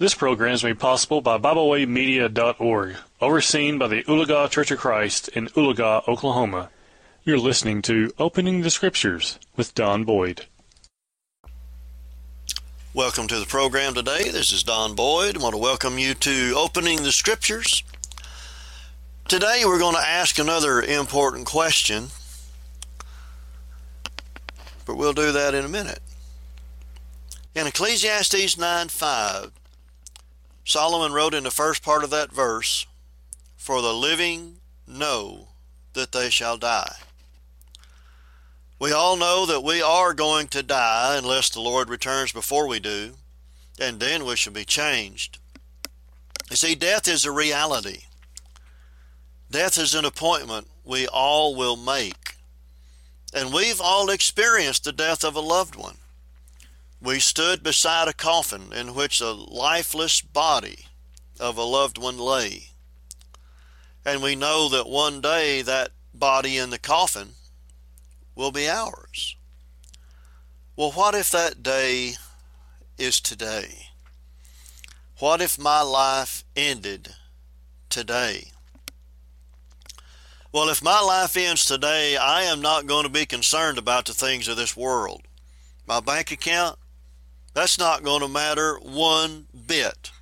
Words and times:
This 0.00 0.14
program 0.14 0.52
is 0.52 0.62
made 0.62 0.78
possible 0.78 1.20
by 1.20 1.38
BibleWayMedia.org, 1.38 2.96
overseen 3.20 3.78
by 3.78 3.88
the 3.88 4.04
Oologah 4.04 4.48
Church 4.48 4.70
of 4.70 4.78
Christ 4.78 5.26
in 5.26 5.48
Oologah, 5.48 6.06
Oklahoma. 6.06 6.70
You're 7.24 7.40
listening 7.40 7.82
to 7.82 8.12
Opening 8.16 8.60
the 8.60 8.70
Scriptures 8.70 9.40
with 9.56 9.74
Don 9.74 10.04
Boyd. 10.04 10.46
Welcome 12.94 13.26
to 13.26 13.40
the 13.40 13.46
program 13.46 13.94
today. 13.94 14.30
This 14.30 14.52
is 14.52 14.62
Don 14.62 14.94
Boyd. 14.94 15.36
I 15.36 15.42
want 15.42 15.54
to 15.54 15.60
welcome 15.60 15.98
you 15.98 16.14
to 16.14 16.54
Opening 16.56 17.02
the 17.02 17.10
Scriptures. 17.10 17.82
Today 19.26 19.62
we're 19.64 19.80
going 19.80 19.96
to 19.96 20.08
ask 20.08 20.38
another 20.38 20.80
important 20.80 21.44
question, 21.44 22.10
but 24.86 24.94
we'll 24.94 25.12
do 25.12 25.32
that 25.32 25.54
in 25.54 25.64
a 25.64 25.68
minute. 25.68 25.98
In 27.56 27.66
Ecclesiastes 27.66 28.56
9 28.56 28.88
5, 28.90 29.57
Solomon 30.68 31.14
wrote 31.14 31.32
in 31.32 31.44
the 31.44 31.50
first 31.50 31.82
part 31.82 32.04
of 32.04 32.10
that 32.10 32.30
verse, 32.30 32.86
For 33.56 33.80
the 33.80 33.94
living 33.94 34.58
know 34.86 35.48
that 35.94 36.12
they 36.12 36.28
shall 36.28 36.58
die. 36.58 36.96
We 38.78 38.92
all 38.92 39.16
know 39.16 39.46
that 39.46 39.64
we 39.64 39.80
are 39.80 40.12
going 40.12 40.48
to 40.48 40.62
die 40.62 41.16
unless 41.16 41.48
the 41.48 41.62
Lord 41.62 41.88
returns 41.88 42.32
before 42.32 42.68
we 42.68 42.80
do, 42.80 43.14
and 43.80 43.98
then 43.98 44.26
we 44.26 44.36
shall 44.36 44.52
be 44.52 44.66
changed. 44.66 45.38
You 46.50 46.56
see, 46.56 46.74
death 46.74 47.08
is 47.08 47.24
a 47.24 47.32
reality. 47.32 48.02
Death 49.50 49.78
is 49.78 49.94
an 49.94 50.04
appointment 50.04 50.68
we 50.84 51.08
all 51.08 51.54
will 51.56 51.76
make. 51.76 52.34
And 53.32 53.54
we've 53.54 53.80
all 53.80 54.10
experienced 54.10 54.84
the 54.84 54.92
death 54.92 55.24
of 55.24 55.34
a 55.34 55.40
loved 55.40 55.76
one. 55.76 55.96
We 57.00 57.20
stood 57.20 57.62
beside 57.62 58.08
a 58.08 58.12
coffin 58.12 58.72
in 58.72 58.94
which 58.94 59.20
a 59.20 59.30
lifeless 59.30 60.20
body 60.20 60.86
of 61.38 61.56
a 61.56 61.62
loved 61.62 61.96
one 61.96 62.18
lay. 62.18 62.70
And 64.04 64.22
we 64.22 64.34
know 64.34 64.68
that 64.70 64.88
one 64.88 65.20
day 65.20 65.62
that 65.62 65.90
body 66.12 66.56
in 66.56 66.70
the 66.70 66.78
coffin 66.78 67.30
will 68.34 68.50
be 68.50 68.68
ours. 68.68 69.36
Well, 70.76 70.92
what 70.92 71.14
if 71.14 71.30
that 71.30 71.62
day 71.62 72.14
is 72.96 73.20
today? 73.20 73.88
What 75.18 75.40
if 75.40 75.58
my 75.58 75.82
life 75.82 76.44
ended 76.54 77.14
today? 77.90 78.52
Well, 80.52 80.68
if 80.68 80.82
my 80.82 81.00
life 81.00 81.36
ends 81.36 81.64
today, 81.64 82.16
I 82.16 82.44
am 82.44 82.60
not 82.60 82.86
going 82.86 83.04
to 83.04 83.10
be 83.10 83.26
concerned 83.26 83.76
about 83.76 84.06
the 84.06 84.14
things 84.14 84.48
of 84.48 84.56
this 84.56 84.76
world. 84.76 85.22
My 85.86 86.00
bank 86.00 86.30
account, 86.30 86.77
that's 87.58 87.76
not 87.76 88.04
going 88.04 88.20
to 88.20 88.28
matter 88.28 88.76
one 88.76 89.46
bit. 89.66 90.12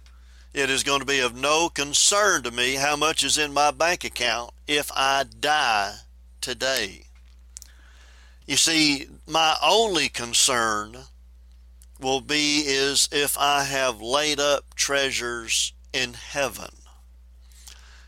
It 0.55 0.71
is 0.71 0.83
going 0.83 1.01
to 1.01 1.07
be 1.07 1.21
of 1.21 1.37
no 1.37 1.69
concern 1.69 2.43
to 2.45 2.51
me 2.51 2.77
how 2.77 2.97
much 2.97 3.23
is 3.23 3.37
in 3.37 3.53
my 3.53 3.71
bank 3.73 4.05
account 4.05 4.53
if 4.67 4.91
I 4.97 5.25
die 5.39 5.97
today. 6.41 7.03
You 8.47 8.57
see, 8.57 9.09
my 9.27 9.59
only 9.63 10.09
concern 10.09 10.97
will 12.01 12.23
be 12.23 12.63
is 12.65 13.07
if 13.13 13.37
I 13.37 13.65
have 13.65 14.01
laid 14.01 14.41
up 14.41 14.75
treasures 14.75 15.75
in 15.93 16.15
heaven. 16.15 16.71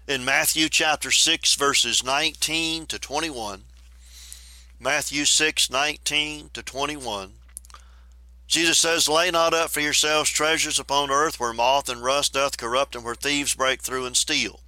In 0.06 0.24
Matthew 0.24 0.70
chapter 0.70 1.10
6 1.10 1.54
verses 1.56 2.02
19 2.02 2.86
to 2.86 2.98
21, 2.98 3.64
Matthew 4.80 5.26
6, 5.26 5.70
19 5.70 6.48
to 6.54 6.62
21, 6.62 7.32
Jesus 8.48 8.78
says, 8.78 9.10
Lay 9.10 9.30
not 9.30 9.52
up 9.52 9.70
for 9.70 9.80
yourselves 9.80 10.30
treasures 10.30 10.78
upon 10.78 11.10
earth 11.10 11.38
where 11.38 11.52
moth 11.52 11.91
and 11.91 12.02
rust 12.02 12.32
doth 12.32 12.56
corrupt 12.56 12.96
and 12.96 13.04
where 13.04 13.14
thieves 13.14 13.54
break 13.54 13.82
through 13.82 14.06
and 14.06 14.16
steal. 14.16 14.60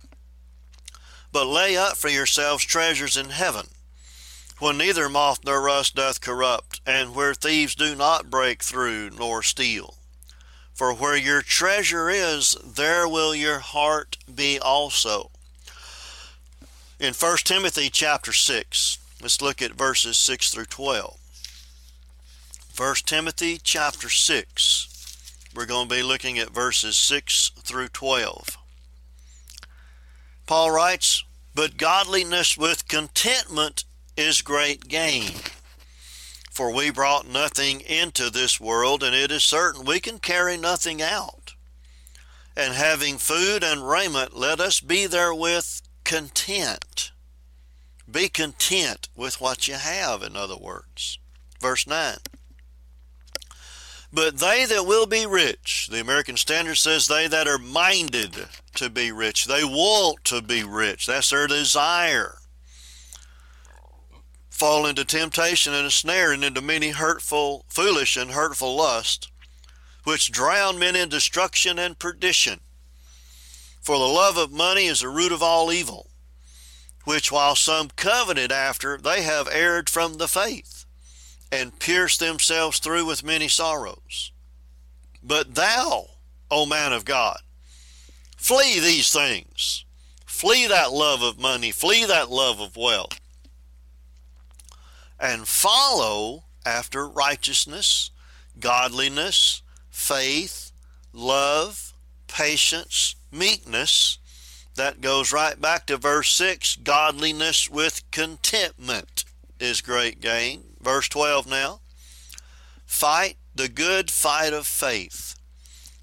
But 1.33 1.47
lay 1.47 1.79
up 1.79 1.97
for 1.97 2.11
yourselves 2.11 2.63
treasures 2.63 3.17
in 3.17 3.31
heaven, 3.31 3.69
when 4.59 4.77
neither 4.77 5.09
moth 5.09 5.41
nor 5.47 5.63
rust 5.63 5.95
doth 5.95 6.21
corrupt, 6.21 6.83
and 6.85 7.15
where 7.15 7.33
thieves 7.33 7.75
do 7.75 7.95
not 7.95 8.29
break 8.29 8.63
through 8.63 9.11
nor 9.11 9.43
steal. 9.43 9.95
For 10.75 10.93
where 10.93 11.17
your 11.17 11.41
treasure 11.41 12.11
is, 12.11 12.57
there 12.63 13.09
will 13.09 13.35
your 13.35 13.61
heart 13.61 14.19
be 14.33 14.59
also. 14.59 15.31
In 16.99 17.15
1 17.15 17.37
Timothy 17.45 17.89
chapter 17.89 18.33
6, 18.33 18.99
let's 19.23 19.41
look 19.41 19.63
at 19.63 19.73
verses 19.73 20.19
6 20.19 20.51
through 20.51 20.67
12. 20.67 21.20
1 22.81 22.95
Timothy 23.05 23.61
chapter 23.63 24.09
6. 24.09 25.51
We're 25.55 25.67
going 25.67 25.87
to 25.87 25.95
be 25.97 26.03
looking 26.03 26.39
at 26.39 26.49
verses 26.49 26.97
6 26.97 27.51
through 27.59 27.89
12. 27.89 28.57
Paul 30.47 30.71
writes, 30.71 31.23
But 31.55 31.77
godliness 31.77 32.57
with 32.57 32.89
contentment 32.89 33.85
is 34.17 34.41
great 34.41 34.89
gain. 34.89 35.33
For 36.51 36.75
we 36.75 36.91
brought 36.91 37.29
nothing 37.29 37.83
into 37.83 38.31
this 38.31 38.59
world, 38.59 39.03
and 39.03 39.15
it 39.15 39.31
is 39.31 39.45
certain 39.45 39.85
we 39.85 40.01
can 40.01 40.19
carry 40.19 40.57
nothing 40.57 41.03
out. 41.03 41.53
And 42.57 42.73
having 42.73 43.19
food 43.19 43.63
and 43.63 43.87
raiment, 43.87 44.35
let 44.35 44.59
us 44.59 44.81
be 44.81 45.07
therewith 45.07 45.83
content. 46.05 47.13
Be 48.11 48.31
content 48.31 49.11
with 49.15 49.39
what 49.39 49.69
you 49.69 49.75
have, 49.75 50.23
in 50.23 50.35
other 50.35 50.57
words. 50.57 51.19
Verse 51.61 51.87
9. 51.87 52.17
But 54.13 54.39
they 54.39 54.65
that 54.65 54.87
will 54.87 55.07
be 55.07 55.25
rich, 55.25 55.89
the 55.91 56.01
American 56.01 56.37
Standard 56.37 56.77
says 56.77 57.07
they 57.07 57.29
that 57.29 57.47
are 57.47 57.59
minded 57.59 58.49
to 58.75 58.91
be 58.91 59.13
rich, 59.13 59.45
they 59.45 59.63
want 59.63 60.25
to 60.25 60.43
be 60.43 60.65
rich. 60.65 61.07
That's 61.07 61.31
their 61.31 61.47
desire. 61.47 62.39
Fall 64.51 64.85
into 64.85 65.05
temptation 65.05 65.73
and 65.73 65.87
a 65.87 65.91
snare 65.91 66.33
and 66.33 66.45
into 66.45 66.61
many 66.61 66.91
hurtful, 66.91 67.65
foolish 67.69 68.17
and 68.17 68.33
hurtful 68.33 68.77
lusts, 68.77 69.29
which 70.03 70.33
drown 70.33 70.79
men 70.79 70.97
in 70.97 71.09
destruction 71.09 71.79
and 71.79 71.99
perdition. 71.99 72.61
For 73.81 73.97
the 73.97 74.05
love 74.05 74.37
of 74.37 74.51
money 74.51 74.87
is 74.87 75.01
the 75.01 75.09
root 75.09 75.33
of 75.33 75.43
all 75.43 75.73
evil, 75.73 76.11
which 77.05 77.31
while 77.31 77.55
some 77.55 77.91
coveted 77.95 78.51
after, 78.51 78.99
they 78.99 79.23
have 79.23 79.49
erred 79.51 79.89
from 79.89 80.15
the 80.15 80.29
faith 80.29 80.80
and 81.53 81.79
pierce 81.79 82.17
themselves 82.17 82.79
through 82.79 83.07
with 83.07 83.25
many 83.25 83.49
sorrows. 83.49 84.33
But 85.23 85.55
thou, 85.55 86.07
O 86.51 86.67
man 86.67 86.93
of 86.93 87.05
God, 87.05 87.39
flee 88.37 88.81
these 88.81 89.13
things. 89.13 89.85
Flee 90.27 90.67
that 90.69 90.93
love 90.93 91.23
of 91.23 91.39
money, 91.39 91.71
flee 91.71 92.07
that 92.07 92.31
love 92.31 92.61
of 92.61 92.77
wealth, 92.77 93.21
and 95.19 95.47
follow 95.47 96.45
after 96.65 97.07
righteousness, 97.07 98.11
godliness, 98.59 99.61
faith, 99.91 100.73
love, 101.13 101.93
patience, 102.27 103.17
meekness. 103.31 104.19
That 104.77 105.03
goes 105.03 105.31
right 105.31 105.61
back 105.61 105.87
to 105.89 105.99
verse 105.99 106.33
6 106.33 106.77
godliness 106.77 107.69
with 107.69 108.09
contentment 108.11 109.25
is 109.59 109.83
great 109.83 110.21
gain. 110.23 110.70
Verse 110.81 111.09
12 111.09 111.47
now. 111.47 111.81
Fight 112.87 113.37
the 113.55 113.69
good 113.69 114.11
fight 114.11 114.53
of 114.53 114.67
faith. 114.67 115.37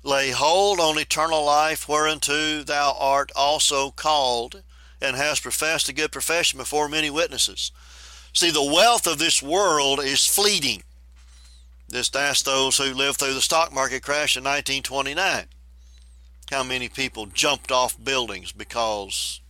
Lay 0.04 0.32
hold 0.32 0.80
on 0.80 0.98
eternal 0.98 1.44
life 1.44 1.90
whereunto 1.90 2.64
thou 2.64 2.96
art 2.98 3.32
also 3.36 3.92
called 3.92 4.64
and 5.02 5.16
hast 5.16 5.44
professed 5.44 5.90
a 5.90 5.94
good 5.94 6.12
profession 6.12 6.58
before 6.58 6.88
many 6.88 7.10
witnesses. 7.10 7.72
See, 8.34 8.52
the 8.52 8.64
wealth 8.64 9.08
of 9.08 9.20
this 9.20 9.42
world 9.42 10.00
is 10.00 10.26
fleeting. 10.26 10.84
Just 11.92 12.16
ask 12.16 12.46
those 12.46 12.78
who 12.78 12.94
lived 12.94 13.20
through 13.20 13.34
the 13.34 13.42
stock 13.42 13.74
market 13.74 14.04
crash 14.04 14.38
in 14.38 14.44
1929. 14.44 15.46
How 16.52 16.64
many 16.64 16.88
people 16.88 17.26
jumped 17.26 17.72
off 17.72 18.02
buildings 18.02 18.52
because 18.52 19.42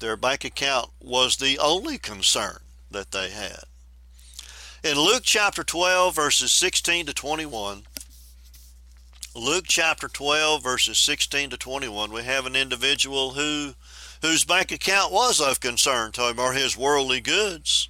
their 0.00 0.16
bank 0.16 0.44
account 0.44 0.90
was 1.00 1.36
the 1.36 1.58
only 1.58 1.98
concern 1.98 2.58
that 2.90 3.12
they 3.12 3.30
had? 3.30 3.64
In 4.84 4.98
Luke 4.98 5.22
chapter 5.24 5.64
12, 5.64 6.14
verses 6.14 6.52
16 6.52 7.06
to 7.06 7.14
21, 7.14 7.82
Luke 9.34 9.64
chapter 9.66 10.06
12, 10.06 10.62
verses 10.62 10.98
16 10.98 11.50
to 11.50 11.56
21, 11.56 12.12
we 12.12 12.22
have 12.22 12.44
an 12.44 12.54
individual 12.54 13.32
who 13.32 13.74
whose 14.22 14.44
bank 14.44 14.72
account 14.72 15.12
was 15.12 15.40
of 15.40 15.60
concern 15.60 16.12
to 16.12 16.28
him, 16.28 16.38
or 16.38 16.52
his 16.52 16.76
worldly 16.76 17.20
goods. 17.20 17.88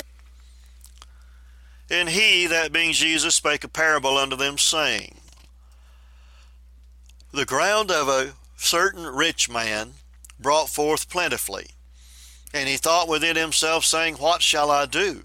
And 1.90 2.08
he, 2.08 2.46
that 2.46 2.72
being 2.72 2.92
Jesus, 2.92 3.36
spake 3.36 3.64
a 3.64 3.68
parable 3.68 4.16
unto 4.16 4.36
them, 4.36 4.58
saying, 4.58 5.20
The 7.32 7.44
ground 7.44 7.90
of 7.90 8.08
a 8.08 8.34
certain 8.56 9.06
rich 9.06 9.48
man 9.48 9.94
brought 10.38 10.68
forth 10.68 11.08
plentifully. 11.08 11.66
And 12.52 12.68
he 12.68 12.76
thought 12.76 13.08
within 13.08 13.36
himself, 13.36 13.84
saying, 13.84 14.16
What 14.16 14.42
shall 14.42 14.70
I 14.70 14.86
do? 14.86 15.24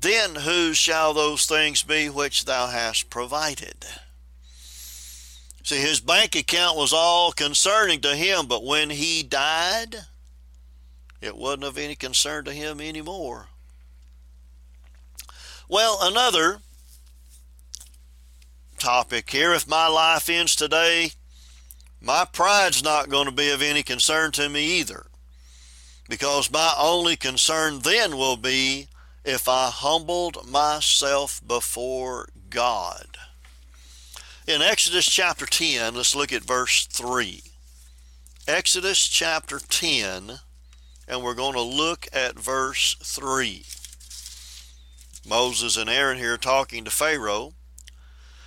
Then 0.00 0.34
whose 0.34 0.78
shall 0.78 1.12
those 1.12 1.44
things 1.44 1.82
be 1.82 2.08
which 2.08 2.46
thou 2.46 2.68
hast 2.68 3.10
provided? 3.10 3.84
See, 5.62 5.76
his 5.76 6.00
bank 6.00 6.34
account 6.34 6.78
was 6.78 6.92
all 6.92 7.32
concerning 7.32 8.00
to 8.00 8.16
him, 8.16 8.46
but 8.46 8.64
when 8.64 8.88
he 8.88 9.22
died, 9.22 9.96
it 11.20 11.36
wasn't 11.36 11.64
of 11.64 11.76
any 11.76 11.94
concern 11.96 12.46
to 12.46 12.52
him 12.52 12.80
anymore. 12.80 13.48
Well, 15.68 15.98
another 16.00 16.60
topic 18.78 19.28
here 19.28 19.52
if 19.52 19.68
my 19.68 19.86
life 19.86 20.30
ends 20.30 20.56
today, 20.56 21.12
my 22.00 22.24
pride's 22.24 22.82
not 22.82 23.10
going 23.10 23.26
to 23.26 23.32
be 23.32 23.50
of 23.50 23.60
any 23.60 23.82
concern 23.82 24.32
to 24.32 24.48
me 24.48 24.80
either. 24.80 25.06
Because 26.08 26.50
my 26.50 26.74
only 26.78 27.16
concern 27.16 27.80
then 27.80 28.16
will 28.16 28.38
be 28.38 28.88
if 29.24 29.48
I 29.48 29.70
humbled 29.70 30.48
myself 30.48 31.40
before 31.46 32.28
God. 32.48 33.18
In 34.46 34.62
Exodus 34.62 35.06
chapter 35.06 35.46
10, 35.46 35.94
let's 35.94 36.14
look 36.14 36.32
at 36.32 36.42
verse 36.42 36.86
3. 36.86 37.42
Exodus 38.48 39.06
chapter 39.06 39.60
10, 39.60 40.40
and 41.06 41.22
we're 41.22 41.34
going 41.34 41.54
to 41.54 41.60
look 41.60 42.08
at 42.12 42.38
verse 42.38 42.96
3. 43.02 43.64
Moses 45.28 45.76
and 45.76 45.90
Aaron 45.90 46.18
here 46.18 46.36
talking 46.36 46.84
to 46.84 46.90
Pharaoh. 46.90 47.52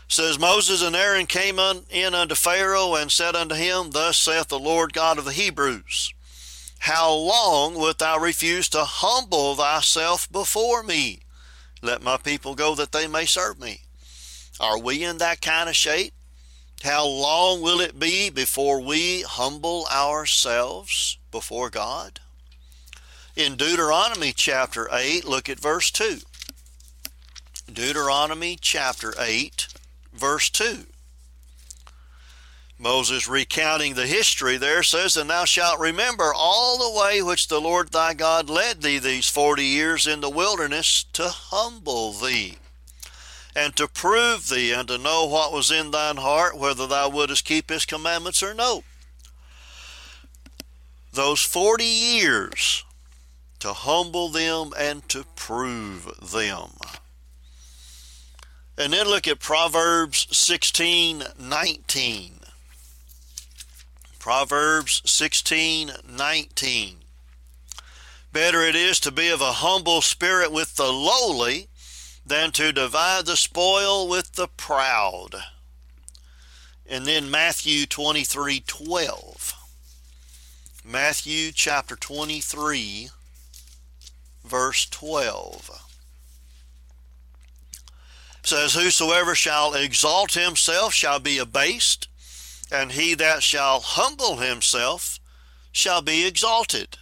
says 0.08 0.40
Moses 0.40 0.82
and 0.82 0.96
Aaron 0.96 1.28
came 1.28 1.60
in 1.90 2.16
unto 2.16 2.36
Pharaoh 2.36 2.96
and 2.96 3.12
said 3.12 3.36
unto 3.36 3.56
him, 3.56 3.92
Thus 3.92 4.18
saith 4.18 4.48
the 4.48 4.60
Lord 4.60 4.92
God 4.92 5.18
of 5.18 5.26
the 5.26 5.32
Hebrews, 5.32 6.14
How 6.84 7.14
long 7.14 7.76
wilt 7.76 8.00
thou 8.00 8.20
refuse 8.20 8.68
to 8.70 8.84
humble 8.84 9.56
thyself 9.56 10.30
before 10.30 10.84
me? 10.84 11.22
Let 11.82 12.02
my 12.02 12.18
people 12.18 12.56
go 12.56 12.76
that 12.76 12.92
they 12.92 13.08
may 13.08 13.26
serve 13.26 13.58
me. 13.58 13.84
Are 14.60 14.78
we 14.78 15.02
in 15.02 15.18
that 15.20 15.40
kind 15.40 15.70
of 15.70 15.78
shape? 15.78 16.14
How 16.84 17.08
long 17.08 17.62
will 17.62 17.80
it 17.80 17.98
be 17.98 18.30
before 18.30 18.82
we 18.82 19.22
humble 19.22 19.88
ourselves 19.90 21.18
before 21.32 21.70
God? 21.70 22.20
In 23.38 23.56
Deuteronomy 23.56 24.34
chapter 24.36 24.90
8, 24.92 25.24
look 25.24 25.48
at 25.48 25.62
verse 25.62 25.90
2. 25.90 26.18
Deuteronomy 27.72 28.58
chapter 28.60 29.14
8, 29.18 29.70
verse 30.12 30.50
2. 30.50 30.88
Moses 32.84 33.30
recounting 33.30 33.94
the 33.94 34.06
history 34.06 34.58
there 34.58 34.84
says, 34.84 35.16
And 35.16 35.30
thou 35.30 35.46
shalt 35.46 35.80
remember 35.80 36.34
all 36.36 36.78
the 36.78 37.00
way 37.00 37.22
which 37.22 37.48
the 37.48 37.62
Lord 37.62 37.90
thy 37.90 38.14
God 38.14 38.50
led 38.50 38.82
thee 38.82 39.00
these 39.00 39.30
forty 39.30 39.64
years 39.64 40.06
in 40.06 40.20
the 40.20 40.30
wilderness 40.30 41.06
to 41.14 41.30
humble 41.30 42.12
thee, 42.12 42.58
and 43.56 43.74
to 43.78 43.88
prove 43.88 44.50
thee, 44.50 44.74
and 44.74 44.86
to 44.90 44.98
know 44.98 45.26
what 45.26 45.54
was 45.54 45.72
in 45.72 45.92
thine 45.92 46.18
heart, 46.18 46.58
whether 46.58 46.86
thou 46.86 47.08
wouldest 47.08 47.46
keep 47.46 47.70
his 47.70 47.86
commandments 47.86 48.44
or 48.44 48.54
no. 48.54 48.84
Those 51.14 51.40
forty 51.40 51.86
years 51.86 52.84
to 53.60 53.72
humble 53.72 54.28
them 54.28 54.74
and 54.78 55.08
to 55.08 55.24
prove 55.38 56.34
them. 56.34 56.72
And 58.78 58.92
then 58.92 59.08
look 59.08 59.26
at 59.26 59.40
Proverbs 59.40 60.28
16 60.36 61.24
19. 61.40 62.43
Proverbs 64.24 65.02
16:19 65.06 67.04
Better 68.32 68.62
it 68.62 68.74
is 68.74 68.98
to 69.02 69.12
be 69.12 69.28
of 69.28 69.42
a 69.42 69.52
humble 69.52 70.02
spirit 70.02 70.50
with 70.50 70.78
the 70.78 70.94
lowly 70.94 71.68
than 72.26 72.54
to 72.54 72.72
divide 72.72 73.26
the 73.26 73.36
spoil 73.36 74.08
with 74.08 74.36
the 74.36 74.48
proud. 74.48 75.44
And 76.86 77.06
then 77.06 77.30
Matthew 77.30 77.86
23:12 77.86 79.56
Matthew 80.86 81.52
chapter 81.52 81.98
23, 81.98 83.10
verse 84.46 84.86
12 84.86 85.82
says, 88.42 88.74
Whosoever 88.74 89.36
shall 89.36 89.74
exalt 89.74 90.34
himself 90.34 90.94
shall 90.94 91.20
be 91.20 91.38
abased, 91.38 92.08
and 92.74 92.94
he 92.94 93.14
that 93.14 93.44
shall 93.44 93.80
humble 93.80 94.38
himself 94.38 95.20
shall 95.72 96.02
be 96.02 96.26
exalted. 96.26 96.98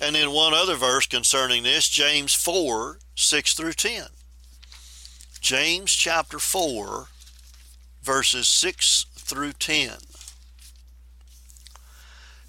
And 0.00 0.16
in 0.16 0.30
one 0.30 0.54
other 0.54 0.76
verse 0.76 1.06
concerning 1.06 1.64
this, 1.64 1.88
James 1.88 2.32
4 2.32 3.00
6 3.16 3.54
through 3.54 3.72
10. 3.72 4.04
James 5.40 5.92
chapter 5.92 6.38
4, 6.38 7.06
verses 8.02 8.46
6 8.46 9.06
through 9.16 9.52
10. 9.54 9.90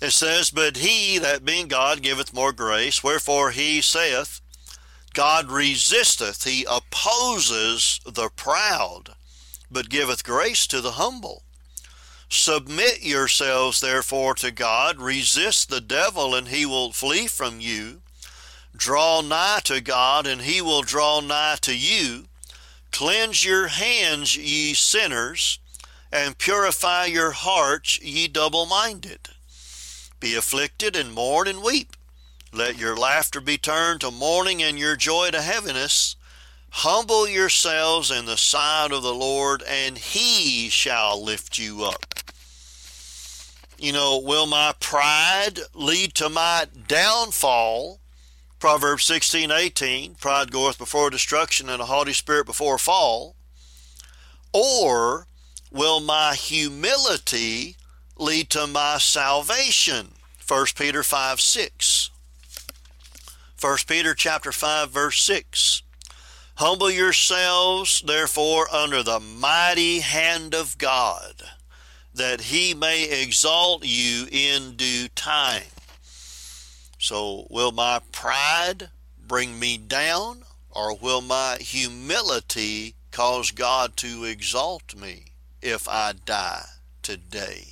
It 0.01 0.11
says, 0.11 0.51
But 0.51 0.77
he 0.77 1.17
that 1.17 1.43
being 1.43 1.67
God 1.67 2.01
giveth 2.01 2.33
more 2.33 2.53
grace, 2.53 3.03
wherefore 3.03 3.51
he 3.51 3.81
saith, 3.81 4.41
God 5.13 5.49
resisteth, 5.49 6.43
he 6.43 6.65
opposes 6.69 7.99
the 8.05 8.29
proud, 8.35 9.15
but 9.71 9.89
giveth 9.89 10.23
grace 10.23 10.67
to 10.67 10.81
the 10.81 10.91
humble. 10.91 11.43
Submit 12.29 13.01
yourselves 13.01 13.79
therefore 13.79 14.35
to 14.35 14.51
God, 14.51 14.99
resist 14.99 15.69
the 15.69 15.81
devil, 15.81 16.35
and 16.35 16.49
he 16.49 16.65
will 16.65 16.91
flee 16.91 17.27
from 17.27 17.59
you. 17.59 18.01
Draw 18.75 19.21
nigh 19.21 19.61
to 19.63 19.81
God, 19.81 20.27
and 20.27 20.41
he 20.41 20.61
will 20.61 20.83
draw 20.83 21.21
nigh 21.21 21.57
to 21.61 21.75
you. 21.75 22.25
Cleanse 22.91 23.43
your 23.43 23.67
hands, 23.67 24.37
ye 24.37 24.73
sinners, 24.75 25.59
and 26.11 26.37
purify 26.37 27.05
your 27.05 27.31
hearts, 27.31 27.99
ye 28.01 28.27
double 28.27 28.67
minded. 28.67 29.29
Be 30.19 30.35
afflicted, 30.35 30.95
and 30.95 31.13
mourn, 31.13 31.47
and 31.47 31.63
weep. 31.63 31.95
Let 32.53 32.77
your 32.77 32.95
laughter 32.95 33.41
be 33.41 33.57
turned 33.57 34.01
to 34.01 34.11
mourning 34.11 34.61
and 34.61 34.77
your 34.77 34.95
joy 34.95 35.31
to 35.31 35.41
heaviness. 35.41 36.15
Humble 36.71 37.27
yourselves 37.27 38.11
in 38.11 38.25
the 38.25 38.37
sight 38.37 38.91
of 38.91 39.01
the 39.01 39.13
Lord, 39.13 39.63
and 39.63 39.97
he 39.97 40.69
shall 40.69 41.23
lift 41.23 41.57
you 41.57 41.83
up. 41.83 42.08
You 43.79 43.93
know, 43.93 44.19
will 44.19 44.45
my 44.45 44.73
pride 44.79 45.59
lead 45.73 46.13
to 46.15 46.27
my 46.29 46.67
downfall? 46.87 48.01
Proverbs 48.59 49.05
16, 49.05 49.51
18, 49.51 50.15
pride 50.15 50.51
goeth 50.51 50.77
before 50.77 51.09
destruction 51.09 51.69
and 51.69 51.81
a 51.81 51.85
haughty 51.85 52.11
spirit 52.11 52.45
before 52.45 52.77
fall. 52.77 53.35
Or 54.51 55.27
will 55.71 56.01
my 56.01 56.35
humility 56.35 57.77
lead 58.17 58.49
to 58.49 58.67
my 58.67 58.97
salvation? 58.97 60.09
1 60.45 60.65
Peter 60.75 61.01
5, 61.01 61.39
6. 61.39 62.09
1 63.61 63.77
Peter 63.87 64.13
chapter 64.13 64.51
5 64.51 64.89
verse 64.89 65.21
6. 65.21 65.83
Humble 66.55 66.91
yourselves 66.91 68.01
therefore 68.05 68.67
under 68.73 69.03
the 69.03 69.19
mighty 69.19 69.99
hand 69.99 70.53
of 70.53 70.77
God, 70.77 71.43
that 72.13 72.41
he 72.41 72.73
may 72.73 73.03
exalt 73.21 73.85
you 73.85 74.27
in 74.31 74.75
due 74.75 75.07
time. 75.09 75.63
So 76.97 77.47
will 77.49 77.71
my 77.71 78.01
pride 78.11 78.89
bring 79.25 79.59
me 79.59 79.77
down, 79.77 80.43
or 80.69 80.95
will 80.97 81.21
my 81.21 81.57
humility 81.59 82.95
cause 83.11 83.51
God 83.51 83.95
to 83.97 84.25
exalt 84.25 84.95
me 84.95 85.25
if 85.61 85.87
I 85.87 86.13
die 86.25 86.65
today? 87.01 87.65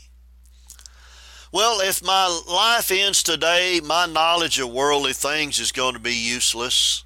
Well, 1.51 1.79
if 1.79 2.03
my 2.03 2.41
life 2.49 2.91
ends 2.91 3.23
today, 3.23 3.79
my 3.83 4.05
knowledge 4.05 4.59
of 4.59 4.71
worldly 4.71 5.13
things 5.13 5.59
is 5.59 5.71
going 5.71 5.93
to 5.93 5.99
be 5.99 6.13
useless. 6.13 7.03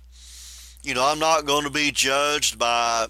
You 0.83 0.95
know, 0.95 1.05
I'm 1.05 1.19
not 1.19 1.45
going 1.45 1.63
to 1.63 1.69
be 1.69 1.91
judged 1.91 2.57
by 2.57 3.07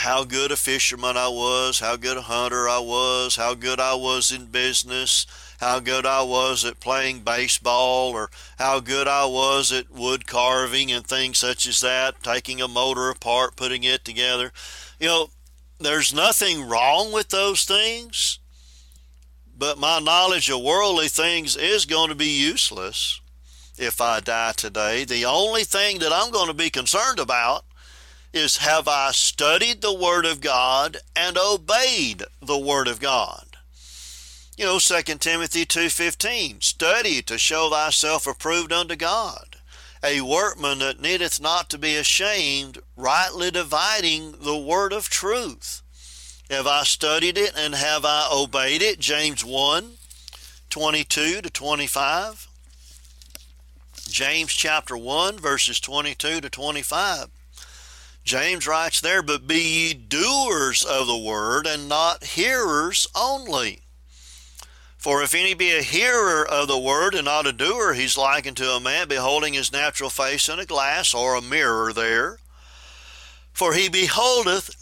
how 0.00 0.24
good 0.24 0.52
a 0.52 0.56
fisherman 0.56 1.16
I 1.16 1.28
was, 1.28 1.80
how 1.80 1.96
good 1.96 2.16
a 2.16 2.22
hunter 2.22 2.68
I 2.68 2.78
was, 2.78 3.36
how 3.36 3.54
good 3.54 3.80
I 3.80 3.94
was 3.94 4.30
in 4.30 4.46
business, 4.46 5.26
how 5.60 5.80
good 5.80 6.04
I 6.04 6.22
was 6.22 6.64
at 6.64 6.80
playing 6.80 7.20
baseball, 7.20 8.10
or 8.10 8.30
how 8.58 8.80
good 8.80 9.08
I 9.08 9.26
was 9.26 9.72
at 9.72 9.90
wood 9.90 10.26
carving 10.26 10.90
and 10.92 11.06
things 11.06 11.38
such 11.38 11.66
as 11.66 11.80
that, 11.80 12.22
taking 12.22 12.60
a 12.60 12.68
motor 12.68 13.10
apart, 13.10 13.56
putting 13.56 13.84
it 13.84 14.04
together. 14.04 14.52
You 14.98 15.06
know, 15.06 15.30
there's 15.78 16.12
nothing 16.12 16.68
wrong 16.68 17.12
with 17.12 17.28
those 17.28 17.64
things 17.64 18.40
but 19.60 19.78
my 19.78 19.98
knowledge 20.00 20.48
of 20.48 20.62
worldly 20.62 21.08
things 21.08 21.54
is 21.54 21.84
going 21.84 22.08
to 22.08 22.14
be 22.14 22.40
useless 22.40 23.20
if 23.76 24.00
I 24.00 24.20
die 24.20 24.52
today. 24.52 25.04
The 25.04 25.26
only 25.26 25.64
thing 25.64 25.98
that 25.98 26.14
I'm 26.14 26.30
going 26.30 26.46
to 26.46 26.54
be 26.54 26.70
concerned 26.70 27.18
about 27.18 27.66
is 28.32 28.58
have 28.58 28.86
I 28.86 29.10
studied 29.10 29.80
the 29.80 29.92
Word 29.92 30.24
of 30.24 30.40
God 30.40 30.98
and 31.16 31.36
obeyed 31.36 32.22
the 32.40 32.58
Word 32.58 32.86
of 32.86 33.00
God? 33.00 33.56
You 34.56 34.66
know, 34.66 34.78
2 34.78 35.02
Timothy 35.18 35.64
2.15, 35.64 36.62
Study 36.62 37.22
to 37.22 37.38
show 37.38 37.70
thyself 37.70 38.26
approved 38.26 38.72
unto 38.72 38.94
God, 38.94 39.56
a 40.04 40.20
workman 40.20 40.78
that 40.80 41.00
needeth 41.00 41.40
not 41.40 41.70
to 41.70 41.78
be 41.78 41.96
ashamed, 41.96 42.78
rightly 42.96 43.50
dividing 43.50 44.34
the 44.40 44.56
Word 44.56 44.92
of 44.92 45.08
truth. 45.08 45.82
Have 46.50 46.66
I 46.66 46.82
studied 46.84 47.38
it 47.38 47.52
and 47.56 47.74
have 47.74 48.04
I 48.04 48.28
obeyed 48.30 48.82
it? 48.82 48.98
James 48.98 49.44
1, 49.44 49.92
22 50.68 51.42
to 51.42 51.50
25. 51.50 52.48
James 54.08 54.52
chapter 54.52 54.96
1, 54.96 55.38
verses 55.38 55.80
22 55.80 56.40
to 56.40 56.50
25. 56.50 57.28
James 58.30 58.64
writes 58.64 59.00
there, 59.00 59.24
But 59.24 59.48
be 59.48 59.60
ye 59.60 59.92
doers 59.92 60.84
of 60.84 61.08
the 61.08 61.16
word, 61.16 61.66
and 61.66 61.88
not 61.88 62.22
hearers 62.22 63.08
only. 63.12 63.80
For 64.96 65.20
if 65.20 65.34
any 65.34 65.52
be 65.52 65.72
a 65.72 65.82
hearer 65.82 66.48
of 66.48 66.68
the 66.68 66.78
word 66.78 67.16
and 67.16 67.24
not 67.24 67.48
a 67.48 67.52
doer, 67.52 67.94
he's 67.94 68.16
likened 68.16 68.56
to 68.58 68.70
a 68.70 68.78
man 68.78 69.08
beholding 69.08 69.54
his 69.54 69.72
natural 69.72 70.10
face 70.10 70.48
in 70.48 70.60
a 70.60 70.64
glass 70.64 71.12
or 71.12 71.34
a 71.34 71.42
mirror 71.42 71.92
there. 71.92 72.38
For 73.52 73.74
he 73.74 73.88
beholdeth 73.88 74.76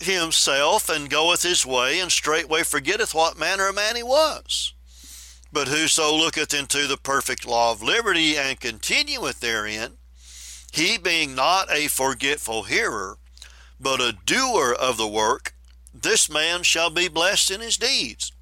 himself 0.00 0.88
and 0.88 1.10
goeth 1.10 1.42
his 1.42 1.66
way, 1.66 2.00
and 2.00 2.10
straightway 2.10 2.62
forgetteth 2.62 3.12
what 3.12 3.38
manner 3.38 3.68
of 3.68 3.74
man 3.74 3.96
he 3.96 4.02
was. 4.02 4.72
But 5.52 5.68
whoso 5.68 6.14
looketh 6.14 6.54
into 6.54 6.86
the 6.86 6.96
perfect 6.96 7.44
law 7.44 7.72
of 7.72 7.82
liberty 7.82 8.38
and 8.38 8.58
continueth 8.58 9.40
therein, 9.40 9.98
he 10.76 10.98
being 10.98 11.34
not 11.34 11.70
a 11.70 11.88
forgetful 11.88 12.64
hearer, 12.64 13.18
but 13.80 14.00
a 14.00 14.16
doer 14.24 14.74
of 14.78 14.96
the 14.96 15.08
work, 15.08 15.54
this 15.92 16.30
man 16.30 16.62
shall 16.62 16.90
be 16.90 17.08
blessed 17.08 17.50
in 17.50 17.60
his 17.60 17.76
deeds. 17.76 18.32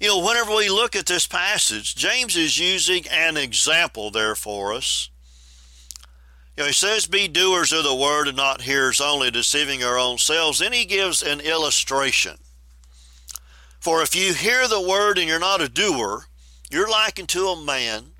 You 0.00 0.08
know, 0.08 0.26
whenever 0.26 0.54
we 0.54 0.70
look 0.70 0.96
at 0.96 1.06
this 1.06 1.26
passage, 1.26 1.94
James 1.94 2.34
is 2.34 2.58
using 2.58 3.06
an 3.08 3.36
example 3.36 4.10
there 4.10 4.34
for 4.34 4.72
us. 4.72 5.10
You 6.56 6.62
know, 6.62 6.66
he 6.68 6.72
says, 6.72 7.06
Be 7.06 7.28
doers 7.28 7.72
of 7.72 7.84
the 7.84 7.94
word 7.94 8.26
and 8.26 8.36
not 8.36 8.62
hearers 8.62 9.00
only, 9.00 9.30
deceiving 9.30 9.84
our 9.84 9.98
own 9.98 10.16
selves. 10.16 10.58
Then 10.58 10.72
he 10.72 10.86
gives 10.86 11.22
an 11.22 11.40
illustration. 11.40 12.36
For 13.78 14.02
if 14.02 14.14
you 14.14 14.34
hear 14.34 14.68
the 14.68 14.80
word 14.80 15.18
and 15.18 15.28
you're 15.28 15.38
not 15.38 15.62
a 15.62 15.68
doer, 15.68 16.24
you're 16.70 16.90
likened 16.90 17.28
to 17.30 17.48
a 17.48 17.62
man 17.62 18.12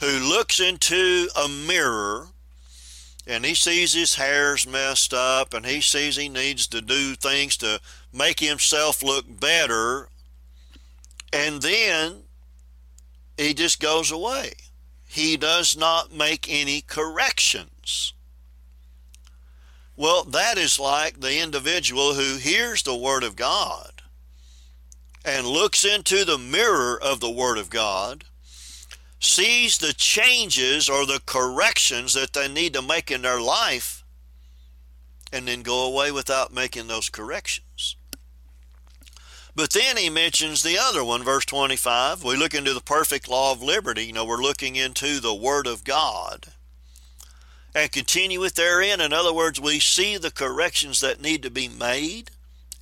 who 0.00 0.18
looks 0.18 0.60
into 0.60 1.28
a 1.36 1.48
mirror 1.48 2.28
and 3.26 3.44
he 3.44 3.54
sees 3.54 3.92
his 3.92 4.14
hair's 4.14 4.66
messed 4.66 5.12
up 5.12 5.52
and 5.52 5.66
he 5.66 5.80
sees 5.80 6.16
he 6.16 6.28
needs 6.28 6.66
to 6.68 6.80
do 6.80 7.14
things 7.14 7.56
to 7.58 7.80
make 8.12 8.40
himself 8.40 9.02
look 9.02 9.24
better 9.40 10.08
and 11.32 11.60
then 11.60 12.22
he 13.36 13.54
just 13.54 13.80
goes 13.80 14.10
away. 14.10 14.52
He 15.06 15.36
does 15.36 15.76
not 15.76 16.12
make 16.12 16.46
any 16.48 16.80
corrections. 16.80 18.12
Well, 19.96 20.24
that 20.24 20.58
is 20.58 20.78
like 20.78 21.20
the 21.20 21.40
individual 21.40 22.14
who 22.14 22.36
hears 22.36 22.82
the 22.82 22.96
Word 22.96 23.24
of 23.24 23.36
God 23.36 24.02
and 25.24 25.46
looks 25.46 25.84
into 25.84 26.24
the 26.24 26.38
mirror 26.38 27.00
of 27.00 27.20
the 27.20 27.30
Word 27.30 27.58
of 27.58 27.70
God 27.70 28.24
sees 29.20 29.78
the 29.78 29.92
changes 29.92 30.88
or 30.88 31.04
the 31.06 31.20
corrections 31.26 32.14
that 32.14 32.32
they 32.32 32.48
need 32.48 32.72
to 32.74 32.82
make 32.82 33.10
in 33.10 33.22
their 33.22 33.40
life 33.40 34.04
and 35.32 35.46
then 35.46 35.62
go 35.62 35.86
away 35.86 36.10
without 36.10 36.52
making 36.52 36.86
those 36.86 37.08
corrections. 37.08 37.96
But 39.54 39.70
then 39.72 39.96
he 39.96 40.08
mentions 40.08 40.62
the 40.62 40.78
other 40.78 41.02
one, 41.02 41.24
verse 41.24 41.44
25. 41.44 42.22
We 42.22 42.36
look 42.36 42.54
into 42.54 42.74
the 42.74 42.80
perfect 42.80 43.28
law 43.28 43.50
of 43.50 43.60
liberty. 43.60 44.04
You 44.04 44.12
know, 44.12 44.24
we're 44.24 44.36
looking 44.36 44.76
into 44.76 45.18
the 45.18 45.34
Word 45.34 45.66
of 45.66 45.82
God 45.82 46.46
and 47.74 47.90
continue 47.90 48.38
with 48.38 48.54
therein. 48.54 49.00
In 49.00 49.12
other 49.12 49.32
words, 49.32 49.60
we 49.60 49.80
see 49.80 50.16
the 50.16 50.30
corrections 50.30 51.00
that 51.00 51.20
need 51.20 51.42
to 51.42 51.50
be 51.50 51.68
made 51.68 52.30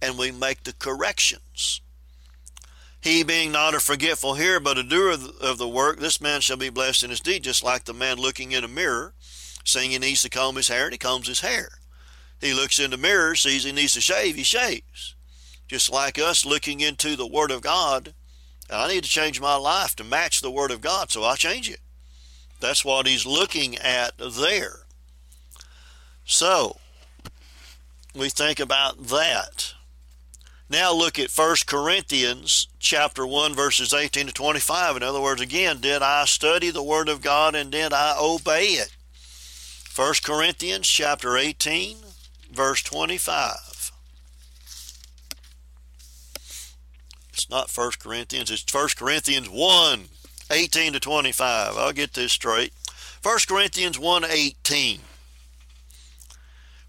and 0.03 0.19
we 0.19 0.31
make 0.31 0.65
the 0.65 0.75
corrections. 0.75 1.81
He 3.07 3.23
being 3.23 3.53
not 3.53 3.73
a 3.73 3.79
forgetful 3.79 4.35
hearer, 4.35 4.59
but 4.59 4.79
a 4.79 4.83
doer 4.83 5.13
of 5.41 5.59
the 5.59 5.69
work, 5.69 6.01
this 6.01 6.21
man 6.21 6.41
shall 6.41 6.57
be 6.57 6.71
blessed 6.71 7.05
in 7.05 7.11
his 7.11 7.21
deed, 7.21 7.45
just 7.45 7.63
like 7.63 7.85
the 7.85 7.95
man 7.95 8.17
looking 8.17 8.51
in 8.51 8.65
a 8.65 8.69
mirror, 8.69 9.15
saying 9.63 9.93
he 9.93 9.99
needs 10.01 10.23
to 10.23 10.29
comb 10.29 10.57
his 10.57 10.67
hair, 10.67 10.87
and 10.87 10.93
he 10.93 10.99
combs 10.99 11.29
his 11.29 11.39
hair. 11.39 11.69
He 12.41 12.53
looks 12.53 12.81
in 12.81 12.91
the 12.91 12.97
mirror, 12.97 13.37
sees 13.37 13.63
he 13.63 13.71
needs 13.71 13.93
to 13.93 14.01
shave, 14.01 14.35
he 14.35 14.43
shaves. 14.43 15.15
Just 15.69 15.89
like 15.89 16.19
us 16.19 16.45
looking 16.45 16.81
into 16.81 17.15
the 17.15 17.29
Word 17.29 17.53
of 17.53 17.61
God, 17.61 18.13
I 18.69 18.89
need 18.89 19.05
to 19.05 19.09
change 19.09 19.41
my 19.41 19.55
life 19.55 19.95
to 19.97 20.03
match 20.03 20.41
the 20.41 20.51
Word 20.51 20.73
of 20.73 20.81
God, 20.81 21.13
so 21.13 21.23
I 21.23 21.37
change 21.37 21.71
it. 21.71 21.79
That's 22.59 22.85
what 22.85 23.07
he's 23.07 23.25
looking 23.25 23.77
at 23.77 24.19
there. 24.19 24.81
So, 26.25 26.79
we 28.17 28.31
think 28.31 28.59
about 28.59 29.01
that. 29.05 29.75
Now 30.69 30.93
look 30.93 31.19
at 31.19 31.31
1 31.31 31.57
Corinthians 31.67 32.67
chapter 32.81 33.25
1 33.27 33.55
verses 33.55 33.95
18 33.95 34.27
to 34.27 34.33
25. 34.33 34.97
In 34.97 35.03
other 35.03 35.21
words, 35.21 35.41
again, 35.41 35.81
did 35.81 36.03
I 36.03 36.25
study 36.25 36.71
the 36.71 36.83
word 36.83 37.09
of 37.09 37.23
God 37.23 37.55
and 37.55 37.71
did 37.71 37.93
I 37.93 38.17
obey 38.19 38.65
it? 38.71 38.91
1 39.95 40.15
Corinthians 40.25 40.89
chapter 40.89 41.37
18 41.37 41.99
verse 42.53 42.83
25. 42.83 43.93
It's 47.33 47.49
not 47.49 47.71
1 47.71 47.93
Corinthians, 48.01 48.51
it's 48.51 48.75
1 48.75 48.89
Corinthians 48.97 49.49
1 49.49 50.09
18 50.51 50.93
to 50.93 51.01
25. 51.01 51.77
I'll 51.77 51.93
get 51.93 52.15
this 52.15 52.33
straight. 52.33 52.73
1 53.23 53.39
Corinthians 53.49 53.99
1 53.99 54.25
18. 54.25 55.01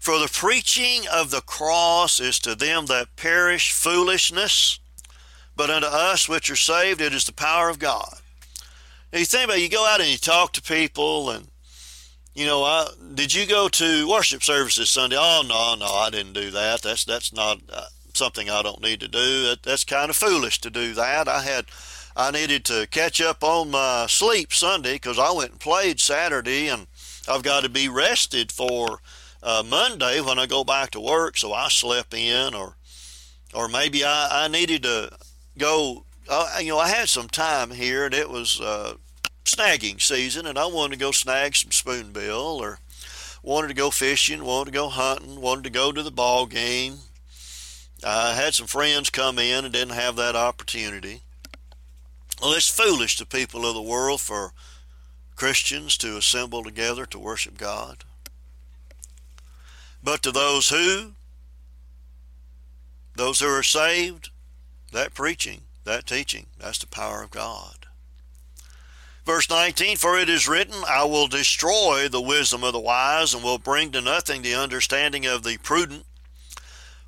For 0.08 0.18
the 0.18 0.32
preaching 0.32 1.06
of 1.12 1.30
the 1.30 1.42
cross 1.42 2.18
is 2.18 2.38
to 2.38 2.54
them 2.54 2.86
that 2.86 3.14
perish 3.16 3.72
foolishness, 3.72 4.80
but 5.54 5.68
unto 5.68 5.86
us 5.86 6.26
which 6.26 6.48
are 6.48 6.56
saved 6.56 7.02
it 7.02 7.12
is 7.12 7.26
the 7.26 7.32
power 7.34 7.68
of 7.68 7.78
God. 7.78 8.14
Now 9.12 9.18
you 9.18 9.26
think 9.26 9.44
about 9.44 9.58
it, 9.58 9.64
you 9.64 9.68
go 9.68 9.86
out 9.86 10.00
and 10.00 10.08
you 10.08 10.16
talk 10.16 10.54
to 10.54 10.62
people 10.62 11.28
and 11.28 11.48
you 12.34 12.46
know, 12.46 12.64
I, 12.64 12.86
did 13.12 13.34
you 13.34 13.46
go 13.46 13.68
to 13.68 14.08
worship 14.08 14.42
services 14.42 14.88
Sunday? 14.88 15.18
Oh 15.18 15.42
no, 15.46 15.74
no, 15.74 15.92
I 15.92 16.08
didn't 16.08 16.32
do 16.32 16.52
that. 16.52 16.80
That's 16.80 17.04
that's 17.04 17.34
not 17.34 17.60
uh, 17.70 17.88
something 18.14 18.48
I 18.48 18.62
don't 18.62 18.80
need 18.80 19.00
to 19.00 19.08
do. 19.08 19.42
That, 19.42 19.62
that's 19.62 19.84
kind 19.84 20.08
of 20.08 20.16
foolish 20.16 20.58
to 20.62 20.70
do 20.70 20.94
that. 20.94 21.28
I 21.28 21.42
had 21.42 21.66
I 22.16 22.30
needed 22.30 22.64
to 22.64 22.86
catch 22.90 23.20
up 23.20 23.44
on 23.44 23.72
my 23.72 24.06
sleep 24.08 24.54
Sunday 24.54 24.94
because 24.94 25.18
I 25.18 25.32
went 25.32 25.50
and 25.50 25.60
played 25.60 26.00
Saturday, 26.00 26.68
and 26.68 26.86
I've 27.28 27.42
got 27.42 27.62
to 27.64 27.68
be 27.68 27.90
rested 27.90 28.50
for 28.50 29.00
uh, 29.42 29.62
Monday 29.66 30.20
when 30.20 30.38
I 30.38 30.46
go 30.46 30.64
back 30.64 30.90
to 30.90 31.00
work, 31.00 31.36
so 31.36 31.52
I 31.52 31.68
slept 31.68 32.14
in, 32.14 32.54
or 32.54 32.76
or 33.54 33.68
maybe 33.68 34.04
I, 34.04 34.44
I 34.44 34.48
needed 34.48 34.82
to 34.82 35.16
go. 35.56 36.04
Uh, 36.28 36.58
you 36.60 36.68
know, 36.68 36.78
I 36.78 36.88
had 36.88 37.08
some 37.08 37.28
time 37.28 37.70
here, 37.70 38.04
and 38.04 38.14
it 38.14 38.28
was 38.28 38.60
uh, 38.60 38.94
snagging 39.44 40.00
season, 40.00 40.46
and 40.46 40.58
I 40.58 40.66
wanted 40.66 40.94
to 40.94 41.04
go 41.04 41.10
snag 41.10 41.56
some 41.56 41.70
spoonbill, 41.70 42.60
or 42.60 42.80
wanted 43.42 43.68
to 43.68 43.74
go 43.74 43.90
fishing, 43.90 44.44
wanted 44.44 44.72
to 44.72 44.78
go 44.78 44.88
hunting, 44.88 45.40
wanted 45.40 45.64
to 45.64 45.70
go 45.70 45.92
to 45.92 46.02
the 46.02 46.10
ball 46.10 46.46
game. 46.46 46.98
I 48.04 48.34
had 48.34 48.54
some 48.54 48.66
friends 48.66 49.10
come 49.10 49.38
in 49.38 49.64
and 49.64 49.72
didn't 49.72 49.94
have 49.94 50.16
that 50.16 50.36
opportunity. 50.36 51.22
Well, 52.40 52.52
it's 52.52 52.70
foolish 52.70 53.16
to 53.16 53.26
people 53.26 53.66
of 53.66 53.74
the 53.74 53.82
world 53.82 54.20
for 54.20 54.52
Christians 55.34 55.96
to 55.98 56.16
assemble 56.16 56.62
together 56.62 57.06
to 57.06 57.18
worship 57.18 57.56
God. 57.58 58.04
But 60.08 60.22
to 60.22 60.32
those 60.32 60.70
who, 60.70 61.12
those 63.14 63.40
who 63.40 63.46
are 63.46 63.62
saved, 63.62 64.30
that 64.90 65.12
preaching, 65.12 65.64
that 65.84 66.06
teaching, 66.06 66.46
that's 66.58 66.78
the 66.78 66.86
power 66.86 67.22
of 67.22 67.30
God. 67.30 67.84
Verse 69.26 69.50
19, 69.50 69.98
For 69.98 70.18
it 70.18 70.30
is 70.30 70.48
written, 70.48 70.82
I 70.88 71.04
will 71.04 71.28
destroy 71.28 72.08
the 72.08 72.22
wisdom 72.22 72.64
of 72.64 72.72
the 72.72 72.80
wise, 72.80 73.34
and 73.34 73.44
will 73.44 73.58
bring 73.58 73.92
to 73.92 74.00
nothing 74.00 74.40
the 74.40 74.54
understanding 74.54 75.26
of 75.26 75.42
the 75.42 75.58
prudent. 75.58 76.06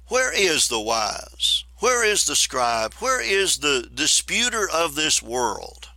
Where 0.09 0.30
is 0.30 0.69
the 0.69 0.78
wise? 0.78 1.64
Where 1.78 2.04
is 2.04 2.26
the 2.26 2.37
scribe? 2.37 2.92
Where 2.99 3.23
is 3.23 3.57
the 3.57 3.88
disputer 3.95 4.69
of 4.69 4.95
this 4.95 5.23
world? 5.23 5.88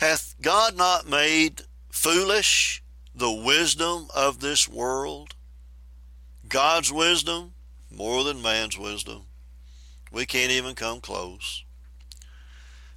Hath 0.00 0.34
God 0.42 0.76
not 0.76 1.08
made 1.08 1.62
foolish 1.90 2.82
the 3.14 3.30
wisdom 3.30 4.08
of 4.12 4.40
this 4.40 4.68
world? 4.68 5.35
God's 6.48 6.92
wisdom 6.92 7.54
more 7.90 8.24
than 8.24 8.42
man's 8.42 8.78
wisdom. 8.78 9.22
We 10.12 10.26
can't 10.26 10.52
even 10.52 10.74
come 10.74 11.00
close. 11.00 11.64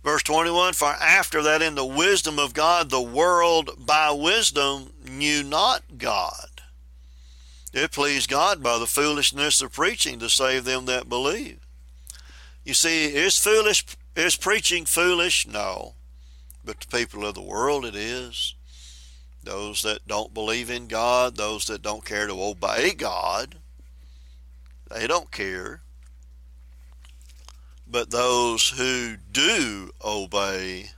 Verse 0.04 0.24
21 0.24 0.74
For 0.74 0.88
after 0.88 1.42
that, 1.44 1.62
in 1.62 1.76
the 1.76 1.86
wisdom 1.86 2.40
of 2.40 2.54
God, 2.54 2.90
the 2.90 3.02
world 3.02 3.72
by 3.78 4.12
wisdom 4.12 4.94
knew 5.10 5.44
not 5.44 5.84
God. 5.98 6.62
It 7.74 7.92
pleased 7.92 8.30
God 8.30 8.64
by 8.64 8.80
the 8.80 8.88
foolishness 8.88 9.62
of 9.62 9.74
preaching 9.74 10.20
to 10.20 10.30
save 10.30 10.66
them 10.66 10.86
that 10.86 11.10
believe. 11.10 11.60
You 12.64 12.74
see, 12.74 13.06
is 13.06 13.38
foolish 13.38 13.86
is 14.16 14.36
preaching 14.36 14.86
foolish? 14.86 15.48
No. 15.48 15.94
But 16.66 16.82
the 16.82 16.98
people 16.98 17.26
of 17.26 17.36
the 17.36 17.42
world 17.42 17.86
it 17.86 17.96
is. 17.96 18.56
Those 19.44 19.82
that 19.84 20.08
don't 20.08 20.34
believe 20.34 20.70
in 20.70 20.88
God, 20.88 21.36
those 21.38 21.66
that 21.66 21.82
don't 21.82 22.06
care 22.06 22.28
to 22.28 22.44
obey 22.44 22.94
God, 22.94 23.56
they 24.90 25.08
don't 25.08 25.32
care. 25.32 25.82
But 27.88 28.12
those 28.12 28.70
who 28.78 29.16
do 29.32 29.92
obey, 30.04 30.92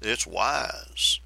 it's 0.00 0.26
wise. 0.26 1.20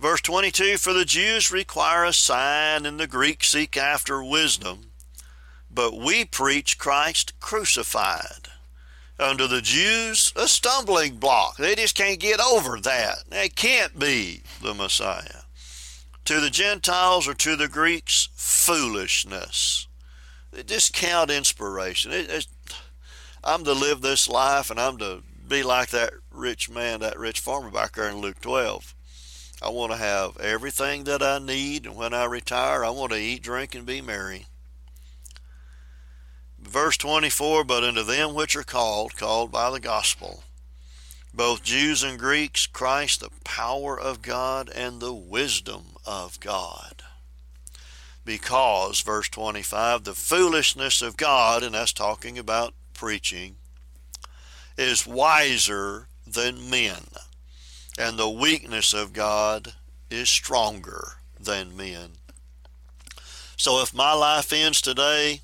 Verse 0.00 0.20
22 0.20 0.78
For 0.78 0.92
the 0.92 1.04
Jews 1.04 1.52
require 1.52 2.04
a 2.04 2.12
sign, 2.12 2.86
and 2.86 2.98
the 2.98 3.06
Greeks 3.06 3.50
seek 3.50 3.76
after 3.76 4.22
wisdom. 4.22 4.90
But 5.70 5.96
we 5.96 6.24
preach 6.24 6.78
Christ 6.78 7.38
crucified. 7.40 8.41
Unto 9.18 9.46
the 9.46 9.60
Jews, 9.60 10.32
a 10.34 10.48
stumbling 10.48 11.16
block. 11.16 11.56
They 11.56 11.74
just 11.74 11.94
can't 11.94 12.18
get 12.18 12.40
over 12.40 12.80
that. 12.80 13.24
They 13.28 13.48
can't 13.48 13.98
be 13.98 14.42
the 14.60 14.74
Messiah. 14.74 15.42
To 16.24 16.40
the 16.40 16.50
Gentiles 16.50 17.28
or 17.28 17.34
to 17.34 17.56
the 17.56 17.68
Greeks, 17.68 18.28
foolishness. 18.34 19.86
They 20.52 20.62
discount 20.62 21.30
inspiration. 21.30 22.12
It, 22.12 22.46
I'm 23.44 23.64
to 23.64 23.72
live 23.72 24.00
this 24.00 24.28
life 24.28 24.70
and 24.70 24.80
I'm 24.80 24.98
to 24.98 25.22
be 25.48 25.62
like 25.62 25.90
that 25.90 26.12
rich 26.30 26.70
man, 26.70 27.00
that 27.00 27.18
rich 27.18 27.40
farmer 27.40 27.70
back 27.70 27.94
there 27.94 28.08
in 28.08 28.20
Luke 28.20 28.40
12. 28.40 28.94
I 29.62 29.68
want 29.68 29.92
to 29.92 29.98
have 29.98 30.38
everything 30.38 31.04
that 31.04 31.22
I 31.22 31.38
need, 31.38 31.86
and 31.86 31.94
when 31.94 32.12
I 32.12 32.24
retire, 32.24 32.84
I 32.84 32.90
want 32.90 33.12
to 33.12 33.18
eat, 33.18 33.42
drink, 33.42 33.74
and 33.74 33.86
be 33.86 34.00
merry. 34.00 34.46
Verse 36.62 36.96
24 36.96 37.64
But 37.64 37.84
unto 37.84 38.02
them 38.02 38.34
which 38.34 38.56
are 38.56 38.62
called, 38.62 39.16
called 39.16 39.52
by 39.52 39.70
the 39.70 39.80
gospel, 39.80 40.44
both 41.34 41.62
Jews 41.62 42.02
and 42.02 42.18
Greeks, 42.18 42.66
Christ, 42.66 43.20
the 43.20 43.30
power 43.44 43.98
of 43.98 44.22
God 44.22 44.70
and 44.74 45.00
the 45.00 45.14
wisdom 45.14 45.96
of 46.06 46.40
God. 46.40 47.02
Because, 48.24 49.00
verse 49.00 49.28
25, 49.28 50.04
the 50.04 50.14
foolishness 50.14 51.02
of 51.02 51.16
God, 51.16 51.62
and 51.62 51.74
that's 51.74 51.92
talking 51.92 52.38
about 52.38 52.74
preaching, 52.94 53.56
is 54.78 55.06
wiser 55.06 56.06
than 56.26 56.70
men 56.70 57.02
and 57.98 58.18
the 58.18 58.28
weakness 58.28 58.94
of 58.94 59.12
God 59.12 59.74
is 60.10 60.28
stronger 60.28 61.14
than 61.38 61.76
men. 61.76 62.12
So 63.56 63.82
if 63.82 63.94
my 63.94 64.12
life 64.12 64.52
ends 64.52 64.80
today, 64.80 65.42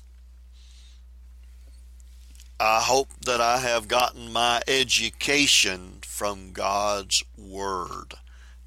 I 2.61 2.81
hope 2.81 3.07
that 3.25 3.39
I 3.39 3.59
have 3.59 3.87
gotten 3.87 4.33
my 4.33 4.61
education 4.67 5.99
from 6.01 6.51
God's 6.51 7.23
Word. 7.37 8.15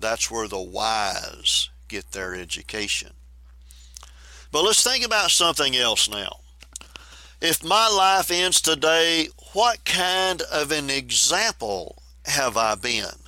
That's 0.01 0.31
where 0.31 0.49
the 0.49 0.61
wise 0.61 1.69
get 1.89 2.13
their 2.13 2.35
education. 2.35 3.11
But 4.51 4.65
let's 4.65 4.83
think 4.83 5.05
about 5.05 5.31
something 5.31 5.77
else 5.77 6.09
now. 6.09 6.41
If 7.43 7.63
my 7.63 7.89
life 7.89 8.31
ends 8.31 8.63
today, 8.63 9.29
what 9.53 9.85
kind 9.85 10.41
of 10.43 10.73
an 10.73 10.89
example 10.89 12.03
have 12.25 12.57
I 12.57 12.77
been? 12.77 13.19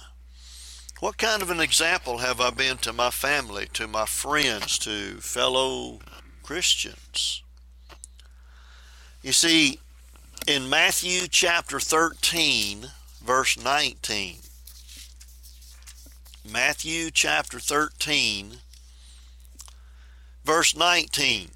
What 1.00 1.18
kind 1.18 1.42
of 1.42 1.50
an 1.50 1.60
example 1.60 2.18
have 2.18 2.40
I 2.40 2.48
been 2.48 2.78
to 2.78 2.92
my 2.94 3.10
family, 3.10 3.68
to 3.74 3.86
my 3.86 4.06
friends, 4.06 4.78
to 4.78 5.16
fellow 5.20 5.98
Christians? 6.42 7.42
You 9.20 9.32
see, 9.32 9.80
in 10.46 10.68
Matthew 10.68 11.26
chapter 11.28 11.80
13, 11.80 12.88
verse 13.22 13.62
19, 13.62 14.36
Matthew 16.50 17.10
chapter 17.10 17.58
13, 17.58 18.58
verse 20.44 20.76
19, 20.76 21.48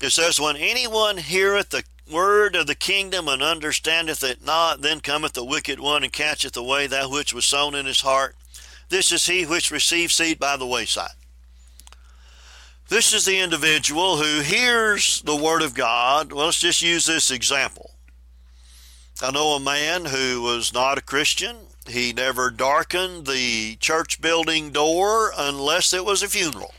it 0.00 0.10
says, 0.10 0.40
When 0.40 0.56
anyone 0.56 1.18
heareth 1.18 1.70
the 1.70 1.84
word 2.10 2.56
of 2.56 2.66
the 2.66 2.74
kingdom 2.74 3.28
and 3.28 3.42
understandeth 3.42 4.24
it 4.24 4.44
not, 4.44 4.80
then 4.80 5.00
cometh 5.00 5.34
the 5.34 5.44
wicked 5.44 5.78
one 5.78 6.02
and 6.02 6.12
catcheth 6.12 6.56
away 6.56 6.86
that 6.86 7.10
which 7.10 7.34
was 7.34 7.44
sown 7.44 7.74
in 7.74 7.84
his 7.84 8.00
heart. 8.00 8.34
This 8.88 9.12
is 9.12 9.26
he 9.26 9.44
which 9.44 9.70
receives 9.70 10.14
seed 10.14 10.38
by 10.38 10.56
the 10.56 10.66
wayside. 10.66 11.19
This 12.90 13.12
is 13.12 13.24
the 13.24 13.38
individual 13.38 14.16
who 14.16 14.40
hears 14.40 15.22
the 15.22 15.36
Word 15.36 15.62
of 15.62 15.74
God. 15.74 16.32
Well, 16.32 16.46
let's 16.46 16.58
just 16.58 16.82
use 16.82 17.06
this 17.06 17.30
example. 17.30 17.92
I 19.22 19.30
know 19.30 19.50
a 19.50 19.60
man 19.60 20.06
who 20.06 20.42
was 20.42 20.74
not 20.74 20.98
a 20.98 21.00
Christian. 21.00 21.56
He 21.86 22.12
never 22.12 22.50
darkened 22.50 23.28
the 23.28 23.76
church 23.76 24.20
building 24.20 24.72
door 24.72 25.30
unless 25.38 25.92
it 25.92 26.04
was 26.04 26.24
a 26.24 26.28
funeral. 26.28 26.74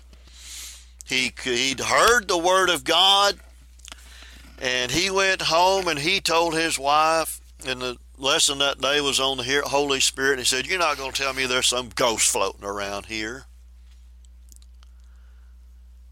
He, 1.05 1.31
he'd 1.43 1.79
heard 1.79 2.27
the 2.27 2.37
Word 2.37 2.69
of 2.69 2.83
God, 2.83 3.39
and 4.59 4.91
he 4.91 5.09
went 5.09 5.43
home 5.43 5.87
and 5.87 5.99
he 5.99 6.19
told 6.19 6.53
his 6.53 6.77
wife, 6.77 7.39
and 7.65 7.81
the 7.81 7.97
lesson 8.17 8.57
that 8.57 8.81
day 8.81 8.99
was 8.99 9.21
on 9.21 9.37
the 9.37 9.61
Holy 9.65 10.01
Spirit. 10.01 10.39
He 10.39 10.45
said, 10.45 10.67
You're 10.67 10.77
not 10.77 10.97
going 10.97 11.13
to 11.13 11.21
tell 11.21 11.33
me 11.33 11.45
there's 11.45 11.67
some 11.67 11.87
ghost 11.95 12.29
floating 12.29 12.65
around 12.65 13.05
here. 13.05 13.45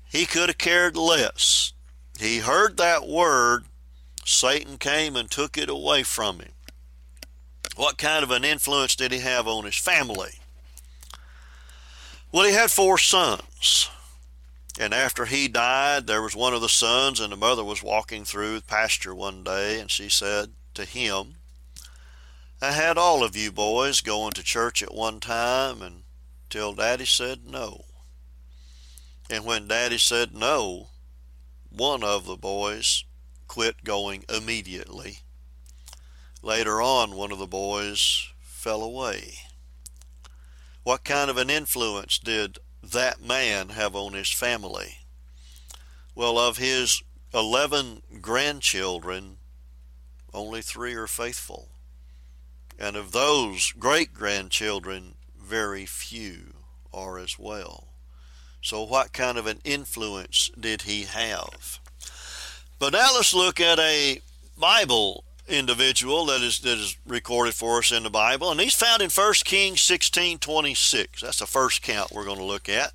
He 0.09 0.25
could 0.25 0.49
have 0.49 0.57
cared 0.57 0.97
less. 0.97 1.73
He 2.19 2.39
heard 2.39 2.77
that 2.77 3.07
word, 3.07 3.65
Satan 4.25 4.77
came 4.77 5.15
and 5.15 5.29
took 5.29 5.57
it 5.57 5.69
away 5.69 6.03
from 6.03 6.39
him. 6.39 6.51
What 7.75 7.97
kind 7.97 8.23
of 8.23 8.31
an 8.31 8.43
influence 8.43 8.95
did 8.95 9.11
he 9.11 9.19
have 9.19 9.47
on 9.47 9.65
his 9.65 9.77
family? 9.77 10.39
Well, 12.31 12.45
he 12.45 12.53
had 12.53 12.71
four 12.71 12.97
sons. 12.97 13.89
And 14.79 14.93
after 14.93 15.25
he 15.25 15.47
died, 15.47 16.07
there 16.07 16.21
was 16.21 16.35
one 16.35 16.53
of 16.53 16.61
the 16.61 16.69
sons, 16.69 17.19
and 17.19 17.31
the 17.31 17.37
mother 17.37 17.63
was 17.63 17.83
walking 17.83 18.25
through 18.25 18.59
the 18.59 18.65
pasture 18.65 19.15
one 19.15 19.43
day, 19.43 19.79
and 19.79 19.89
she 19.89 20.09
said 20.09 20.51
to 20.73 20.85
him, 20.85 21.35
I 22.61 22.71
had 22.71 22.97
all 22.97 23.23
of 23.23 23.35
you 23.35 23.51
boys 23.51 24.01
going 24.01 24.31
to 24.31 24.43
church 24.43 24.83
at 24.83 24.93
one 24.93 25.19
time 25.19 25.81
until 25.81 26.73
Daddy 26.73 27.05
said 27.05 27.45
no. 27.45 27.85
And 29.29 29.45
when 29.45 29.67
Daddy 29.67 29.97
said 29.97 30.35
no, 30.35 30.89
one 31.69 32.03
of 32.03 32.25
the 32.25 32.35
boys 32.35 33.03
quit 33.47 33.83
going 33.83 34.25
immediately. 34.27 35.19
Later 36.41 36.81
on, 36.81 37.15
one 37.15 37.31
of 37.31 37.37
the 37.37 37.47
boys 37.47 38.31
fell 38.41 38.81
away. 38.81 39.33
What 40.83 41.03
kind 41.03 41.29
of 41.29 41.37
an 41.37 41.49
influence 41.49 42.17
did 42.17 42.59
that 42.81 43.21
man 43.21 43.69
have 43.69 43.95
on 43.95 44.13
his 44.13 44.31
family? 44.31 44.97
Well, 46.15 46.39
of 46.39 46.57
his 46.57 47.03
11 47.33 48.01
grandchildren, 48.21 49.37
only 50.33 50.61
three 50.61 50.95
are 50.95 51.07
faithful 51.07 51.69
and 52.79 52.95
of 52.95 53.11
those 53.11 53.73
great 53.73 54.13
grandchildren, 54.13 55.15
very 55.37 55.85
few 55.85 56.53
are 56.93 57.19
as 57.19 57.37
well. 57.37 57.88
So, 58.61 58.83
what 58.83 59.13
kind 59.13 59.37
of 59.37 59.47
an 59.47 59.61
influence 59.63 60.51
did 60.59 60.83
he 60.83 61.03
have? 61.03 61.79
But 62.77 62.93
now 62.93 63.09
let's 63.15 63.33
look 63.33 63.59
at 63.59 63.79
a 63.79 64.21
Bible 64.57 65.23
individual 65.47 66.25
that 66.27 66.41
is 66.41 66.59
that 66.59 66.77
is 66.77 66.97
recorded 67.05 67.53
for 67.53 67.79
us 67.79 67.91
in 67.91 68.03
the 68.03 68.09
Bible, 68.09 68.51
and 68.51 68.59
he's 68.59 68.75
found 68.75 69.01
in 69.01 69.09
1 69.09 69.33
Kings 69.45 69.81
16:26. 69.81 71.21
That's 71.21 71.39
the 71.39 71.47
first 71.47 71.81
count 71.81 72.11
we're 72.11 72.25
going 72.25 72.37
to 72.37 72.43
look 72.43 72.69
at. 72.69 72.93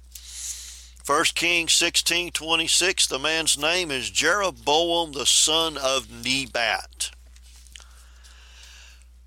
1 1.07 1.35
Kings 1.35 1.72
16:26. 1.72 3.07
The 3.07 3.18
man's 3.18 3.59
name 3.59 3.90
is 3.90 4.11
Jeroboam 4.11 5.12
the 5.12 5.27
son 5.27 5.77
of 5.77 6.11
Nebat. 6.11 7.11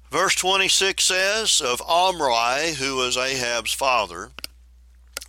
Verse 0.09 0.35
26 0.35 1.03
says 1.03 1.61
of 1.61 1.81
Omri, 1.81 2.75
who 2.75 2.95
was 2.95 3.17
Ahab's 3.17 3.73
father, 3.73 4.31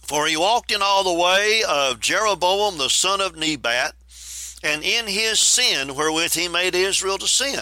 For 0.09 0.27
he 0.27 0.39
walked 0.39 0.73
in 0.73 0.81
all 0.81 1.05
the 1.05 1.23
way 1.23 1.63
of 1.69 2.01
Jeroboam 2.01 2.79
the 2.79 2.89
son 2.89 3.21
of 3.21 3.37
Nebat, 3.37 3.93
and 4.63 4.83
in 4.83 5.07
his 5.07 5.39
sin 5.39 5.95
wherewith 5.95 6.33
he 6.33 6.49
made 6.49 6.75
Israel 6.75 7.19
to 7.19 7.29
sin, 7.29 7.61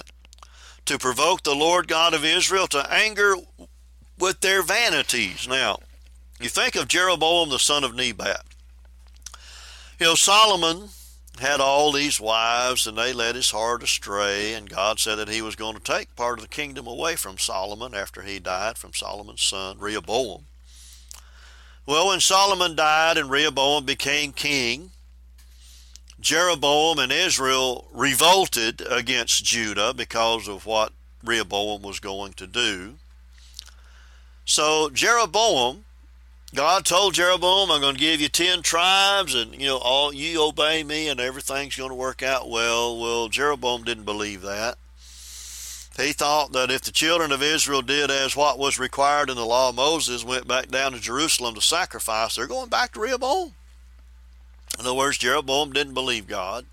to 0.85 0.96
provoke 0.96 1.42
the 1.42 1.56
Lord 1.56 1.88
God 1.88 2.14
of 2.14 2.24
Israel 2.24 2.68
to 2.68 2.88
anger 2.88 3.35
with 4.16 4.42
their 4.42 4.62
vanities. 4.62 5.48
Now, 5.48 5.80
you 6.40 6.48
think 6.48 6.76
of 6.76 6.87
Jeroboam 6.87 7.48
the 7.48 7.59
son 7.59 7.82
of 7.82 7.96
Nebat. 7.96 8.44
You 9.98 10.06
know, 10.06 10.14
Solomon 10.14 10.90
had 11.40 11.61
all 11.61 11.90
these 11.90 12.20
wives 12.20 12.87
and 12.87 12.96
they 12.96 13.12
led 13.12 13.35
his 13.35 13.50
heart 13.50 13.82
astray 13.82 14.54
and 14.54 14.70
God 14.70 15.00
said 15.00 15.16
that 15.16 15.28
he 15.28 15.42
was 15.42 15.56
going 15.56 15.74
to 15.74 15.82
take 15.82 16.14
part 16.14 16.38
of 16.38 16.44
the 16.44 16.48
kingdom 16.48 16.87
away 16.87 17.16
from 17.16 17.38
Solomon 17.38 17.92
after 17.92 18.22
he 18.22 18.38
died 18.38 18.78
from 18.78 18.94
Solomon's 18.94 19.42
son 19.42 19.78
Rehoboam. 19.80 20.46
Well, 21.87 22.09
when 22.09 22.20
Solomon 22.20 22.75
died 22.75 23.16
and 23.16 23.31
Rehoboam 23.31 23.85
became 23.85 24.33
king, 24.33 24.90
Jeroboam 26.18 26.99
and 26.99 27.12
Israel 27.12 27.88
revolted 27.92 28.81
against 28.90 29.44
Judah 29.44 29.94
because 29.94 30.49
of 30.49 30.66
what 30.66 30.92
Rehoboam 31.22 31.83
was 31.83 32.01
going 32.01 32.33
to 32.35 32.46
do. 32.46 32.94
So 34.44 34.90
Jeroboam 34.90 35.85
God 36.55 36.87
told 36.87 37.14
Jeroboam, 37.14 37.70
I'm 37.70 37.81
going 37.81 37.96
to 37.96 38.01
give 38.01 38.20
you 38.20 38.29
10 38.29 38.62
tribes 38.62 39.35
and, 39.35 39.53
you 39.55 39.66
know, 39.66 39.79
all 39.79 40.14
you 40.14 40.42
obey 40.42 40.83
me 40.85 41.09
and 41.09 41.20
everything's 41.20 41.77
going 41.77 41.90
to 41.90 41.94
work 41.94 42.22
out 42.22 42.49
well. 42.49 42.99
Well, 42.99 43.29
Jeroboam 43.29 43.83
didn't 43.83 44.05
believe 44.05 44.42
that. 44.42 44.79
He 45.96 46.12
thought 46.12 46.52
that 46.52 46.70
if 46.70 46.82
the 46.82 46.92
children 46.92 47.32
of 47.32 47.42
Israel 47.42 47.80
did 47.80 48.11
as 48.11 48.37
what 48.37 48.59
was 48.59 48.78
required 48.78 49.30
in 49.30 49.37
the 49.37 49.46
law 49.46 49.70
of 49.70 49.74
Moses, 49.74 50.24
went 50.24 50.46
back 50.46 50.68
down 50.68 50.92
to 50.92 51.00
Jerusalem 51.00 51.54
to 51.54 51.62
sacrifice, 51.62 52.37
they're 52.37 52.46
going 52.46 52.68
back 52.68 52.92
to 52.92 53.00
Rehoboam. 53.00 53.54
In 54.78 54.85
other 54.85 54.94
words, 54.94 55.16
Jeroboam 55.16 55.72
didn't 55.72 55.94
believe 55.94 56.26
God. 56.26 56.66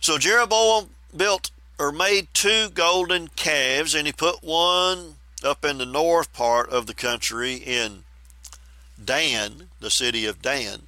So 0.00 0.16
Jeroboam 0.16 0.90
built 1.14 1.50
or 1.78 1.92
made 1.92 2.28
two 2.32 2.68
golden 2.70 3.28
calves, 3.28 3.94
and 3.94 4.06
he 4.06 4.12
put 4.12 4.42
one 4.42 5.16
up 5.44 5.64
in 5.64 5.78
the 5.78 5.86
north 5.86 6.32
part 6.32 6.70
of 6.70 6.86
the 6.86 6.94
country 6.94 7.54
in 7.54 8.04
Dan, 9.02 9.68
the 9.80 9.90
city 9.90 10.26
of 10.26 10.42
Dan, 10.42 10.82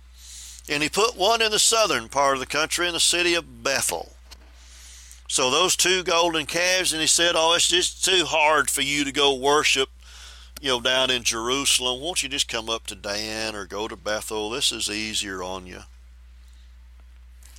and 0.68 0.82
he 0.82 0.88
put 0.88 1.16
one 1.16 1.42
in 1.42 1.50
the 1.50 1.58
southern 1.58 2.08
part 2.08 2.34
of 2.34 2.40
the 2.40 2.46
country 2.46 2.86
in 2.86 2.92
the 2.92 3.00
city 3.00 3.34
of 3.34 3.62
Bethel. 3.62 4.11
So 5.32 5.48
those 5.48 5.76
two 5.76 6.02
golden 6.02 6.44
calves, 6.44 6.92
and 6.92 7.00
he 7.00 7.06
said, 7.06 7.32
Oh, 7.34 7.54
it's 7.54 7.66
just 7.66 8.04
too 8.04 8.26
hard 8.26 8.70
for 8.70 8.82
you 8.82 9.02
to 9.02 9.10
go 9.10 9.34
worship, 9.34 9.88
you 10.60 10.68
know, 10.68 10.80
down 10.82 11.10
in 11.10 11.22
Jerusalem. 11.22 12.02
Won't 12.02 12.22
you 12.22 12.28
just 12.28 12.48
come 12.48 12.68
up 12.68 12.86
to 12.88 12.94
Dan 12.94 13.56
or 13.56 13.64
go 13.64 13.88
to 13.88 13.96
Bethel? 13.96 14.50
This 14.50 14.70
is 14.70 14.90
easier 14.90 15.42
on 15.42 15.66
you. 15.66 15.84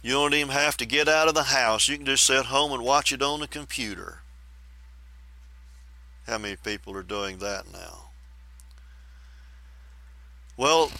You 0.03 0.11
don't 0.11 0.35
even 0.35 0.53
have 0.53 0.77
to 0.77 0.85
get 0.85 1.07
out 1.07 1.27
of 1.27 1.33
the 1.33 1.45
house. 1.45 1.87
You 1.87 1.97
can 1.97 2.05
just 2.05 2.25
sit 2.25 2.45
home 2.45 2.71
and 2.73 2.83
watch 2.83 3.11
it 3.11 3.23
on 3.23 3.39
the 3.39 3.47
computer. 3.47 4.19
How 6.27 6.37
many 6.37 6.57
people 6.57 6.95
are 6.95 7.01
doing 7.01 7.39
that 7.39 7.73
now? 7.73 8.09
Well, 10.57 10.91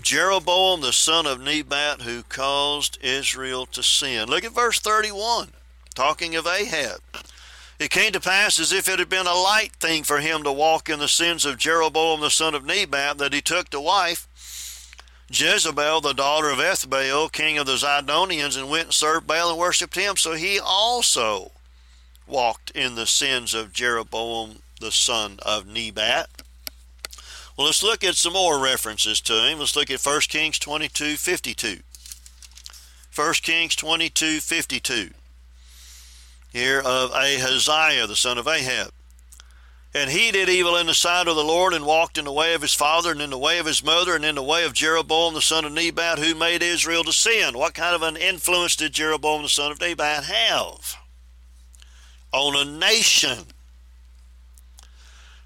Jeroboam 0.00 0.80
the 0.80 0.94
son 0.94 1.26
of 1.26 1.38
Nebat 1.38 2.00
who 2.00 2.22
caused 2.22 2.96
Israel 3.02 3.66
to 3.66 3.82
sin. 3.82 4.30
Look 4.30 4.44
at 4.44 4.52
verse 4.52 4.80
31, 4.80 5.52
talking 5.98 6.36
of 6.36 6.46
Ahab. 6.46 7.00
It 7.80 7.90
came 7.90 8.12
to 8.12 8.20
pass 8.20 8.60
as 8.60 8.72
if 8.72 8.88
it 8.88 9.00
had 9.00 9.08
been 9.08 9.26
a 9.26 9.34
light 9.34 9.72
thing 9.80 10.04
for 10.04 10.20
him 10.20 10.44
to 10.44 10.52
walk 10.52 10.88
in 10.88 11.00
the 11.00 11.08
sins 11.08 11.44
of 11.44 11.58
Jeroboam 11.58 12.20
the 12.20 12.30
son 12.30 12.54
of 12.54 12.64
Nebat 12.64 13.18
that 13.18 13.32
he 13.32 13.40
took 13.40 13.68
to 13.70 13.80
wife 13.80 14.28
Jezebel, 15.28 16.00
the 16.00 16.12
daughter 16.12 16.50
of 16.50 16.58
Ethbaal, 16.58 17.32
king 17.32 17.58
of 17.58 17.66
the 17.66 17.74
Zidonians, 17.74 18.56
and 18.56 18.70
went 18.70 18.84
and 18.84 18.94
served 18.94 19.26
Baal 19.26 19.50
and 19.50 19.58
worshipped 19.58 19.96
him. 19.96 20.16
So 20.16 20.34
he 20.34 20.60
also 20.60 21.50
walked 22.28 22.70
in 22.70 22.94
the 22.94 23.04
sins 23.04 23.52
of 23.52 23.72
Jeroboam 23.72 24.62
the 24.80 24.92
son 24.92 25.40
of 25.42 25.66
Nebat. 25.66 26.28
Well, 27.56 27.66
let's 27.66 27.82
look 27.82 28.04
at 28.04 28.14
some 28.14 28.34
more 28.34 28.60
references 28.62 29.20
to 29.22 29.32
him. 29.48 29.58
Let's 29.58 29.74
look 29.74 29.90
at 29.90 30.00
1 30.00 30.20
Kings 30.28 30.60
22 30.60 31.16
52. 31.16 31.80
1 33.16 33.32
Kings 33.42 33.74
22 33.74 34.38
52. 34.38 35.10
Here 36.52 36.80
of 36.80 37.12
Ahaziah, 37.12 38.06
the 38.06 38.16
son 38.16 38.38
of 38.38 38.48
Ahab. 38.48 38.92
And 39.94 40.10
he 40.10 40.30
did 40.30 40.48
evil 40.48 40.76
in 40.76 40.86
the 40.86 40.94
sight 40.94 41.28
of 41.28 41.36
the 41.36 41.44
Lord, 41.44 41.72
and 41.72 41.86
walked 41.86 42.18
in 42.18 42.24
the 42.24 42.32
way 42.32 42.54
of 42.54 42.62
his 42.62 42.74
father, 42.74 43.10
and 43.10 43.22
in 43.22 43.30
the 43.30 43.38
way 43.38 43.58
of 43.58 43.66
his 43.66 43.82
mother, 43.82 44.14
and 44.14 44.24
in 44.24 44.34
the 44.34 44.42
way 44.42 44.64
of 44.64 44.74
Jeroboam 44.74 45.34
the 45.34 45.40
son 45.40 45.64
of 45.64 45.72
Nebat, 45.72 46.18
who 46.18 46.34
made 46.34 46.62
Israel 46.62 47.04
to 47.04 47.12
sin. 47.12 47.56
What 47.56 47.74
kind 47.74 47.94
of 47.94 48.02
an 48.02 48.16
influence 48.16 48.76
did 48.76 48.92
Jeroboam 48.92 49.42
the 49.42 49.48
son 49.48 49.72
of 49.72 49.80
Nebat 49.80 50.24
have 50.24 50.96
on 52.32 52.54
a 52.54 52.64
nation? 52.64 53.46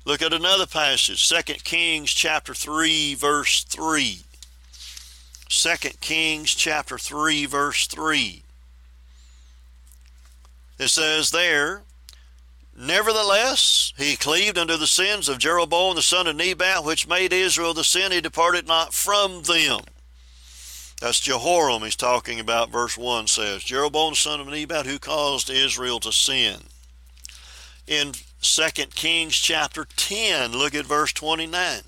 Look 0.04 0.20
at 0.20 0.32
another 0.32 0.66
passage, 0.66 1.28
2 1.28 1.54
Kings 1.62 2.10
chapter 2.10 2.54
3 2.54 3.14
verse 3.14 3.62
3. 3.62 4.22
2 5.48 5.76
Kings 6.00 6.50
chapter 6.52 6.98
3 6.98 7.46
verse 7.46 7.86
3. 7.86 8.42
It 10.82 10.88
says 10.88 11.30
there, 11.30 11.82
Nevertheless, 12.76 13.92
he 13.96 14.16
cleaved 14.16 14.58
unto 14.58 14.76
the 14.76 14.88
sins 14.88 15.28
of 15.28 15.38
Jeroboam 15.38 15.94
the 15.94 16.02
son 16.02 16.26
of 16.26 16.34
Nebat, 16.34 16.82
which 16.82 17.06
made 17.06 17.32
Israel 17.32 17.72
to 17.74 17.84
sin. 17.84 18.10
He 18.10 18.20
departed 18.20 18.66
not 18.66 18.92
from 18.92 19.42
them. 19.42 19.82
That's 21.00 21.20
Jehoram 21.20 21.82
he's 21.82 21.94
talking 21.94 22.40
about, 22.40 22.70
verse 22.70 22.98
1 22.98 23.28
says. 23.28 23.62
Jeroboam 23.62 24.12
the 24.12 24.16
son 24.16 24.40
of 24.40 24.48
Nebat, 24.48 24.86
who 24.86 24.98
caused 24.98 25.50
Israel 25.50 26.00
to 26.00 26.10
sin. 26.10 26.62
In 27.86 28.14
2 28.40 28.68
Kings 28.92 29.36
chapter 29.36 29.86
10. 29.96 30.50
Look 30.50 30.74
at 30.74 30.84
verse 30.84 31.12
29. 31.12 31.82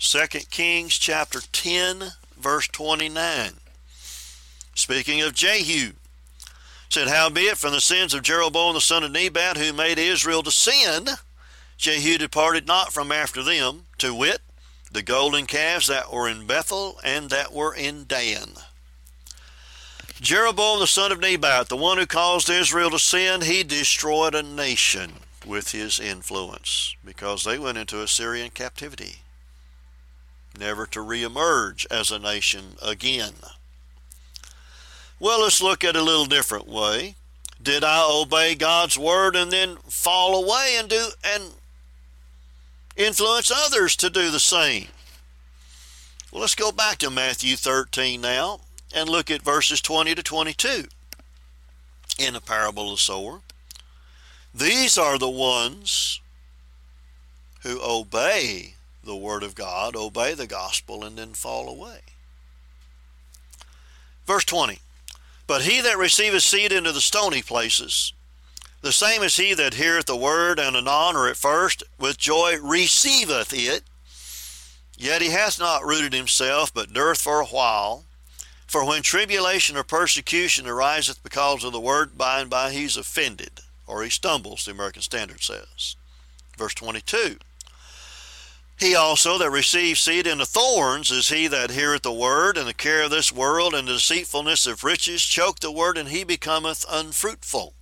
2 0.00 0.18
Kings 0.50 0.94
chapter 0.94 1.40
10, 1.52 2.12
verse 2.36 2.66
29. 2.66 3.52
Speaking 4.74 5.22
of 5.22 5.34
Jehu, 5.34 5.92
said, 6.90 7.08
Howbeit 7.08 7.56
from 7.56 7.72
the 7.72 7.80
sins 7.80 8.12
of 8.12 8.22
Jeroboam 8.22 8.74
the 8.74 8.80
son 8.80 9.04
of 9.04 9.12
Nebat, 9.12 9.56
who 9.56 9.72
made 9.72 9.98
Israel 9.98 10.42
to 10.42 10.50
sin, 10.50 11.06
Jehu 11.78 12.18
departed 12.18 12.66
not 12.66 12.92
from 12.92 13.12
after 13.12 13.44
them, 13.44 13.86
to 13.98 14.12
wit, 14.12 14.40
the 14.90 15.02
golden 15.02 15.46
calves 15.46 15.86
that 15.86 16.12
were 16.12 16.28
in 16.28 16.48
Bethel 16.48 16.98
and 17.04 17.30
that 17.30 17.52
were 17.52 17.72
in 17.72 18.06
Dan. 18.08 18.54
Jeroboam 20.20 20.80
the 20.80 20.86
son 20.88 21.12
of 21.12 21.20
Nebat, 21.20 21.68
the 21.68 21.76
one 21.76 21.96
who 21.96 22.06
caused 22.06 22.50
Israel 22.50 22.90
to 22.90 22.98
sin, 22.98 23.42
he 23.42 23.62
destroyed 23.62 24.34
a 24.34 24.42
nation 24.42 25.12
with 25.46 25.70
his 25.70 26.00
influence 26.00 26.96
because 27.04 27.44
they 27.44 27.58
went 27.58 27.78
into 27.78 28.02
Assyrian 28.02 28.50
captivity, 28.50 29.22
never 30.58 30.86
to 30.86 30.98
reemerge 30.98 31.86
as 31.88 32.10
a 32.10 32.18
nation 32.18 32.74
again. 32.82 33.34
Well, 35.20 35.42
let's 35.42 35.60
look 35.60 35.84
at 35.84 35.96
it 35.96 36.00
a 36.00 36.02
little 36.02 36.24
different 36.24 36.66
way. 36.66 37.14
Did 37.62 37.84
I 37.84 38.02
obey 38.10 38.54
God's 38.54 38.98
word 38.98 39.36
and 39.36 39.52
then 39.52 39.76
fall 39.86 40.42
away 40.42 40.76
and 40.78 40.88
do 40.88 41.10
and 41.22 41.52
influence 42.96 43.52
others 43.54 43.94
to 43.96 44.08
do 44.08 44.30
the 44.30 44.40
same? 44.40 44.86
Well, 46.32 46.40
let's 46.40 46.54
go 46.54 46.72
back 46.72 46.96
to 46.98 47.10
Matthew 47.10 47.56
13 47.56 48.18
now 48.22 48.60
and 48.94 49.10
look 49.10 49.30
at 49.30 49.42
verses 49.42 49.82
20 49.82 50.14
to 50.14 50.22
22 50.22 50.84
in 52.18 52.32
the 52.32 52.40
parable 52.40 52.90
of 52.90 52.96
the 52.96 53.02
sower. 53.02 53.40
These 54.54 54.96
are 54.96 55.18
the 55.18 55.28
ones 55.28 56.20
who 57.62 57.78
obey 57.82 58.74
the 59.04 59.16
Word 59.16 59.42
of 59.42 59.54
God, 59.54 59.94
obey 59.94 60.32
the 60.32 60.46
gospel, 60.46 61.04
and 61.04 61.18
then 61.18 61.34
fall 61.34 61.68
away. 61.68 62.00
Verse 64.26 64.44
20 64.44 64.78
But 65.50 65.62
he 65.62 65.80
that 65.80 65.98
receiveth 65.98 66.44
seed 66.44 66.70
into 66.70 66.92
the 66.92 67.00
stony 67.00 67.42
places, 67.42 68.12
the 68.82 68.92
same 68.92 69.20
as 69.24 69.34
he 69.34 69.52
that 69.54 69.74
heareth 69.74 70.06
the 70.06 70.14
word, 70.14 70.60
and 70.60 70.76
anon 70.76 71.16
or 71.16 71.26
at 71.26 71.36
first 71.36 71.82
with 71.98 72.18
joy 72.18 72.56
receiveth 72.62 73.52
it, 73.52 73.82
yet 74.96 75.20
he 75.20 75.30
hath 75.30 75.58
not 75.58 75.84
rooted 75.84 76.12
himself, 76.12 76.72
but 76.72 76.92
dureth 76.92 77.20
for 77.20 77.40
a 77.40 77.46
while. 77.46 78.04
For 78.68 78.86
when 78.86 79.02
tribulation 79.02 79.76
or 79.76 79.82
persecution 79.82 80.68
ariseth 80.68 81.20
because 81.20 81.64
of 81.64 81.72
the 81.72 81.80
word, 81.80 82.16
by 82.16 82.38
and 82.38 82.48
by 82.48 82.70
he's 82.70 82.96
offended, 82.96 83.58
or 83.88 84.04
he 84.04 84.08
stumbles, 84.08 84.66
the 84.66 84.70
American 84.70 85.02
Standard 85.02 85.42
says. 85.42 85.96
Verse 86.56 86.74
22. 86.74 87.38
He 88.80 88.94
also 88.94 89.36
that 89.36 89.50
receives 89.50 90.00
seed 90.00 90.26
in 90.26 90.38
the 90.38 90.46
thorns 90.46 91.10
is 91.10 91.28
he 91.28 91.46
that 91.48 91.70
heareth 91.70 92.00
the 92.00 92.12
word, 92.12 92.56
and 92.56 92.66
the 92.66 92.72
care 92.72 93.02
of 93.02 93.10
this 93.10 93.30
world 93.30 93.74
and 93.74 93.86
the 93.86 93.92
deceitfulness 93.92 94.66
of 94.66 94.82
riches 94.82 95.22
choke 95.22 95.60
the 95.60 95.70
word, 95.70 95.98
and 95.98 96.08
he 96.08 96.24
becometh 96.24 96.86
unfruitful. 96.90 97.74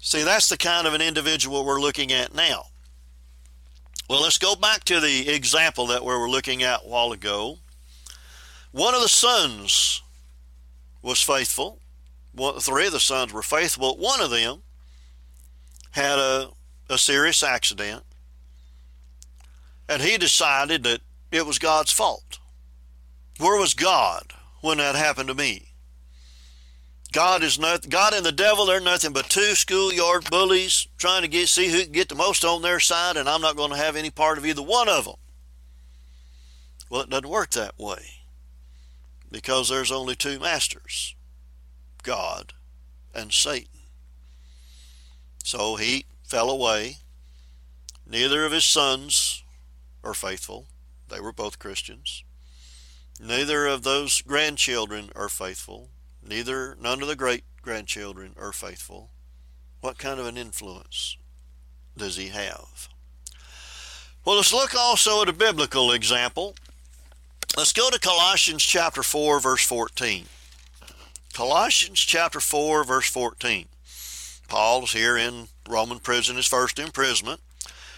See, 0.00 0.22
that's 0.22 0.48
the 0.48 0.56
kind 0.56 0.86
of 0.86 0.94
an 0.94 1.02
individual 1.02 1.64
we're 1.64 1.80
looking 1.80 2.12
at 2.12 2.32
now. 2.32 2.66
Well, 4.08 4.22
let's 4.22 4.38
go 4.38 4.54
back 4.54 4.84
to 4.84 5.00
the 5.00 5.28
example 5.28 5.88
that 5.88 6.04
we 6.04 6.14
were 6.14 6.30
looking 6.30 6.62
at 6.62 6.84
a 6.84 6.88
while 6.88 7.10
ago. 7.10 7.58
One 8.70 8.94
of 8.94 9.02
the 9.02 9.08
sons 9.08 10.02
was 11.02 11.20
faithful. 11.20 11.80
One, 12.32 12.60
three 12.60 12.86
of 12.86 12.92
the 12.92 13.00
sons 13.00 13.32
were 13.32 13.42
faithful. 13.42 13.96
One 13.96 14.20
of 14.20 14.30
them 14.30 14.62
had 15.90 16.20
a, 16.20 16.50
a 16.88 16.96
serious 16.96 17.42
accident, 17.42 18.04
and 19.92 20.02
he 20.02 20.16
decided 20.16 20.84
that 20.84 21.02
it 21.30 21.44
was 21.44 21.58
God's 21.58 21.92
fault. 21.92 22.38
Where 23.38 23.58
was 23.58 23.74
God 23.74 24.32
when 24.62 24.78
that 24.78 24.94
happened 24.94 25.28
to 25.28 25.34
me. 25.34 25.68
God 27.12 27.42
is 27.42 27.58
not 27.58 27.90
God 27.90 28.14
and 28.14 28.24
the 28.24 28.32
devil, 28.32 28.64
they're 28.64 28.80
nothing 28.80 29.12
but 29.12 29.28
two 29.28 29.54
schoolyard 29.54 30.30
bullies 30.30 30.88
trying 30.96 31.22
to 31.22 31.28
get 31.28 31.48
see 31.48 31.68
who 31.68 31.82
can 31.82 31.92
get 31.92 32.08
the 32.08 32.14
most 32.14 32.42
on 32.42 32.62
their 32.62 32.80
side, 32.80 33.18
and 33.18 33.28
I'm 33.28 33.42
not 33.42 33.56
going 33.56 33.70
to 33.70 33.76
have 33.76 33.96
any 33.96 34.08
part 34.08 34.38
of 34.38 34.46
either 34.46 34.62
one 34.62 34.88
of 34.88 35.04
them. 35.04 35.16
Well, 36.88 37.02
it 37.02 37.10
doesn't 37.10 37.28
work 37.28 37.50
that 37.50 37.78
way. 37.78 38.02
Because 39.30 39.68
there's 39.68 39.92
only 39.92 40.14
two 40.14 40.38
masters. 40.38 41.14
God 42.02 42.54
and 43.14 43.30
Satan. 43.30 43.80
So 45.44 45.76
he 45.76 46.06
fell 46.24 46.48
away. 46.48 46.96
Neither 48.06 48.46
of 48.46 48.52
his 48.52 48.64
sons 48.64 49.41
are 50.02 50.14
faithful. 50.14 50.66
They 51.08 51.20
were 51.20 51.32
both 51.32 51.58
Christians. 51.58 52.24
Neither 53.20 53.66
of 53.66 53.82
those 53.82 54.22
grandchildren 54.22 55.10
are 55.14 55.28
faithful. 55.28 55.90
Neither, 56.26 56.76
none 56.80 57.02
of 57.02 57.08
the 57.08 57.16
great 57.16 57.44
grandchildren 57.62 58.34
are 58.38 58.52
faithful. 58.52 59.10
What 59.80 59.98
kind 59.98 60.18
of 60.18 60.26
an 60.26 60.36
influence 60.36 61.16
does 61.96 62.16
he 62.16 62.28
have? 62.28 62.88
Well, 64.24 64.36
let's 64.36 64.52
look 64.52 64.74
also 64.74 65.22
at 65.22 65.28
a 65.28 65.32
biblical 65.32 65.92
example. 65.92 66.54
Let's 67.56 67.72
go 67.72 67.90
to 67.90 67.98
Colossians 67.98 68.62
chapter 68.62 69.02
4, 69.02 69.40
verse 69.40 69.66
14. 69.66 70.26
Colossians 71.32 72.00
chapter 72.00 72.40
4, 72.40 72.84
verse 72.84 73.10
14. 73.10 73.66
Paul's 74.48 74.92
here 74.92 75.16
in 75.16 75.48
Roman 75.68 75.98
prison, 75.98 76.36
his 76.36 76.46
first 76.46 76.78
imprisonment. 76.78 77.40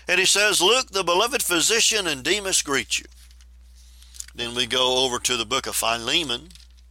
And 0.06 0.20
he 0.20 0.26
says, 0.26 0.60
Luke, 0.60 0.90
the 0.90 1.02
beloved 1.02 1.42
physician, 1.42 2.06
and 2.06 2.22
Demas 2.22 2.62
greet 2.62 2.98
you. 2.98 3.06
Then 4.34 4.54
we 4.54 4.66
go 4.66 5.04
over 5.04 5.18
to 5.20 5.36
the 5.36 5.46
book 5.46 5.66
of 5.66 5.76
Philemon. 5.76 6.48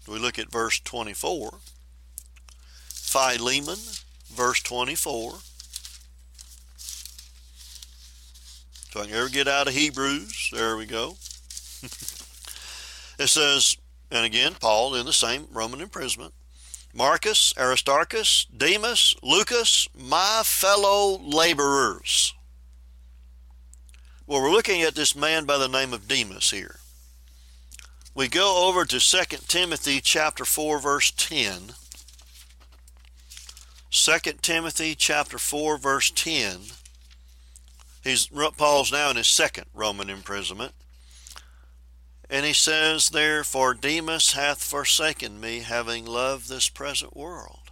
We 0.08 0.18
look 0.18 0.40
at 0.40 0.52
verse 0.52 0.80
24. 0.80 1.60
Philemon, 2.90 3.78
verse 4.34 4.62
24. 4.62 5.34
If 8.90 8.98
I 8.98 9.06
can 9.06 9.16
ever 9.16 9.30
get 9.30 9.48
out 9.48 9.68
of 9.68 9.74
Hebrews, 9.74 10.50
there 10.54 10.78
we 10.78 10.86
go. 10.86 11.10
it 13.20 13.28
says, 13.28 13.78
and 14.10 14.26
again, 14.26 14.56
Paul 14.60 14.96
in 14.96 15.06
the 15.06 15.14
same 15.14 15.48
Roman 15.52 15.82
imprisonment. 15.82 16.34
Marcus, 16.94 17.54
Aristarchus, 17.58 18.46
Demas, 18.46 19.16
Lucas, 19.24 19.90
my 19.98 20.44
fellow 20.46 21.20
laborers. 21.20 22.36
Well, 24.26 24.42
we're 24.42 24.52
looking 24.52 24.82
at 24.84 24.96
this 24.96 25.18
man 25.18 25.44
by 25.44 25.58
the 25.58 25.68
name 25.68 25.92
of 25.92 26.08
Demas 26.08 26.52
here. 26.52 26.78
We 28.16 28.30
go 28.30 28.70
over 28.70 28.86
to 28.86 29.00
2 29.00 29.38
Timothy 29.48 30.00
chapter 30.00 30.46
4 30.46 30.80
verse 30.80 31.12
10. 31.12 31.74
2 33.92 34.18
Timothy 34.42 34.96
chapter 34.96 35.38
4 35.38 35.78
verse 35.78 36.10
10. 36.10 36.60
He's 38.02 38.28
Paul's 38.58 38.94
now 38.94 39.10
in 39.10 39.18
his 39.18 39.28
second 39.28 39.66
Roman 39.74 40.10
imprisonment. 40.10 40.72
And 42.30 42.46
he 42.46 42.54
says, 42.54 43.10
Therefore 43.10 43.74
Demas 43.74 44.32
hath 44.32 44.64
forsaken 44.64 45.42
me, 45.42 45.60
having 45.60 46.06
loved 46.06 46.48
this 46.48 46.70
present 46.70 47.16
world. 47.18 47.72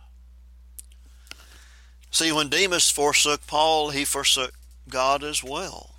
See, 2.11 2.33
when 2.33 2.49
Demas 2.49 2.89
forsook 2.89 3.47
Paul, 3.47 3.91
he 3.91 4.03
forsook 4.03 4.51
God 4.89 5.23
as 5.23 5.41
well. 5.41 5.90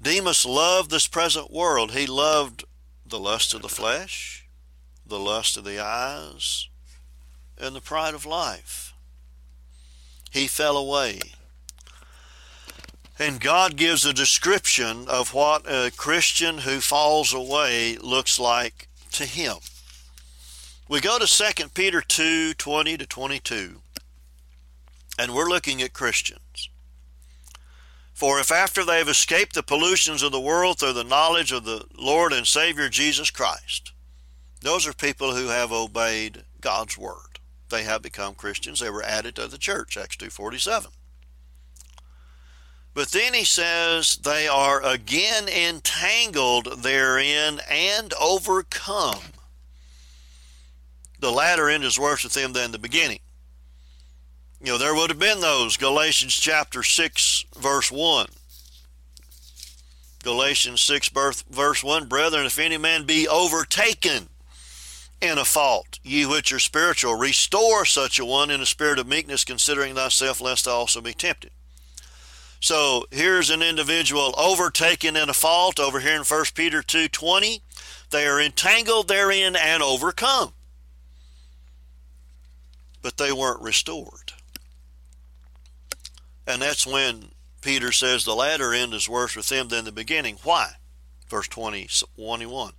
Demas 0.00 0.44
loved 0.44 0.90
this 0.90 1.06
present 1.06 1.50
world. 1.50 1.92
He 1.92 2.06
loved 2.06 2.64
the 3.06 3.18
lust 3.18 3.54
of 3.54 3.62
the 3.62 3.68
flesh, 3.68 4.46
the 5.06 5.18
lust 5.18 5.56
of 5.56 5.64
the 5.64 5.78
eyes, 5.78 6.68
and 7.58 7.74
the 7.74 7.80
pride 7.80 8.14
of 8.14 8.26
life. 8.26 8.92
He 10.30 10.46
fell 10.46 10.76
away. 10.76 11.20
And 13.18 13.40
God 13.40 13.76
gives 13.76 14.04
a 14.04 14.12
description 14.12 15.06
of 15.08 15.32
what 15.32 15.70
a 15.70 15.92
Christian 15.96 16.58
who 16.58 16.80
falls 16.80 17.32
away 17.32 17.96
looks 17.96 18.40
like 18.40 18.88
to 19.12 19.24
him. 19.24 19.58
We 20.88 21.00
go 21.00 21.18
to 21.18 21.26
2 21.26 21.68
Peter 21.70 22.00
2 22.00 22.54
20 22.54 22.98
to 22.98 23.06
22, 23.06 23.80
and 25.18 25.34
we're 25.34 25.48
looking 25.48 25.80
at 25.80 25.92
Christians. 25.92 26.43
For 28.14 28.38
if 28.38 28.52
after 28.52 28.84
they 28.84 28.98
have 28.98 29.08
escaped 29.08 29.54
the 29.54 29.62
pollutions 29.64 30.22
of 30.22 30.30
the 30.30 30.40
world 30.40 30.78
through 30.78 30.92
the 30.92 31.02
knowledge 31.02 31.50
of 31.50 31.64
the 31.64 31.84
Lord 31.98 32.32
and 32.32 32.46
Savior 32.46 32.88
Jesus 32.88 33.30
Christ, 33.30 33.92
those 34.60 34.86
are 34.86 34.94
people 34.94 35.34
who 35.34 35.48
have 35.48 35.72
obeyed 35.72 36.44
God's 36.60 36.96
word. 36.96 37.40
They 37.70 37.82
have 37.82 38.02
become 38.02 38.34
Christians. 38.34 38.78
They 38.78 38.88
were 38.88 39.02
added 39.02 39.34
to 39.36 39.48
the 39.48 39.58
church, 39.58 39.96
Acts 39.96 40.16
2.47. 40.16 40.86
But 42.94 43.08
then 43.08 43.34
he 43.34 43.44
says 43.44 44.16
they 44.22 44.46
are 44.46 44.80
again 44.80 45.48
entangled 45.48 46.82
therein 46.82 47.60
and 47.68 48.14
overcome. 48.20 49.18
The 51.18 51.32
latter 51.32 51.68
end 51.68 51.82
is 51.82 51.98
worse 51.98 52.22
with 52.22 52.34
them 52.34 52.52
than 52.52 52.70
the 52.70 52.78
beginning. 52.78 53.18
You 54.64 54.72
know, 54.72 54.78
there 54.78 54.94
would 54.94 55.10
have 55.10 55.18
been 55.18 55.40
those, 55.40 55.76
Galatians 55.76 56.32
chapter 56.32 56.82
6, 56.82 57.44
verse 57.54 57.92
1. 57.92 58.28
Galatians 60.22 60.80
6, 60.80 61.10
verse 61.50 61.84
1 61.84 62.08
Brethren, 62.08 62.46
if 62.46 62.58
any 62.58 62.78
man 62.78 63.04
be 63.04 63.28
overtaken 63.28 64.30
in 65.20 65.36
a 65.36 65.44
fault, 65.44 65.98
ye 66.02 66.24
which 66.24 66.50
are 66.50 66.58
spiritual, 66.58 67.14
restore 67.14 67.84
such 67.84 68.18
a 68.18 68.24
one 68.24 68.50
in 68.50 68.62
a 68.62 68.66
spirit 68.66 68.98
of 68.98 69.06
meekness, 69.06 69.44
considering 69.44 69.94
thyself, 69.94 70.40
lest 70.40 70.64
thou 70.64 70.76
also 70.76 71.02
be 71.02 71.12
tempted. 71.12 71.50
So 72.58 73.04
here's 73.10 73.50
an 73.50 73.60
individual 73.60 74.34
overtaken 74.38 75.14
in 75.14 75.28
a 75.28 75.34
fault 75.34 75.78
over 75.78 76.00
here 76.00 76.16
in 76.16 76.24
1 76.24 76.54
Peter 76.54 76.82
2:20. 76.82 77.60
They 78.08 78.26
are 78.26 78.40
entangled 78.40 79.08
therein 79.08 79.56
and 79.56 79.82
overcome. 79.82 80.54
But 83.02 83.18
they 83.18 83.30
weren't 83.30 83.60
restored. 83.60 84.23
And 86.46 86.60
that's 86.60 86.86
when 86.86 87.30
Peter 87.62 87.92
says 87.92 88.24
the 88.24 88.34
latter 88.34 88.74
end 88.74 88.92
is 88.92 89.08
worse 89.08 89.34
with 89.34 89.48
them 89.48 89.68
than 89.68 89.84
the 89.84 89.92
beginning. 89.92 90.36
Why? 90.42 90.72
Verse 91.28 91.48
20, 91.48 91.88
21. 92.16 92.72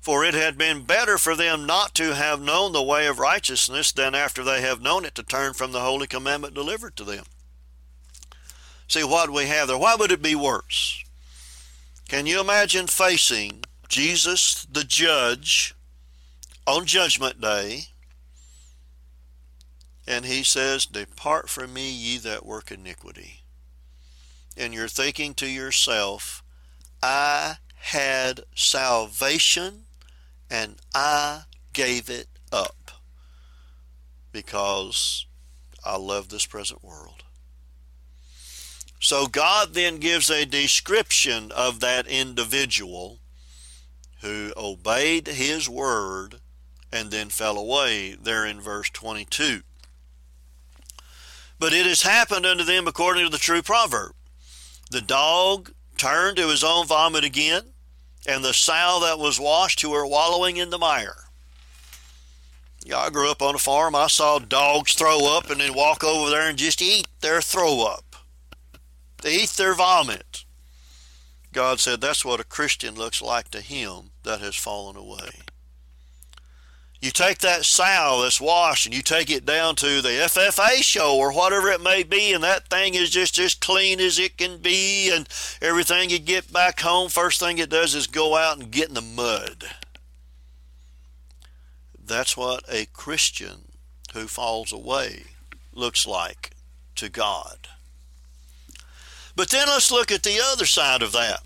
For 0.00 0.24
it 0.24 0.34
had 0.34 0.56
been 0.56 0.84
better 0.84 1.18
for 1.18 1.34
them 1.34 1.66
not 1.66 1.94
to 1.96 2.14
have 2.14 2.40
known 2.40 2.72
the 2.72 2.82
way 2.82 3.06
of 3.06 3.18
righteousness 3.18 3.90
than 3.92 4.14
after 4.14 4.44
they 4.44 4.60
have 4.60 4.80
known 4.80 5.04
it 5.04 5.14
to 5.16 5.22
turn 5.22 5.52
from 5.52 5.72
the 5.72 5.80
holy 5.80 6.06
commandment 6.06 6.54
delivered 6.54 6.96
to 6.96 7.04
them. 7.04 7.24
See 8.86 9.04
what 9.04 9.30
we 9.30 9.46
have 9.46 9.68
there. 9.68 9.76
Why 9.76 9.96
would 9.96 10.12
it 10.12 10.22
be 10.22 10.34
worse? 10.34 11.04
Can 12.08 12.24
you 12.24 12.40
imagine 12.40 12.86
facing 12.86 13.64
Jesus, 13.88 14.66
the 14.70 14.84
judge, 14.84 15.74
on 16.66 16.86
Judgment 16.86 17.40
Day, 17.40 17.88
and 20.08 20.24
he 20.24 20.42
says, 20.42 20.86
Depart 20.86 21.50
from 21.50 21.74
me, 21.74 21.92
ye 21.92 22.16
that 22.16 22.46
work 22.46 22.72
iniquity. 22.72 23.42
And 24.56 24.72
you're 24.72 24.88
thinking 24.88 25.34
to 25.34 25.46
yourself, 25.46 26.42
I 27.02 27.56
had 27.74 28.40
salvation 28.54 29.82
and 30.50 30.76
I 30.94 31.42
gave 31.74 32.08
it 32.08 32.26
up 32.50 32.90
because 34.32 35.26
I 35.84 35.98
love 35.98 36.30
this 36.30 36.46
present 36.46 36.82
world. 36.82 37.22
So 39.00 39.26
God 39.26 39.74
then 39.74 39.98
gives 39.98 40.30
a 40.30 40.46
description 40.46 41.52
of 41.52 41.80
that 41.80 42.06
individual 42.06 43.18
who 44.22 44.54
obeyed 44.56 45.26
his 45.26 45.68
word 45.68 46.40
and 46.90 47.10
then 47.10 47.28
fell 47.28 47.58
away 47.58 48.16
there 48.20 48.46
in 48.46 48.62
verse 48.62 48.88
22. 48.88 49.62
But 51.58 51.72
it 51.72 51.86
has 51.86 52.02
happened 52.02 52.46
unto 52.46 52.64
them 52.64 52.86
according 52.86 53.24
to 53.24 53.30
the 53.30 53.38
true 53.38 53.62
proverb. 53.62 54.12
The 54.90 55.00
dog 55.00 55.72
turned 55.96 56.36
to 56.36 56.48
his 56.48 56.62
own 56.62 56.86
vomit 56.86 57.24
again, 57.24 57.62
and 58.26 58.44
the 58.44 58.54
sow 58.54 59.00
that 59.02 59.18
was 59.18 59.40
washed 59.40 59.80
to 59.80 59.92
her 59.94 60.06
wallowing 60.06 60.56
in 60.56 60.70
the 60.70 60.78
mire. 60.78 61.24
Yeah, 62.84 62.98
I 62.98 63.10
grew 63.10 63.30
up 63.30 63.42
on 63.42 63.54
a 63.54 63.58
farm. 63.58 63.94
I 63.94 64.06
saw 64.06 64.38
dogs 64.38 64.94
throw 64.94 65.36
up 65.36 65.50
and 65.50 65.60
then 65.60 65.74
walk 65.74 66.04
over 66.04 66.30
there 66.30 66.48
and 66.48 66.56
just 66.56 66.80
eat 66.80 67.06
their 67.20 67.42
throw 67.42 67.84
up. 67.84 68.16
They 69.22 69.34
eat 69.34 69.50
their 69.50 69.74
vomit. 69.74 70.44
God 71.52 71.80
said 71.80 72.00
that's 72.00 72.24
what 72.24 72.40
a 72.40 72.44
Christian 72.44 72.94
looks 72.94 73.20
like 73.20 73.50
to 73.50 73.60
him 73.60 74.10
that 74.22 74.40
has 74.40 74.54
fallen 74.54 74.96
away. 74.96 75.30
You 77.00 77.12
take 77.12 77.38
that 77.38 77.64
sow 77.64 78.22
that's 78.22 78.40
washed 78.40 78.86
and 78.86 78.94
you 78.94 79.02
take 79.02 79.30
it 79.30 79.46
down 79.46 79.76
to 79.76 80.02
the 80.02 80.08
FFA 80.08 80.82
show 80.82 81.16
or 81.16 81.32
whatever 81.32 81.68
it 81.68 81.80
may 81.80 82.02
be, 82.02 82.32
and 82.32 82.42
that 82.42 82.68
thing 82.68 82.94
is 82.94 83.10
just 83.10 83.38
as 83.38 83.54
clean 83.54 84.00
as 84.00 84.18
it 84.18 84.36
can 84.36 84.58
be, 84.58 85.10
and 85.14 85.28
everything 85.62 86.10
you 86.10 86.18
get 86.18 86.52
back 86.52 86.80
home, 86.80 87.08
first 87.08 87.38
thing 87.38 87.58
it 87.58 87.70
does 87.70 87.94
is 87.94 88.08
go 88.08 88.36
out 88.36 88.58
and 88.58 88.72
get 88.72 88.88
in 88.88 88.94
the 88.94 89.00
mud. 89.00 89.64
That's 92.04 92.36
what 92.36 92.64
a 92.68 92.86
Christian 92.86 93.72
who 94.12 94.26
falls 94.26 94.72
away 94.72 95.24
looks 95.72 96.04
like 96.04 96.50
to 96.96 97.08
God. 97.08 97.68
But 99.36 99.50
then 99.50 99.68
let's 99.68 99.92
look 99.92 100.10
at 100.10 100.24
the 100.24 100.40
other 100.42 100.66
side 100.66 101.02
of 101.02 101.12
that. 101.12 101.42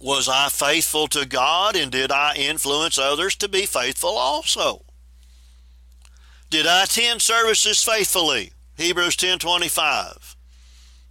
Was 0.00 0.30
I 0.30 0.48
faithful 0.48 1.08
to 1.08 1.26
God 1.26 1.76
and 1.76 1.92
did 1.92 2.10
I 2.10 2.34
influence 2.34 2.96
others 2.96 3.36
to 3.36 3.48
be 3.48 3.66
faithful 3.66 4.16
also? 4.16 4.82
Did 6.48 6.66
I 6.66 6.84
attend 6.84 7.20
services 7.20 7.84
faithfully? 7.84 8.52
Hebrews 8.78 9.14
10:25. 9.16 10.36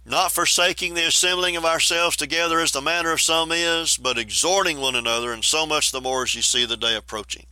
Not 0.04 0.32
forsaking 0.32 0.94
the 0.94 1.06
assembling 1.06 1.56
of 1.56 1.64
ourselves 1.64 2.16
together 2.16 2.58
as 2.58 2.72
the 2.72 2.82
manner 2.82 3.12
of 3.12 3.20
some 3.20 3.52
is, 3.52 3.96
but 3.96 4.18
exhorting 4.18 4.80
one 4.80 4.96
another, 4.96 5.32
and 5.32 5.44
so 5.44 5.66
much 5.66 5.92
the 5.92 6.00
more 6.00 6.24
as 6.24 6.34
you 6.34 6.42
see 6.42 6.64
the 6.64 6.76
day 6.76 6.96
approaching. 6.96 7.46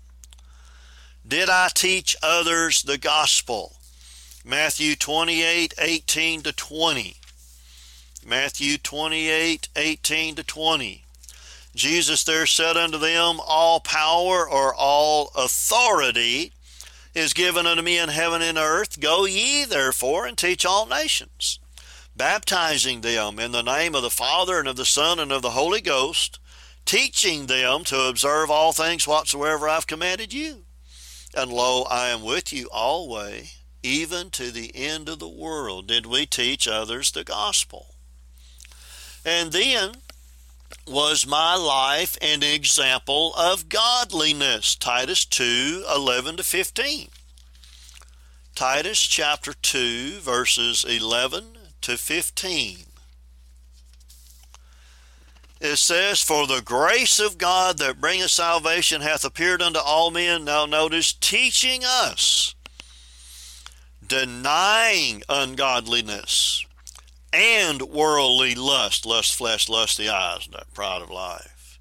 Did 1.27 1.49
I 1.49 1.69
teach 1.73 2.17
others 2.21 2.83
the 2.83 2.99
gospel? 2.99 3.77
Matthew 4.45 4.97
28:18 4.97 6.43
to 6.43 6.53
20. 6.53 7.17
Matthew 8.25 8.77
28 8.77 9.69
18 9.77 10.35
to 10.35 10.43
20. 10.43 11.05
Jesus 11.79 12.25
there 12.25 12.45
said 12.45 12.77
unto 12.77 12.99
them, 12.99 13.39
All 13.47 13.79
power 13.79 14.49
or 14.49 14.75
all 14.75 15.31
authority 15.37 16.53
is 17.15 17.33
given 17.33 17.67
unto 17.67 17.83
me 17.83 17.99
in 17.99 18.09
heaven 18.09 18.43
and 18.43 18.59
earth. 18.59 18.99
Go 18.99 19.25
ye 19.25 19.65
therefore 19.65 20.27
and 20.27 20.37
teach 20.37 20.67
all 20.67 20.87
nations, 20.87 21.61
baptizing 22.17 23.01
them 23.01 23.39
in 23.39 23.53
the 23.53 23.63
name 23.63 23.95
of 23.95 24.03
the 24.03 24.11
Father 24.11 24.59
and 24.59 24.67
of 24.67 24.75
the 24.75 24.85
Son 24.85 25.21
and 25.21 25.31
of 25.31 25.43
the 25.43 25.51
Holy 25.51 25.81
Ghost, 25.81 26.41
teaching 26.85 27.47
them 27.47 27.85
to 27.85 28.09
observe 28.09 28.51
all 28.51 28.73
things 28.73 29.07
whatsoever 29.07 29.69
I've 29.69 29.87
commanded 29.87 30.33
you. 30.33 30.65
And 31.33 31.53
lo, 31.53 31.85
I 31.85 32.09
am 32.09 32.25
with 32.25 32.53
you 32.53 32.69
always 32.73 33.59
even 33.83 34.31
to 34.31 34.51
the 34.51 34.75
end 34.75 35.09
of 35.09 35.19
the 35.19 35.29
world 35.29 35.87
did 35.87 36.07
we 36.07 36.27
teach 36.27 36.67
others 36.67 37.13
the 37.13 37.23
gospel. 37.25 37.95
And 39.25 39.53
then 39.53 39.93
was 40.87 41.27
my 41.27 41.55
life 41.55 42.17
an 42.21 42.43
example 42.43 43.35
of 43.35 43.69
godliness. 43.69 44.75
Titus 44.75 45.25
2 45.25 45.85
11 45.95 46.37
to 46.37 46.43
15. 46.43 47.09
Titus 48.55 49.01
chapter 49.01 49.53
2, 49.53 50.19
verses 50.19 50.85
11 50.85 51.45
to 51.83 51.97
15. 51.97 52.79
It 55.61 55.77
says, 55.77 56.23
For 56.23 56.47
the 56.47 56.63
grace 56.65 57.21
of 57.21 57.39
God 57.39 57.79
that 57.79 58.01
bringeth 58.01 58.31
salvation 58.31 59.01
hath 59.01 59.25
appeared 59.25 59.63
unto 59.63 59.79
all 59.79 60.11
men. 60.11 60.45
Now 60.45 60.67
notice, 60.67 61.13
teaching 61.13 61.83
us 61.85 62.55
denying 64.09 65.23
ungodliness 65.29 66.65
and 67.39 67.83
worldly 67.83 68.57
lust, 68.57 69.07
lust 69.07 69.37
flesh, 69.37 69.69
lust 69.69 69.97
the 69.97 70.09
eyes, 70.09 70.49
that 70.51 70.75
pride 70.75 71.01
of 71.01 71.09
life. 71.09 71.79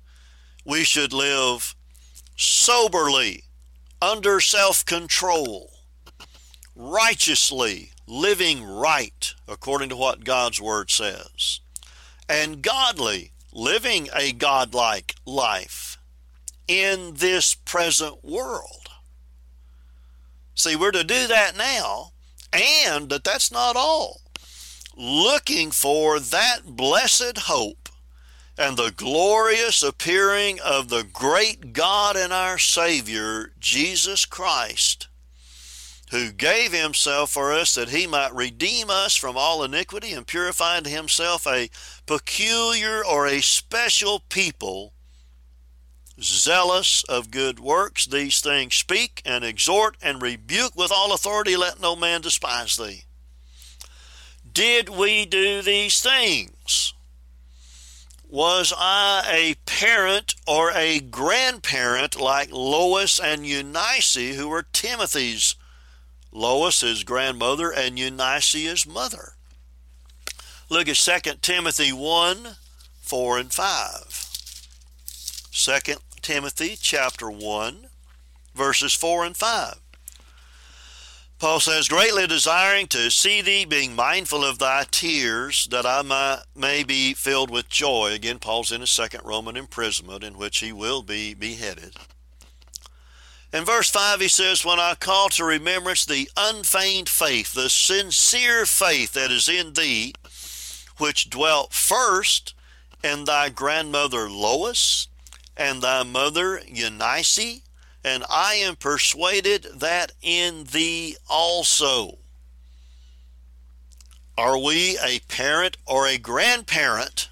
We 0.63 0.83
should 0.83 1.11
live 1.11 1.75
soberly, 2.35 3.43
under 3.99 4.39
self 4.39 4.85
control, 4.85 5.71
righteously, 6.75 7.89
living 8.05 8.63
right 8.63 9.33
according 9.47 9.89
to 9.89 9.95
what 9.95 10.23
God's 10.23 10.61
Word 10.61 10.91
says, 10.91 11.59
and 12.29 12.61
godly, 12.61 13.31
living 13.51 14.09
a 14.15 14.33
godlike 14.33 15.15
life 15.25 15.97
in 16.67 17.15
this 17.15 17.55
present 17.55 18.23
world. 18.23 18.89
See, 20.53 20.75
we're 20.75 20.91
to 20.91 21.03
do 21.03 21.25
that 21.25 21.57
now 21.57 22.11
and 22.53 23.09
that 23.09 23.23
that's 23.23 23.51
not 23.51 23.75
all. 23.75 24.21
Looking 24.99 25.69
for 25.69 26.19
that 26.19 26.61
blessed 26.65 27.37
hope 27.37 27.87
and 28.57 28.75
the 28.75 28.91
glorious 28.95 29.83
appearing 29.83 30.59
of 30.59 30.89
the 30.89 31.03
great 31.03 31.71
God 31.71 32.15
and 32.15 32.33
our 32.33 32.57
Savior, 32.57 33.51
Jesus 33.59 34.25
Christ, 34.25 35.07
who 36.09 36.31
gave 36.31 36.73
himself 36.73 37.29
for 37.29 37.53
us 37.53 37.75
that 37.75 37.89
he 37.89 38.07
might 38.07 38.33
redeem 38.33 38.89
us 38.89 39.15
from 39.15 39.37
all 39.37 39.63
iniquity 39.63 40.13
and 40.13 40.25
purify 40.25 40.77
unto 40.77 40.89
himself 40.89 41.45
a 41.45 41.69
peculiar 42.07 43.05
or 43.05 43.27
a 43.27 43.41
special 43.41 44.23
people 44.29 44.93
zealous 46.19 47.03
of 47.03 47.29
good 47.29 47.59
works. 47.59 48.07
These 48.07 48.41
things 48.41 48.73
speak 48.73 49.21
and 49.23 49.43
exhort 49.43 49.95
and 50.01 50.23
rebuke 50.23 50.75
with 50.75 50.91
all 50.91 51.13
authority. 51.13 51.55
Let 51.55 51.79
no 51.79 51.95
man 51.95 52.21
despise 52.21 52.77
thee. 52.77 53.03
Did 54.57 54.89
we 54.89 55.27
do 55.27 55.61
these 55.61 56.01
things? 56.01 56.95
Was 58.27 58.73
I 58.75 59.23
a 59.29 59.53
parent 59.69 60.33
or 60.47 60.71
a 60.71 60.99
grandparent 60.99 62.19
like 62.19 62.51
Lois 62.51 63.19
and 63.19 63.45
Eunice, 63.45 64.15
who 64.15 64.47
were 64.49 64.65
Timothy's? 64.73 65.53
Lois, 66.31 67.03
grandmother, 67.03 67.69
and 67.69 67.99
Eunice, 67.99 68.87
mother. 68.87 69.33
Look 70.71 70.89
at 70.89 70.95
2 70.95 71.33
Timothy 71.43 71.93
1 71.93 72.55
4 73.01 73.37
and 73.37 73.53
5. 73.53 74.29
2 75.51 75.93
Timothy 76.23 76.75
chapter 76.81 77.29
1, 77.29 77.89
verses 78.55 78.95
4 78.95 79.23
and 79.23 79.37
5. 79.37 79.86
Paul 81.39 81.59
says, 81.59 81.87
Greatly 81.87 82.25
desiring 82.25 82.87
to 82.87 83.11
see 83.11 83.41
thee, 83.41 83.63
being 83.63 83.95
mindful 83.95 84.43
of 84.43 84.57
thy 84.57 84.85
tears, 84.89 85.67
that 85.69 85.85
I 85.85 86.01
may, 86.01 86.37
may 86.55 86.83
be 86.83 87.13
filled 87.13 87.51
with 87.51 87.69
joy. 87.69 88.13
Again, 88.13 88.39
Paul's 88.39 88.71
in 88.71 88.81
his 88.81 88.89
second 88.89 89.21
Roman 89.23 89.55
imprisonment, 89.55 90.23
in 90.23 90.37
which 90.37 90.59
he 90.59 90.71
will 90.71 91.03
be 91.03 91.35
beheaded. 91.35 91.95
In 93.53 93.65
verse 93.65 93.89
5, 93.89 94.19
he 94.19 94.27
says, 94.27 94.65
When 94.65 94.79
I 94.79 94.95
call 94.95 95.29
to 95.29 95.43
remembrance 95.45 96.05
the 96.05 96.27
unfeigned 96.35 97.07
faith, 97.07 97.53
the 97.53 97.69
sincere 97.69 98.65
faith 98.65 99.13
that 99.13 99.31
is 99.31 99.47
in 99.47 99.73
thee, 99.73 100.15
which 100.97 101.29
dwelt 101.29 101.71
first 101.71 102.55
in 103.03 103.25
thy 103.25 103.49
grandmother 103.49 104.27
Lois 104.27 105.07
and 105.55 105.83
thy 105.83 106.01
mother 106.01 106.61
Eunice, 106.67 107.61
and 108.07 108.23
I 108.29 108.53
am 108.53 108.77
persuaded 108.77 109.67
that 109.75 110.13
in 110.21 110.63
thee 110.63 111.17
also. 111.29 112.19
Are 114.37 114.57
we 114.57 114.97
a 115.03 115.19
parent 115.27 115.75
or 115.85 116.07
a 116.07 116.17
grandparent 116.17 117.27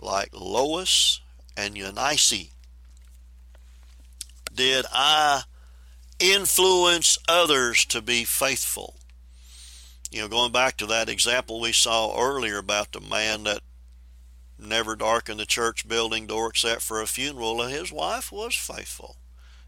like 0.00 0.30
Lois 0.32 1.20
and 1.58 1.76
Eunice? 1.76 2.48
Did 4.54 4.86
I 4.90 5.42
influence 6.18 7.18
others 7.28 7.84
to 7.86 8.00
be 8.00 8.24
faithful? 8.24 8.94
You 10.10 10.22
know, 10.22 10.28
going 10.28 10.52
back 10.52 10.78
to 10.78 10.86
that 10.86 11.10
example 11.10 11.60
we 11.60 11.72
saw 11.72 12.18
earlier 12.18 12.56
about 12.56 12.92
the 12.92 13.00
man 13.02 13.42
that 13.42 13.60
never 14.58 14.96
darkened 14.96 15.38
the 15.38 15.44
church 15.44 15.86
building 15.86 16.26
door 16.26 16.48
except 16.48 16.80
for 16.80 17.02
a 17.02 17.06
funeral, 17.06 17.60
and 17.60 17.70
his 17.70 17.92
wife 17.92 18.32
was 18.32 18.54
faithful. 18.54 19.16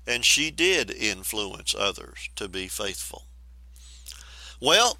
And 0.09 0.25
she 0.25 0.51
did 0.51 0.91
influence 0.91 1.75
others 1.79 2.31
to 2.37 2.49
be 2.49 2.67
faithful. 2.67 3.25
Well, 4.59 4.97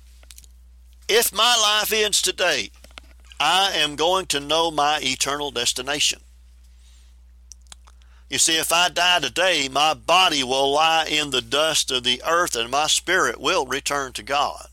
if 1.09 1.33
my 1.33 1.57
life 1.57 1.91
ends 1.91 2.21
today, 2.21 2.71
I 3.41 3.73
am 3.73 3.97
going 3.97 4.27
to 4.27 4.39
know 4.39 4.71
my 4.71 5.01
eternal 5.03 5.51
destination. 5.51 6.21
You 8.29 8.37
see, 8.37 8.59
if 8.59 8.71
I 8.71 8.91
die 8.91 9.21
today, 9.21 9.71
my 9.73 9.95
body 9.95 10.45
will 10.45 10.73
lie 10.73 11.07
in 11.07 11.31
the 11.31 11.41
dust 11.41 11.91
of 11.91 12.05
the 12.05 12.23
earth 12.29 12.55
and 12.55 12.71
my 12.71 12.87
spirit 12.87 13.41
will 13.41 13.65
return 13.67 14.13
to 14.13 14.23
God. 14.23 14.69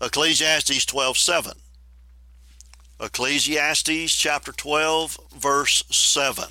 Ecclesiastes 0.00 0.86
12 0.86 1.18
7. 1.18 1.52
Ecclesiastes 2.98 4.14
chapter 4.14 4.52
12, 4.52 5.18
verse 5.36 5.84
7. 5.90 6.44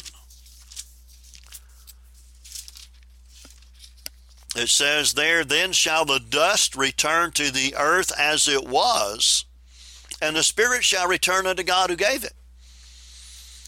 It 4.56 4.70
says 4.70 5.14
there, 5.14 5.44
Then 5.44 5.74
shall 5.74 6.06
the 6.06 6.20
dust 6.20 6.76
return 6.76 7.32
to 7.32 7.52
the 7.52 7.76
earth 7.78 8.12
as 8.18 8.48
it 8.48 8.68
was, 8.68 9.46
and 10.22 10.36
the 10.36 10.44
spirit 10.44 10.84
shall 10.84 11.08
return 11.08 11.46
unto 11.46 11.64
God 11.64 11.90
who 11.90 11.96
gave 11.96 12.24
it. 12.24 12.34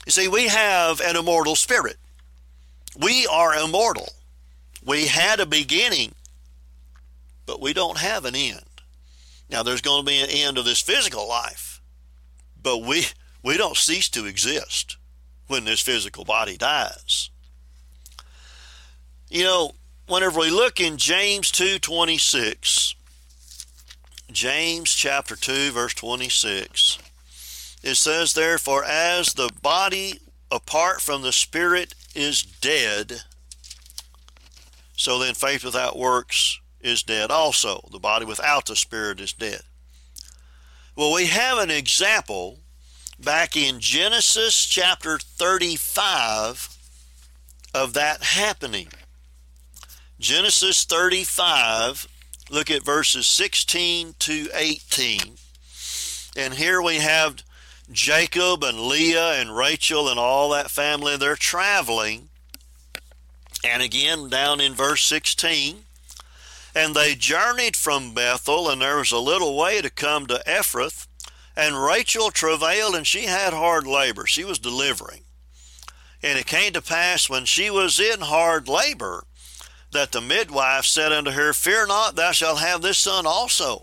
You 0.06 0.12
see, 0.12 0.28
we 0.28 0.48
have 0.48 1.02
an 1.02 1.18
immortal 1.18 1.56
spirit. 1.56 1.98
We 2.98 3.28
are 3.28 3.54
immortal. 3.54 4.10
We 4.86 5.08
had 5.08 5.42
a 5.42 5.46
beginning, 5.46 6.16
but 7.46 7.62
we 7.62 7.74
don't 7.74 7.98
have 7.98 8.24
an 8.24 8.36
end. 8.36 8.62
Now, 9.50 9.64
there's 9.64 9.82
going 9.82 10.06
to 10.06 10.10
be 10.10 10.20
an 10.20 10.30
end 10.30 10.58
of 10.58 10.66
this 10.66 10.82
physical 10.82 11.28
life 11.28 11.78
but 12.68 12.80
we, 12.80 13.06
we 13.44 13.56
don't 13.56 13.78
cease 13.78 14.10
to 14.10 14.26
exist 14.26 14.98
when 15.48 15.64
this 15.64 15.80
physical 15.80 16.26
body 16.26 16.58
dies. 16.58 17.30
You 19.30 19.44
know, 19.46 19.72
whenever 20.08 20.40
we 20.40 20.50
look 20.50 20.80
in 20.80 20.98
James 20.98 21.52
2:26, 21.52 22.96
James 24.32 24.94
chapter 24.94 25.36
2 25.36 25.72
verse 25.72 25.94
26, 25.94 26.98
it 27.84 27.96
says 27.96 28.34
therefore 28.34 28.84
as 28.84 29.34
the 29.34 29.50
body 29.62 30.20
apart 30.52 31.02
from 31.02 31.22
the 31.22 31.32
spirit 31.32 31.94
is 32.16 32.42
dead, 32.42 33.24
so 34.96 35.20
then 35.20 35.36
faith 35.36 35.64
without 35.64 35.98
works 35.98 36.60
is 36.82 37.04
dead 37.04 37.30
also. 37.30 37.88
The 37.92 38.00
body 38.00 38.26
without 38.26 38.66
the 38.66 38.76
spirit 38.76 39.20
is 39.20 39.34
dead. 39.34 39.62
Well, 40.96 41.14
we 41.14 41.28
have 41.28 41.60
an 41.60 41.70
example 41.70 42.60
back 43.20 43.56
in 43.56 43.80
Genesis 43.80 44.66
chapter 44.66 45.20
35 45.20 46.70
of 47.74 47.94
that 47.94 48.24
happening. 48.24 48.88
Genesis 50.20 50.84
35, 50.84 52.08
look 52.50 52.72
at 52.72 52.84
verses 52.84 53.28
16 53.28 54.16
to 54.18 54.50
18. 54.52 55.20
And 56.36 56.56
here 56.56 56.82
we 56.82 56.96
have 56.96 57.44
Jacob 57.92 58.64
and 58.64 58.80
Leah 58.80 59.34
and 59.34 59.56
Rachel 59.56 60.10
and 60.10 60.20
all 60.20 60.50
that 60.50 60.72
family. 60.72 61.18
They're 61.18 61.36
traveling. 61.36 62.30
And 63.64 63.84
again, 63.84 64.28
down 64.28 64.60
in 64.60 64.74
verse 64.74 65.04
16, 65.04 65.84
and 66.74 66.96
they 66.96 67.14
journeyed 67.14 67.76
from 67.76 68.16
Bethel, 68.16 68.72
and 68.72 68.82
there 68.82 68.98
was 68.98 69.12
a 69.12 69.20
little 69.20 69.56
way 69.56 69.82
to 69.82 69.90
come 69.92 70.26
to 70.28 70.42
Ephrath. 70.48 71.06
And 71.56 71.84
Rachel 71.84 72.32
travailed, 72.32 72.96
and 72.96 73.06
she 73.06 73.26
had 73.26 73.54
hard 73.54 73.86
labor. 73.86 74.26
She 74.26 74.44
was 74.44 74.58
delivering. 74.58 75.22
And 76.24 76.40
it 76.40 76.48
came 76.48 76.74
to 76.74 76.82
pass 76.82 77.30
when 77.30 77.46
she 77.46 77.70
was 77.70 78.00
in 78.00 78.22
hard 78.22 78.68
labor 78.68 79.26
that 79.92 80.12
the 80.12 80.22
midwife 80.22 80.86
said 80.86 81.12
unto 81.12 81.32
her, 81.32 81.54
Fear 81.54 81.88
not, 81.88 82.16
thou 82.16 82.32
shalt 82.32 82.60
have 82.60 82.82
this 82.82 82.98
son 82.98 83.26
also. 83.26 83.82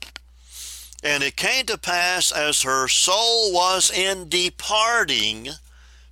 And 1.02 1.22
it 1.22 1.36
came 1.36 1.66
to 1.66 1.76
pass 1.76 2.32
as 2.32 2.62
her 2.62 2.88
soul 2.88 3.52
was 3.52 3.90
in 3.90 4.28
departing, 4.28 5.48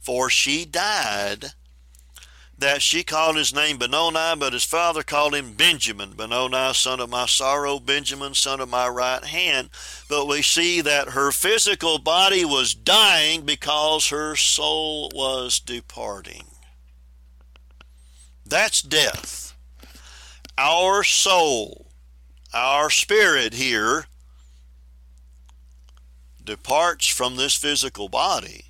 for 0.01 0.28
she 0.28 0.64
died, 0.66 1.53
that 2.59 2.82
she 2.82 3.03
called 3.03 3.36
his 3.36 3.55
name 3.55 3.78
Benoni, 3.78 4.38
but 4.38 4.53
his 4.53 4.64
father 4.64 5.03
called 5.03 5.34
him 5.34 5.55
Benjamin. 5.55 6.12
Benoni, 6.12 6.74
son 6.74 7.01
of 7.01 7.09
my 7.11 7.26
sorrow, 7.26 7.78
Benjamin, 7.78 8.34
son 8.34 8.61
of 8.61 8.68
my 8.68 8.86
right 8.86 9.24
hand. 9.24 9.70
But 10.09 10.26
we 10.26 10.43
see 10.43 10.80
that 10.82 11.09
her 11.09 11.32
physical 11.32 11.99
body 11.99 12.45
was 12.45 12.74
dying 12.74 13.43
because 13.43 14.09
her 14.09 14.36
soul 14.36 15.11
was 15.14 15.59
departing. 15.59 16.45
That's 18.47 18.82
death. 18.82 19.51
Our 20.62 21.02
soul, 21.02 21.88
our 22.54 22.88
spirit 22.88 23.54
here, 23.54 24.06
departs 26.44 27.08
from 27.08 27.34
this 27.34 27.56
physical 27.56 28.08
body 28.08 28.66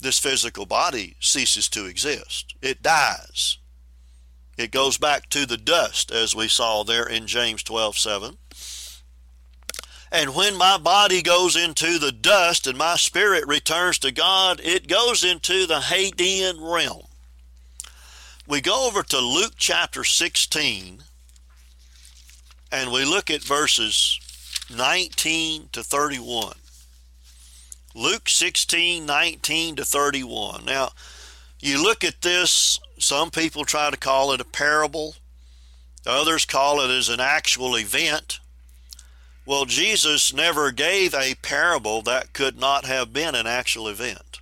this 0.00 0.18
physical 0.18 0.66
body 0.66 1.16
ceases 1.20 1.68
to 1.70 1.86
exist. 1.86 2.54
It 2.62 2.82
dies. 2.82 3.58
It 4.56 4.70
goes 4.70 4.98
back 4.98 5.28
to 5.30 5.46
the 5.46 5.56
dust, 5.56 6.10
as 6.10 6.34
we 6.34 6.48
saw 6.48 6.82
there 6.82 7.06
in 7.06 7.26
James 7.26 7.62
12 7.62 7.98
7. 7.98 8.38
And 10.12 10.34
when 10.34 10.56
my 10.56 10.78
body 10.78 11.20
goes 11.20 11.56
into 11.56 11.98
the 11.98 12.12
dust 12.12 12.66
and 12.66 12.78
my 12.78 12.96
spirit 12.96 13.46
returns 13.46 13.98
to 13.98 14.12
God, 14.12 14.60
it 14.62 14.86
goes 14.86 15.24
into 15.24 15.66
the 15.66 15.80
Hadean 15.80 16.58
realm. 16.60 17.06
We 18.48 18.60
go 18.60 18.86
over 18.86 19.02
to 19.02 19.18
Luke 19.18 19.54
chapter 19.56 20.04
16 20.04 21.02
and 22.70 22.92
we 22.92 23.04
look 23.04 23.28
at 23.28 23.42
verses 23.42 24.20
19 24.72 25.70
to 25.72 25.82
31. 25.82 26.54
Luke 27.96 28.28
16, 28.28 29.04
19 29.04 29.76
to 29.76 29.84
31. 29.84 30.64
Now, 30.64 30.90
you 31.58 31.82
look 31.82 32.04
at 32.04 32.22
this, 32.22 32.78
some 32.98 33.32
people 33.32 33.64
try 33.64 33.90
to 33.90 33.96
call 33.96 34.30
it 34.30 34.40
a 34.40 34.44
parable, 34.44 35.16
others 36.06 36.44
call 36.44 36.80
it 36.80 36.90
as 36.90 37.08
an 37.08 37.18
actual 37.18 37.74
event. 37.74 38.38
Well, 39.44 39.64
Jesus 39.64 40.32
never 40.32 40.70
gave 40.70 41.14
a 41.14 41.34
parable 41.42 42.00
that 42.02 42.32
could 42.32 42.56
not 42.56 42.84
have 42.84 43.12
been 43.12 43.34
an 43.34 43.48
actual 43.48 43.88
event. 43.88 44.38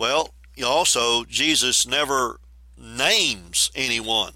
Well, 0.00 0.32
also, 0.64 1.24
Jesus 1.24 1.86
never 1.86 2.40
names 2.74 3.70
anyone 3.74 4.32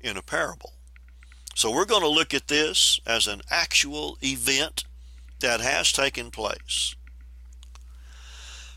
in 0.00 0.16
a 0.16 0.22
parable. 0.22 0.74
So 1.56 1.72
we're 1.72 1.84
going 1.84 2.02
to 2.02 2.08
look 2.08 2.32
at 2.32 2.46
this 2.46 3.00
as 3.04 3.26
an 3.26 3.40
actual 3.50 4.16
event 4.22 4.84
that 5.40 5.60
has 5.60 5.90
taken 5.90 6.30
place. 6.30 6.94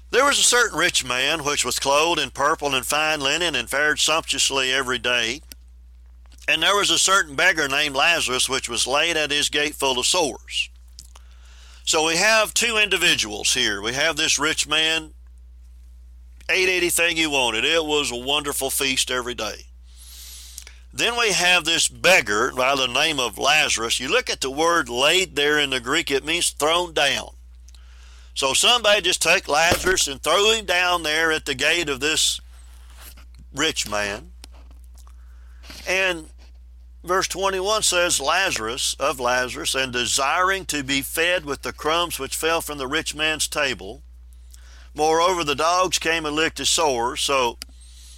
There 0.09 0.26
was 0.26 0.39
a 0.39 0.43
certain 0.43 0.80
rich 0.80 1.05
man 1.05 1.43
which 1.43 1.63
was 1.63 1.78
clothed 1.78 2.20
in 2.20 2.32
purple 2.32 2.74
and 2.74 2.84
fine 2.84 3.22
linen 3.22 3.53
and 3.53 3.70
fared 3.70 3.99
sumptuously 3.99 4.74
every 4.74 4.97
day. 4.97 5.41
And 6.47 6.63
there 6.63 6.76
was 6.76 6.89
a 6.89 6.97
certain 6.97 7.36
beggar 7.36 7.68
named 7.68 7.95
Lazarus 7.95 8.49
which 8.49 8.68
was 8.68 8.88
laid 8.88 9.18
at 9.18 9.30
his 9.30 9.49
gate 9.49 9.76
full 9.76 9.99
of 9.99 10.07
sores. 10.07 10.72
So 11.84 12.07
we 12.07 12.15
have 12.15 12.55
two 12.55 12.78
individuals 12.78 13.53
here. 13.53 13.84
We 13.84 13.93
have 13.93 14.15
this 14.15 14.39
rich 14.39 14.68
man, 14.68 15.13
ate 16.50 16.70
anything 16.70 17.18
he 17.18 17.28
wanted. 17.28 17.66
It 17.66 17.84
was 17.84 18.12
a 18.12 18.16
wonderful 18.16 18.70
feast 18.70 19.12
every 19.12 19.36
day. 19.36 19.66
Then 20.93 21.18
we 21.18 21.32
have 21.32 21.66
this 21.66 21.88
beggar 21.88 22.52
by 22.56 22.76
the 22.76 22.88
name 22.88 23.20
of 23.20 23.38
Lazarus. 23.38 24.00
You 24.00 24.10
look 24.10 24.30
at 24.30 24.41
the 24.41 24.50
word 24.50 24.89
laid 24.89 25.36
there 25.36 25.60
in 25.60 25.70
the 25.70 25.80
Greek, 25.80 26.10
it 26.10 26.26
means 26.26 26.50
thrown 26.50 26.93
down. 26.93 27.30
So 28.34 28.54
somebody 28.54 29.02
just 29.02 29.22
took 29.22 29.48
Lazarus 29.48 30.08
and 30.08 30.22
threw 30.22 30.54
him 30.54 30.66
down 30.66 31.04
there 31.04 31.32
at 31.32 31.45
the 31.45 31.56
gate 31.56 31.89
of 31.89 32.00
this 32.00 32.39
rich 33.54 33.89
man. 33.89 34.32
And 35.88 36.30
verse 37.04 37.28
21 37.28 37.84
says, 37.84 38.20
Lazarus, 38.20 38.95
of 39.00 39.20
Lazarus, 39.20 39.76
and 39.76 39.91
desiring 39.91 40.66
to 40.66 40.84
be 40.84 41.02
fed 41.02 41.45
with 41.45 41.64
the 41.64 41.74
crumbs 41.74 42.20
which 42.20 42.36
fell 42.36 42.62
from 42.62 42.78
the 42.78 42.88
rich 42.88 43.16
man's 43.16 43.48
table. 43.48 44.04
Moreover, 44.98 45.43
the 45.43 45.54
dogs 45.54 46.00
came 46.00 46.26
and 46.26 46.36
licked 46.36 46.58
his 46.58 46.70
sores. 46.70 47.22
So 47.22 47.60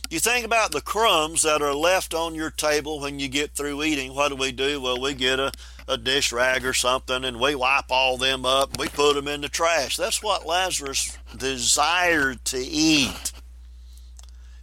you 0.09 0.17
think 0.17 0.45
about 0.45 0.71
the 0.71 0.79
crumbs 0.79 1.41
that 1.41 1.61
are 1.61 1.75
left 1.75 2.13
on 2.13 2.35
your 2.35 2.51
table 2.51 3.01
when 3.01 3.19
you 3.19 3.27
get 3.27 3.51
through 3.51 3.83
eating. 3.83 4.15
What 4.15 4.29
do 4.29 4.37
we 4.37 4.53
do? 4.53 4.79
Well, 4.79 4.99
we 4.99 5.13
get 5.13 5.41
a, 5.41 5.51
a 5.89 5.97
dish 5.97 6.31
rag 6.31 6.65
or 6.65 6.73
something 6.73 7.25
and 7.25 7.37
we 7.37 7.53
wipe 7.53 7.91
all 7.91 8.15
them 8.15 8.45
up. 8.45 8.79
We 8.79 8.87
put 8.87 9.15
them 9.15 9.27
in 9.27 9.41
the 9.41 9.49
trash. 9.49 9.97
That's 9.97 10.23
what 10.23 10.47
Lazarus 10.47 11.17
desired 11.35 12.45
to 12.45 12.59
eat. 12.59 13.33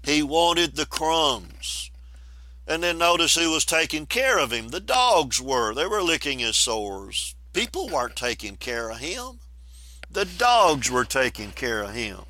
He 0.03 0.23
wanted 0.23 0.75
the 0.75 0.87
crumbs. 0.87 1.91
And 2.67 2.83
then 2.83 2.97
notice 2.97 3.37
who 3.37 3.51
was 3.51 3.67
taking 3.67 4.07
care 4.07 4.39
of 4.39 4.53
him. 4.53 4.69
The 4.69 4.81
dogs 4.81 5.39
were. 5.39 5.75
They 5.75 5.87
were 5.87 6.03
licking 6.03 6.39
his 6.39 6.57
sores. 6.57 7.35
People 7.53 7.91
weren't 7.91 8.17
taking 8.17 8.57
care 8.57 8.91
of 8.91 9.01
him. 9.01 9.41
The 10.17 10.25
dogs 10.25 10.91
were 10.91 11.05
taking 11.05 11.51
care 11.53 11.83
of 11.83 11.93
him. 11.93 12.21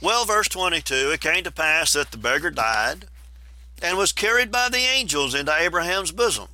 Well, 0.00 0.24
verse 0.24 0.46
22 0.46 1.10
it 1.10 1.20
came 1.20 1.42
to 1.42 1.50
pass 1.50 1.94
that 1.94 2.12
the 2.12 2.18
beggar 2.18 2.52
died 2.52 3.06
and 3.82 3.98
was 3.98 4.12
carried 4.12 4.52
by 4.52 4.68
the 4.68 4.78
angels 4.78 5.34
into 5.34 5.52
Abraham's 5.52 6.12
bosom. 6.12 6.46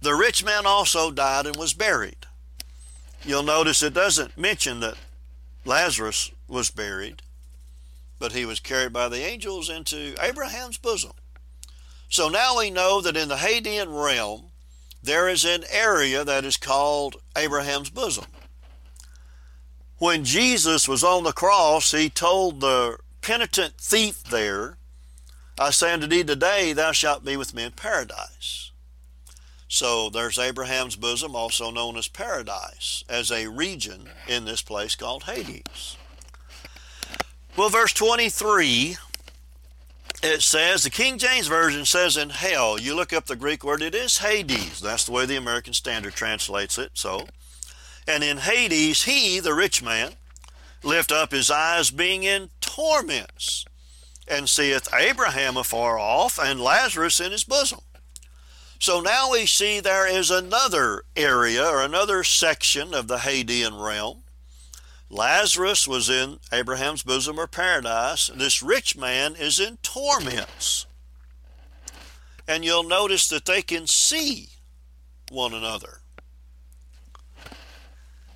The 0.00 0.14
rich 0.14 0.42
man 0.42 0.64
also 0.64 1.10
died 1.10 1.44
and 1.44 1.56
was 1.56 1.74
buried. 1.74 2.24
You'll 3.22 3.42
notice 3.42 3.82
it 3.82 3.92
doesn't 3.92 4.38
mention 4.38 4.80
that 4.80 4.96
Lazarus 5.66 6.30
was 6.48 6.70
buried, 6.70 7.20
but 8.18 8.32
he 8.32 8.46
was 8.46 8.60
carried 8.60 8.94
by 8.94 9.10
the 9.10 9.20
angels 9.20 9.68
into 9.68 10.14
Abraham's 10.22 10.78
bosom. 10.78 11.12
So 12.08 12.30
now 12.30 12.56
we 12.56 12.70
know 12.70 13.02
that 13.02 13.18
in 13.18 13.28
the 13.28 13.36
Hadean 13.36 13.88
realm, 13.88 14.52
there 15.02 15.28
is 15.28 15.44
an 15.44 15.64
area 15.70 16.24
that 16.24 16.46
is 16.46 16.56
called 16.56 17.16
Abraham's 17.36 17.90
bosom 17.90 18.24
when 19.98 20.24
Jesus 20.24 20.88
was 20.88 21.02
on 21.02 21.24
the 21.24 21.32
cross, 21.32 21.92
he 21.92 22.10
told 22.10 22.60
the 22.60 22.98
penitent 23.22 23.74
thief 23.78 24.22
there, 24.24 24.76
I 25.58 25.70
say 25.70 25.92
unto 25.92 26.06
thee 26.06 26.22
today, 26.22 26.72
thou 26.72 26.92
shalt 26.92 27.24
be 27.24 27.36
with 27.36 27.54
me 27.54 27.64
in 27.64 27.72
paradise. 27.72 28.70
So 29.68 30.10
there's 30.10 30.38
Abraham's 30.38 30.96
bosom, 30.96 31.34
also 31.34 31.70
known 31.70 31.96
as 31.96 32.08
paradise, 32.08 33.04
as 33.08 33.32
a 33.32 33.48
region 33.48 34.10
in 34.28 34.44
this 34.44 34.62
place 34.62 34.94
called 34.94 35.24
Hades. 35.24 35.96
Well, 37.56 37.70
verse 37.70 37.92
23, 37.94 38.96
it 40.22 40.42
says, 40.42 40.82
the 40.82 40.90
King 40.90 41.18
James 41.18 41.46
Version 41.46 41.84
says 41.86 42.16
in 42.16 42.30
hell. 42.30 42.78
You 42.78 42.94
look 42.94 43.12
up 43.12 43.26
the 43.26 43.34
Greek 43.34 43.64
word, 43.64 43.82
it 43.82 43.94
is 43.94 44.18
Hades. 44.18 44.80
That's 44.80 45.04
the 45.04 45.12
way 45.12 45.24
the 45.24 45.36
American 45.36 45.72
Standard 45.72 46.14
translates 46.14 46.78
it. 46.78 46.90
So 46.94 47.26
and 48.06 48.22
in 48.22 48.38
Hades, 48.38 49.04
he, 49.04 49.40
the 49.40 49.54
rich 49.54 49.82
man, 49.82 50.12
lift 50.82 51.10
up 51.10 51.32
his 51.32 51.50
eyes, 51.50 51.90
being 51.90 52.22
in 52.22 52.50
torments, 52.60 53.64
and 54.28 54.48
seeth 54.48 54.88
Abraham 54.94 55.56
afar 55.56 55.98
off, 55.98 56.38
and 56.38 56.60
Lazarus 56.60 57.20
in 57.20 57.32
his 57.32 57.44
bosom. 57.44 57.80
So 58.78 59.00
now 59.00 59.32
we 59.32 59.46
see 59.46 59.80
there 59.80 60.06
is 60.06 60.30
another 60.30 61.02
area 61.16 61.64
or 61.66 61.82
another 61.82 62.22
section 62.22 62.94
of 62.94 63.08
the 63.08 63.18
Hadean 63.18 63.82
realm. 63.82 64.22
Lazarus 65.08 65.86
was 65.86 66.10
in 66.10 66.38
Abraham's 66.52 67.02
bosom 67.02 67.38
or 67.38 67.46
paradise. 67.46 68.28
This 68.28 68.62
rich 68.62 68.96
man 68.96 69.34
is 69.36 69.58
in 69.60 69.78
torments. 69.78 70.86
And 72.46 72.64
you'll 72.64 72.82
notice 72.82 73.28
that 73.28 73.44
they 73.44 73.62
can 73.62 73.86
see 73.86 74.48
one 75.30 75.54
another. 75.54 76.00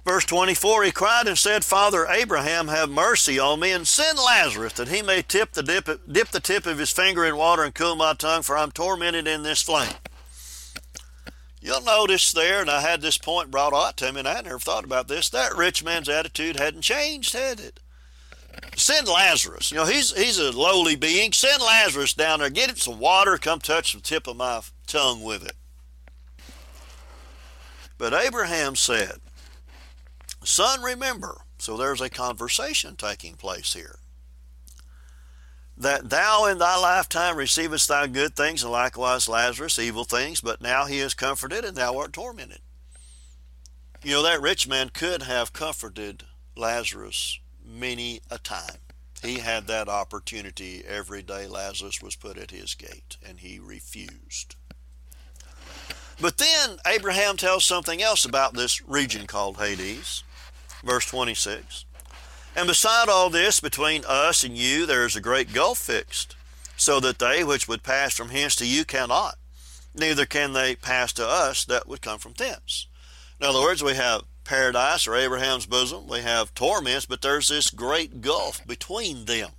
Verse 0.05 0.25
24, 0.25 0.85
he 0.85 0.93
cried 0.93 1.29
and 1.29 1.39
said, 1.39 1.65
Father 1.65 2.07
Abraham, 2.07 2.69
have 2.69 2.89
mercy 2.89 3.39
on 3.39 3.61
me, 3.61 3.71
and 3.71 3.87
send 3.87 4.19
Lazarus 4.19 4.73
that 4.75 4.89
he 4.89 5.03
may 5.03 5.21
tip 5.23 5.53
the 5.53 5.63
dip, 5.63 5.89
dip 6.11 6.29
the 6.29 6.41
tip 6.41 6.67
of 6.67 6.79
his 6.79 6.91
finger 6.91 7.25
in 7.25 7.37
water 7.37 7.63
and 7.63 7.75
cool 7.75 7.97
my 7.97 8.15
tongue, 8.15 8.43
for 8.43 8.57
I'm 8.57 8.73
tormented 8.73 9.29
in 9.29 9.43
this 9.43 9.63
flame. 9.63 9.93
You'll 11.61 11.83
notice 11.83 12.33
there, 12.33 12.63
and 12.63 12.71
I 12.71 12.81
had 12.81 13.03
this 13.03 13.19
point 13.19 13.51
brought 13.51 13.75
out 13.75 13.99
to 13.99 14.11
me, 14.13 14.21
and 14.21 14.29
I 14.29 14.41
never 14.41 14.59
thought 14.59 14.85
about 14.85 15.09
this, 15.09 15.29
that 15.29 15.55
rich 15.55 15.85
man's 15.85 16.09
attitude 16.09 16.57
hadn't 16.57 16.81
changed, 16.81 17.35
had 17.35 17.61
it? 17.61 17.81
Send 18.77 19.07
Lazarus. 19.07 19.71
You 19.71 19.79
know, 19.79 19.85
he's 19.85 20.17
he's 20.17 20.39
a 20.39 20.51
lowly 20.51 20.97
being. 20.97 21.33
Send 21.33 21.63
Lazarus 21.63 22.15
down 22.15 22.41
there. 22.41 22.51
Get 22.51 22.71
him 22.71 22.77
some 22.77 22.99
water. 22.99 23.39
Come 23.39 23.61
touch 23.61 23.93
the 23.93 24.01
tip 24.01 24.27
of 24.27 24.37
my 24.37 24.61
tongue 24.87 25.23
with 25.23 25.45
it. 25.45 25.55
But 27.97 28.13
Abraham 28.13 28.77
said, 28.77 29.21
Son, 30.43 30.83
remember. 30.83 31.43
So 31.59 31.77
there's 31.77 32.01
a 32.01 32.09
conversation 32.11 32.97
taking 32.97 33.35
place 33.35 33.75
here 33.75 34.01
that 35.81 36.11
thou 36.11 36.45
in 36.45 36.59
thy 36.59 36.77
lifetime 36.77 37.37
receivest 37.37 37.89
thy 37.89 38.07
good 38.07 38.37
things, 38.37 38.63
and 38.63 38.71
likewise 38.71 39.29
Lazarus 39.29 39.79
evil 39.79 40.05
things, 40.05 40.43
but 40.43 40.61
now 40.61 40.85
he 40.85 40.99
is 40.99 41.15
comforted, 41.15 41.65
and 41.65 41.75
thou 41.75 41.97
art 41.97 42.13
tormented. 42.13 42.61
You 44.03 44.13
know, 44.13 44.23
that 44.23 44.43
rich 44.43 44.69
man 44.69 44.91
could 44.91 45.23
have 45.23 45.55
comforted 45.55 46.25
Lazarus 46.55 47.41
many 47.65 48.21
a 48.31 48.37
time. 48.37 48.77
He 49.23 49.39
had 49.39 49.67
that 49.67 49.89
opportunity 49.89 50.83
every 50.87 51.23
day 51.23 51.47
Lazarus 51.47 52.03
was 52.03 52.15
put 52.15 52.37
at 52.37 52.51
his 52.51 52.75
gate, 52.75 53.17
and 53.27 53.41
he 53.41 53.59
refused. 53.59 54.57
But 56.21 56.37
then 56.37 56.77
Abraham 56.87 57.39
tells 57.39 57.65
something 57.65 58.03
else 58.03 58.27
about 58.27 58.53
this 58.53 58.87
region 58.87 59.27
called 59.27 59.57
Hades. 59.57 60.25
Verse 60.83 61.07
26. 61.07 61.85
And 62.57 62.67
beside 62.67 63.09
all 63.09 63.31
this, 63.31 63.61
between 63.61 64.05
us 64.07 64.43
and 64.43 64.57
you, 64.57 64.87
there 64.87 65.05
is 65.05 65.15
a 65.15 65.21
great 65.21 65.53
gulf 65.53 65.79
fixed, 65.79 66.37
so 66.77 66.99
that 67.01 67.19
they 67.19 67.45
which 67.45 67.69
would 67.69 67.83
pass 67.83 68.15
from 68.15 68.31
hence 68.31 68.57
to 68.57 68.67
you 68.67 68.85
cannot, 68.85 69.37
neither 69.95 70.27
can 70.27 70.53
they 70.53 70.75
pass 70.75 71.13
to 71.15 71.27
us 71.27 71.65
that 71.67 71.87
would 71.87 72.03
come 72.03 72.19
from 72.19 72.33
thence. 72.33 72.87
In 73.41 73.47
other 73.47 73.61
words, 73.61 73.83
we 73.83 73.95
have 73.95 74.25
paradise 74.45 75.07
or 75.07 75.15
Abraham's 75.15 75.67
bosom, 75.67 76.09
we 76.09 76.21
have 76.21 76.55
torments, 76.55 77.07
but 77.07 77.23
there's 77.23 77.49
this 77.49 77.71
great 77.71 78.21
gulf 78.21 78.67
between 78.67 79.27
them. 79.27 79.51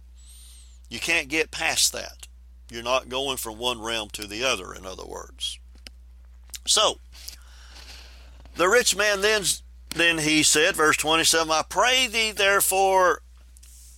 You 0.89 0.99
can't 0.99 1.29
get 1.29 1.51
past 1.51 1.93
that. 1.93 2.27
You're 2.69 2.83
not 2.83 3.09
going 3.09 3.37
from 3.37 3.57
one 3.57 3.81
realm 3.81 4.09
to 4.11 4.27
the 4.27 4.43
other, 4.43 4.73
in 4.73 4.85
other 4.85 5.05
words. 5.05 5.59
So, 6.65 6.99
the 8.55 8.67
rich 8.67 8.95
man 8.95 9.21
then 9.21 9.43
then 9.95 10.19
he 10.19 10.43
said, 10.43 10.75
verse 10.75 10.97
27, 10.97 11.51
I 11.51 11.63
pray 11.67 12.07
thee 12.07 12.31
therefore 12.31 13.21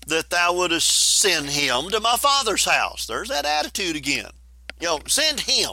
that 0.08 0.30
thou 0.30 0.54
wouldest 0.54 1.20
send 1.20 1.50
him 1.50 1.90
to 1.90 2.00
my 2.00 2.18
father's 2.18 2.66
house. 2.66 3.06
There's 3.06 3.30
that 3.30 3.46
attitude 3.46 3.96
again. 3.96 4.32
You 4.80 4.88
know, 4.88 5.00
send 5.08 5.42
him. 5.42 5.72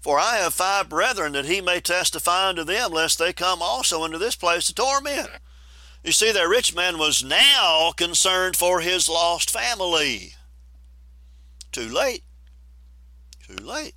For 0.00 0.18
I 0.18 0.36
have 0.36 0.54
five 0.54 0.88
brethren 0.88 1.32
that 1.32 1.46
he 1.46 1.60
may 1.60 1.80
testify 1.80 2.48
unto 2.48 2.62
them, 2.64 2.92
lest 2.92 3.18
they 3.18 3.32
come 3.32 3.60
also 3.62 4.04
into 4.04 4.18
this 4.18 4.36
place 4.36 4.66
to 4.66 4.74
torment. 4.74 5.28
You 6.02 6.12
see, 6.12 6.30
that 6.32 6.48
rich 6.48 6.74
man 6.74 6.98
was 6.98 7.24
now 7.24 7.92
concerned 7.96 8.56
for 8.56 8.80
his 8.80 9.08
lost 9.08 9.50
family. 9.50 10.34
Too 11.72 11.88
late. 11.88 12.22
Too 13.46 13.56
late. 13.64 13.94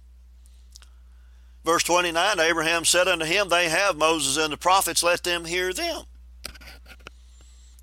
Verse 1.68 1.84
29 1.84 2.40
Abraham 2.40 2.86
said 2.86 3.10
unto 3.10 3.26
him, 3.26 3.50
They 3.50 3.68
have 3.68 3.98
Moses 3.98 4.42
and 4.42 4.54
the 4.54 4.58
prophets, 4.58 5.04
let 5.04 5.26
them 5.26 5.44
hear 5.44 5.74
them. 5.74 6.04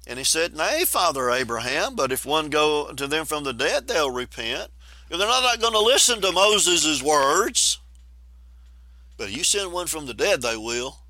And 0.06 0.18
he 0.18 0.24
said, 0.24 0.56
Nay, 0.56 0.86
Father 0.86 1.30
Abraham, 1.30 1.94
but 1.94 2.10
if 2.10 2.24
one 2.24 2.48
go 2.48 2.94
to 2.94 3.06
them 3.06 3.26
from 3.26 3.44
the 3.44 3.52
dead, 3.52 3.86
they'll 3.86 4.10
repent. 4.10 4.70
If 5.10 5.18
they're 5.18 5.28
not 5.28 5.60
going 5.60 5.74
to 5.74 5.80
listen 5.80 6.22
to 6.22 6.32
Moses' 6.32 7.02
words, 7.02 7.78
but 9.18 9.30
you 9.30 9.44
send 9.44 9.70
one 9.70 9.86
from 9.86 10.06
the 10.06 10.14
dead, 10.14 10.40
they 10.40 10.56
will. 10.56 11.00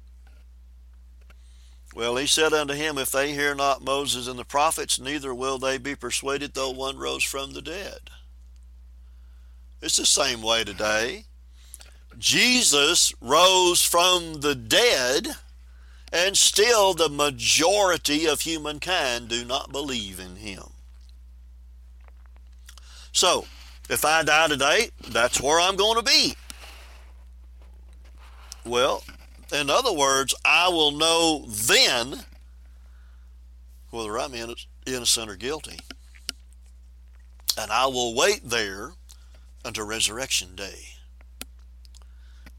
Well, 1.94 2.16
he 2.16 2.26
said 2.26 2.52
unto 2.52 2.74
him, 2.74 2.98
If 2.98 3.12
they 3.12 3.34
hear 3.34 3.54
not 3.54 3.84
Moses 3.84 4.26
and 4.26 4.36
the 4.36 4.44
prophets, 4.44 4.98
neither 4.98 5.32
will 5.32 5.58
they 5.58 5.78
be 5.78 5.94
persuaded, 5.94 6.54
though 6.54 6.70
one 6.70 6.98
rose 6.98 7.22
from 7.22 7.52
the 7.52 7.62
dead. 7.62 8.10
It's 9.80 9.94
the 9.96 10.06
same 10.06 10.42
way 10.42 10.64
today. 10.64 11.26
Jesus 12.18 13.12
rose 13.20 13.82
from 13.82 14.40
the 14.40 14.54
dead, 14.54 15.28
and 16.12 16.36
still 16.36 16.94
the 16.94 17.08
majority 17.08 18.26
of 18.26 18.42
humankind 18.42 19.28
do 19.28 19.44
not 19.44 19.72
believe 19.72 20.20
in 20.20 20.36
him. 20.36 20.64
So, 23.12 23.46
if 23.88 24.04
I 24.04 24.22
die 24.22 24.48
today, 24.48 24.90
that's 25.08 25.40
where 25.40 25.60
I'm 25.60 25.76
going 25.76 25.96
to 25.96 26.02
be. 26.02 26.34
Well, 28.64 29.04
in 29.52 29.70
other 29.70 29.92
words, 29.92 30.34
I 30.44 30.68
will 30.68 30.92
know 30.92 31.44
then 31.46 32.24
whether 33.90 34.18
I'm 34.18 34.34
innocent 34.86 35.30
or 35.30 35.36
guilty. 35.36 35.78
And 37.56 37.70
I 37.70 37.86
will 37.86 38.16
wait 38.16 38.40
there 38.42 38.92
until 39.64 39.86
resurrection 39.86 40.56
day 40.56 40.93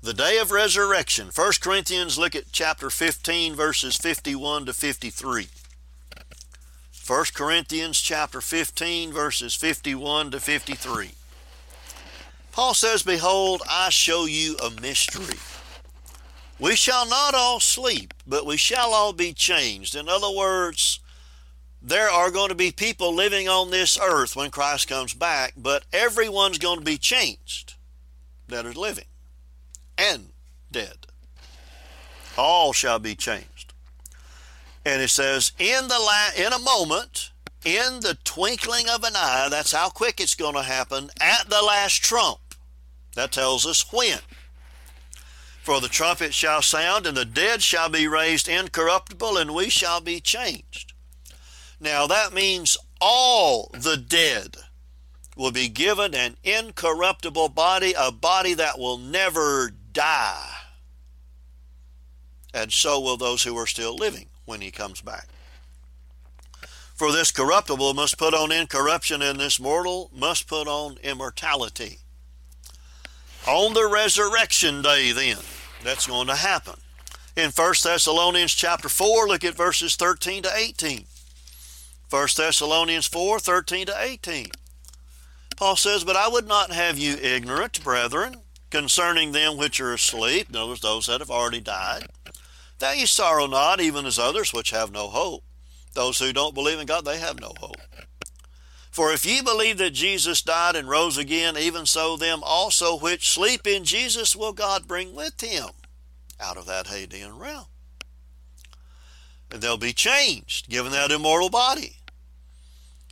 the 0.06 0.14
day 0.14 0.38
of 0.38 0.51
resurrection. 0.51 1.32
1 1.34 1.51
Corinthians, 1.60 2.20
look 2.20 2.36
at 2.36 2.51
chapter 2.51 2.91
15, 2.91 3.56
verses 3.56 3.97
51 3.97 4.68
to 4.68 4.74
53. 4.74 5.47
1 7.08 7.26
Corinthians 7.34 7.99
chapter 7.99 8.39
15, 8.39 9.12
verses 9.12 9.56
51 9.56 10.30
to 10.30 10.39
53. 10.39 11.10
Paul 12.51 12.76
says, 12.76 13.01
Behold, 13.01 13.64
I 13.68 13.89
show 13.89 14.26
you 14.26 14.56
a 14.64 14.70
mystery. 14.80 15.39
We 16.60 16.76
shall 16.76 17.10
not 17.10 17.34
all 17.34 17.60
sleep, 17.60 18.14
but 18.28 18.45
we 18.45 18.58
shall 18.58 18.93
all 18.93 19.12
be 19.12 19.34
changed. 19.34 19.95
In 19.95 20.08
other 20.08 20.30
words, 20.30 20.99
there 21.82 22.12
are 22.12 22.30
going 22.30 22.49
to 22.49 22.56
be 22.56 22.72
people 22.72 23.12
living 23.12 23.49
on 23.49 23.72
this 23.72 23.97
earth 23.99 24.36
when 24.36 24.51
Christ 24.51 24.88
comes 24.88 25.16
back, 25.16 25.53
but 25.58 25.84
everyone's 25.91 26.60
going 26.60 26.78
to 26.78 26.86
be 26.86 26.99
changed 26.99 27.74
that 28.47 28.68
is 28.68 28.78
living 28.78 29.06
and 29.98 30.30
dead. 30.72 31.08
All 32.38 32.74
shall 32.74 33.00
be 33.00 33.16
changed. 33.16 33.74
And 34.86 35.02
it 35.02 35.10
says, 35.10 35.52
in 35.58 35.88
the 35.88 36.00
la- 36.00 36.46
in 36.46 36.54
a 36.54 36.60
moment, 36.60 37.32
in 37.64 38.02
the 38.02 38.18
twinkling 38.24 38.88
of 38.88 39.04
an 39.04 39.16
eye, 39.16 39.48
that's 39.50 39.72
how 39.72 39.89
quick 39.89 40.20
it's 40.20 40.36
going 40.36 40.54
to 40.56 40.62
happen, 40.62 41.10
at 41.20 41.50
the 41.50 41.62
last 41.62 42.04
trump. 42.04 42.39
That 43.16 43.32
tells 43.32 43.66
us 43.66 43.91
when. 43.91 44.20
For 45.64 45.82
the 45.82 45.88
trumpet 45.88 46.34
shall 46.34 46.62
sound, 46.62 47.08
and 47.08 47.18
the 47.18 47.26
dead 47.26 47.64
shall 47.64 47.89
be 47.89 48.08
raised 48.08 48.48
incorruptible, 48.48 49.38
and 49.38 49.56
we 49.56 49.70
shall 49.70 50.00
be 50.00 50.20
changed. 50.20 50.93
Now 51.80 52.06
that 52.06 52.34
means 52.34 52.78
all 53.02 53.72
the 53.74 53.98
dead 53.98 54.58
will 55.36 55.52
be 55.52 55.68
given 55.68 56.14
an 56.14 56.38
incorruptible 56.43 57.50
body, 57.50 57.93
a 57.98 58.12
body 58.12 58.54
that 58.54 58.78
will 58.78 58.98
never 58.98 59.72
die. 59.96 60.52
And 62.54 62.72
so 62.72 63.00
will 63.00 63.18
those 63.18 63.43
who 63.43 63.58
are 63.58 63.66
still 63.66 63.96
living 63.96 64.28
when 64.46 64.62
he 64.62 64.70
comes 64.70 65.02
back. 65.02 65.28
For 66.93 67.12
this 67.12 67.32
corruptible 67.32 67.93
must 67.93 68.18
put 68.18 68.34
on 68.34 68.52
incorruption, 68.52 69.22
and 69.22 69.39
this 69.39 69.60
mortal 69.60 70.12
must 70.14 70.48
put 70.48 70.68
on 70.68 70.98
immortality. 71.04 71.98
On 73.48 73.74
the 73.74 73.89
resurrection 73.91 74.82
day, 74.82 75.12
then, 75.12 75.38
that's 75.84 76.08
going 76.08 76.28
to 76.28 76.36
happen. 76.36 76.76
In 77.36 77.52
1 77.52 77.74
Thessalonians 77.84 78.54
chapter 78.54 78.88
4, 78.88 79.28
look 79.28 79.43
at 79.43 79.56
verses 79.56 79.98
13 79.98 80.43
to 80.43 80.52
18. 80.56 81.06
1 82.10 82.28
Thessalonians 82.38 83.08
4, 83.08 83.39
13 83.39 83.88
to 83.88 83.96
18. 84.00 84.48
Paul 85.58 85.76
says, 85.76 86.06
But 86.06 86.16
I 86.16 86.30
would 86.30 86.48
not 86.48 86.72
have 86.72 86.98
you 86.98 87.16
ignorant, 87.16 87.84
brethren, 87.84 88.38
concerning 88.76 89.32
them 89.32 89.55
which 89.55 89.80
are 89.80 89.93
asleep, 89.93 90.51
notice 90.51 90.82
those 90.82 91.07
that 91.07 91.21
have 91.21 91.32
already 91.32 91.61
died, 91.61 92.07
that 92.80 92.97
ye 92.97 93.05
sorrow 93.05 93.47
not, 93.47 93.80
even 93.80 94.05
as 94.05 94.19
others 94.19 94.51
which 94.51 94.71
have 94.71 94.91
no 94.91 95.07
hope. 95.07 95.43
Those 95.93 96.19
who 96.19 96.34
don't 96.34 96.53
believe 96.53 96.78
in 96.78 96.86
God, 96.86 97.05
they 97.05 97.17
have 97.19 97.39
no 97.39 97.53
hope. 97.57 97.78
For 98.91 99.13
if 99.13 99.26
ye 99.26 99.41
believe 99.41 99.78
that 99.78 99.91
Jesus 99.91 100.41
died 100.41 100.76
and 100.76 100.89
rose 100.89 101.17
again, 101.17 101.55
even 101.57 101.86
so 101.86 102.17
them 102.17 102.41
also 102.43 102.99
which 102.99 103.30
sleep 103.30 103.65
in 103.65 103.86
Jesus 103.86 104.36
will 104.36 104.51
God 104.51 104.89
bring 104.89 105.15
with 105.15 105.39
him 105.39 105.69
out 106.38 106.57
of 106.57 106.65
that 106.65 106.88
Hadean 106.88 107.39
realm. 107.39 107.67
And 109.49 109.61
they'll 109.61 109.78
be 109.78 109.93
changed, 109.93 110.67
given 110.67 110.91
that 110.91 111.11
immortal 111.11 111.49
body. 111.49 111.95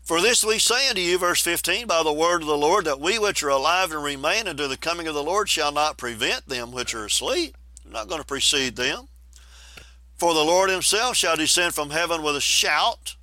For 0.04 0.20
this 0.20 0.44
we 0.44 0.60
say 0.60 0.90
unto 0.90 1.02
you, 1.02 1.18
verse 1.18 1.42
15, 1.42 1.88
by 1.88 2.04
the 2.04 2.12
word 2.12 2.42
of 2.42 2.48
the 2.48 2.58
Lord, 2.58 2.84
that 2.86 3.00
we 3.00 3.18
which 3.18 3.42
are 3.42 3.50
alive 3.50 3.94
and 3.94 4.04
remain 4.04 4.50
unto 4.50 4.68
the 4.68 4.76
coming 4.76 5.08
of 5.08 5.16
the 5.16 5.24
Lord 5.24 5.48
shall 5.48 5.72
not 5.72 5.98
prevent 5.98 6.50
them 6.50 6.74
which 6.74 6.94
are 6.94 7.06
asleep. 7.06 7.56
We're 7.86 7.94
not 7.94 8.10
going 8.10 8.20
to 8.20 8.28
precede 8.28 8.76
them. 8.76 9.08
For 10.18 10.34
the 10.34 10.44
Lord 10.44 10.70
himself 10.70 11.16
shall 11.16 11.38
descend 11.38 11.74
from 11.74 11.92
heaven 11.92 12.22
with 12.22 12.36
a 12.36 12.42
shout, 12.42 13.16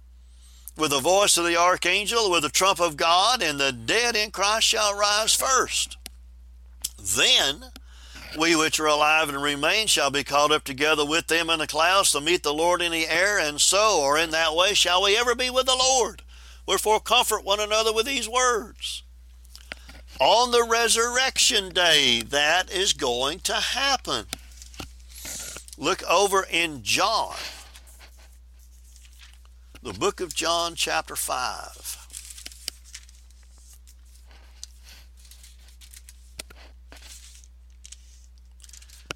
with 0.75 0.93
the 0.93 1.01
voice 1.01 1.37
of 1.37 1.45
the 1.45 1.57
archangel, 1.57 2.31
with 2.31 2.45
the 2.45 2.49
trump 2.49 2.81
of 2.81 2.97
God, 2.97 3.43
and 3.43 3.61
the 3.61 3.73
dead 3.73 4.17
in 4.17 4.31
Christ 4.31 4.67
shall 4.67 4.97
rise 4.97 5.35
first. 5.35 5.99
Then 6.99 7.65
we 8.39 8.57
which 8.57 8.81
are 8.81 8.87
alive 8.87 9.29
and 9.29 9.43
remain 9.43 9.87
shall 9.87 10.11
be 10.11 10.25
caught 10.25 10.51
up 10.51 10.65
together 10.65 11.05
with 11.05 11.27
them 11.27 11.51
in 11.51 11.59
the 11.59 11.67
clouds 11.67 12.13
to 12.13 12.23
meet 12.23 12.43
the 12.43 12.55
Lord 12.55 12.81
in 12.81 12.93
the 12.93 13.07
air, 13.07 13.39
and 13.39 13.61
so, 13.61 14.01
or 14.01 14.17
in 14.17 14.31
that 14.31 14.55
way, 14.55 14.73
shall 14.73 15.03
we 15.03 15.19
ever 15.19 15.35
be 15.35 15.51
with 15.51 15.67
the 15.67 15.77
Lord. 15.77 16.23
Wherefore, 16.71 17.01
comfort 17.01 17.45
one 17.45 17.59
another 17.59 17.93
with 17.93 18.07
these 18.07 18.29
words. 18.29 19.03
On 20.21 20.53
the 20.53 20.63
resurrection 20.63 21.71
day, 21.71 22.23
that 22.23 22.71
is 22.71 22.93
going 22.93 23.41
to 23.41 23.55
happen. 23.55 24.27
Look 25.77 26.05
over 26.09 26.47
in 26.49 26.85
John, 26.85 27.35
the 29.83 29.93
book 29.93 30.21
of 30.21 30.33
John, 30.33 30.77
chapter 30.77 31.17
5. 31.17 32.07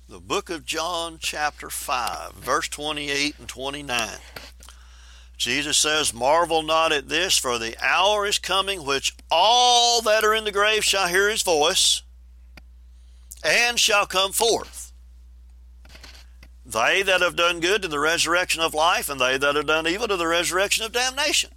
The 0.09 0.19
book 0.19 0.51
of 0.51 0.67
John, 0.67 1.19
chapter 1.21 1.71
5, 1.71 2.33
verse 2.33 2.69
28 2.69 3.37
and 3.39 3.49
29. 3.49 4.09
Jesus 5.37 5.77
says, 5.77 6.15
Marvel 6.15 6.63
not 6.63 6.93
at 6.93 7.09
this, 7.09 7.37
for 7.37 7.59
the 7.59 7.77
hour 7.85 8.25
is 8.25 8.39
coming 8.39 8.85
which 8.85 9.15
all 9.31 10.01
that 10.03 10.25
are 10.25 10.35
in 10.35 10.45
the 10.45 10.53
grave 10.53 10.85
shall 10.85 11.09
hear 11.09 11.29
his 11.29 11.43
voice, 11.43 12.03
and 13.43 13.79
shall 13.79 14.07
come 14.07 14.33
forth. 14.33 14.93
They 16.65 17.03
that 17.03 17.21
have 17.21 17.37
done 17.37 17.61
good 17.61 17.83
to 17.83 17.89
the 17.89 17.99
resurrection 17.99 18.63
of 18.63 18.73
life, 18.73 19.09
and 19.09 19.21
they 19.21 19.37
that 19.37 19.55
have 19.55 19.67
done 19.67 19.87
evil 19.87 20.09
to 20.09 20.17
the 20.17 20.27
resurrection 20.27 20.85
of 20.85 20.93
damnation. 20.93 21.51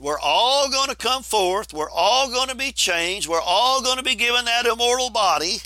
We're 0.00 0.20
all 0.20 0.70
going 0.70 0.90
to 0.90 0.96
come 0.96 1.22
forth. 1.22 1.72
We're 1.72 1.90
all 1.90 2.30
going 2.30 2.48
to 2.48 2.54
be 2.54 2.72
changed. 2.72 3.28
We're 3.28 3.40
all 3.40 3.82
going 3.82 3.96
to 3.96 4.02
be 4.02 4.14
given 4.14 4.44
that 4.44 4.66
immortal 4.66 5.10
body. 5.10 5.58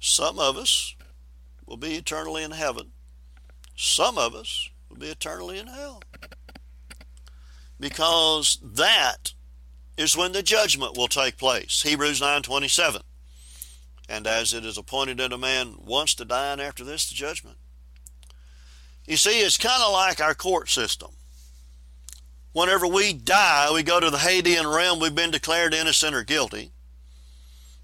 Some 0.00 0.38
of 0.38 0.56
us 0.56 0.94
will 1.66 1.76
be 1.76 1.96
eternally 1.96 2.44
in 2.44 2.52
heaven. 2.52 2.92
Some 3.80 4.18
of 4.18 4.34
us 4.34 4.70
will 4.90 4.96
be 4.96 5.06
eternally 5.06 5.60
in 5.60 5.68
hell. 5.68 6.02
Because 7.78 8.58
that 8.60 9.34
is 9.96 10.16
when 10.16 10.32
the 10.32 10.42
judgment 10.42 10.96
will 10.96 11.06
take 11.06 11.36
place. 11.36 11.82
Hebrews 11.82 12.20
9:27. 12.20 13.02
And 14.08 14.26
as 14.26 14.52
it 14.52 14.64
is 14.64 14.78
appointed 14.78 15.20
unto 15.20 15.36
man 15.36 15.76
once 15.78 16.14
to 16.14 16.24
die, 16.24 16.50
and 16.50 16.60
after 16.60 16.82
this 16.82 17.08
the 17.08 17.14
judgment. 17.14 17.56
You 19.06 19.16
see, 19.16 19.40
it's 19.42 19.56
kind 19.56 19.80
of 19.80 19.92
like 19.92 20.20
our 20.20 20.34
court 20.34 20.68
system. 20.68 21.12
Whenever 22.52 22.86
we 22.86 23.12
die, 23.12 23.70
we 23.72 23.84
go 23.84 24.00
to 24.00 24.10
the 24.10 24.18
Hadean 24.18 24.74
realm, 24.74 24.98
we've 24.98 25.14
been 25.14 25.30
declared 25.30 25.72
innocent 25.72 26.16
or 26.16 26.24
guilty. 26.24 26.72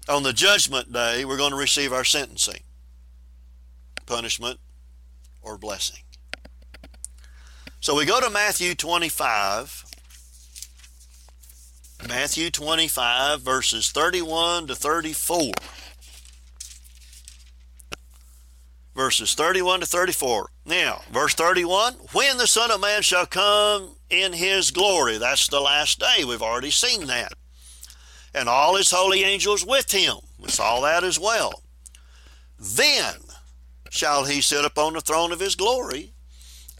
On 0.09 0.23
the 0.23 0.33
judgment 0.33 0.91
day, 0.91 1.23
we're 1.23 1.37
going 1.37 1.51
to 1.51 1.57
receive 1.57 1.93
our 1.93 2.03
sentencing, 2.03 2.63
punishment, 4.05 4.59
or 5.45 5.57
blessing. 5.57 5.99
So 7.79 7.95
we 7.95 8.05
go 8.05 8.19
to 8.19 8.29
Matthew 8.29 8.73
25. 8.73 9.85
Matthew 12.07 12.51
25, 12.51 13.41
verses 13.41 13.91
31 13.91 14.67
to 14.67 14.75
34. 14.75 15.51
Verses 18.95 19.33
31 19.33 19.81
to 19.81 19.85
34. 19.85 20.49
Now, 20.65 21.01
verse 21.11 21.33
31 21.33 21.93
When 22.11 22.37
the 22.37 22.47
Son 22.47 22.71
of 22.71 22.81
Man 22.81 23.01
shall 23.01 23.25
come 23.25 23.95
in 24.09 24.33
his 24.33 24.71
glory, 24.71 25.17
that's 25.17 25.47
the 25.47 25.59
last 25.59 25.99
day. 25.99 26.23
We've 26.25 26.41
already 26.41 26.71
seen 26.71 27.07
that. 27.07 27.33
And 28.33 28.49
all 28.49 28.75
his 28.75 28.91
holy 28.91 29.23
angels 29.23 29.65
with 29.65 29.91
him. 29.91 30.15
We 30.39 30.49
saw 30.49 30.81
that 30.81 31.03
as 31.03 31.19
well. 31.19 31.61
Then 32.59 33.15
shall 33.95 34.25
he 34.25 34.41
sit 34.41 34.65
upon 34.65 34.93
the 34.93 35.01
throne 35.01 35.31
of 35.31 35.39
his 35.39 35.55
glory, 35.55 36.11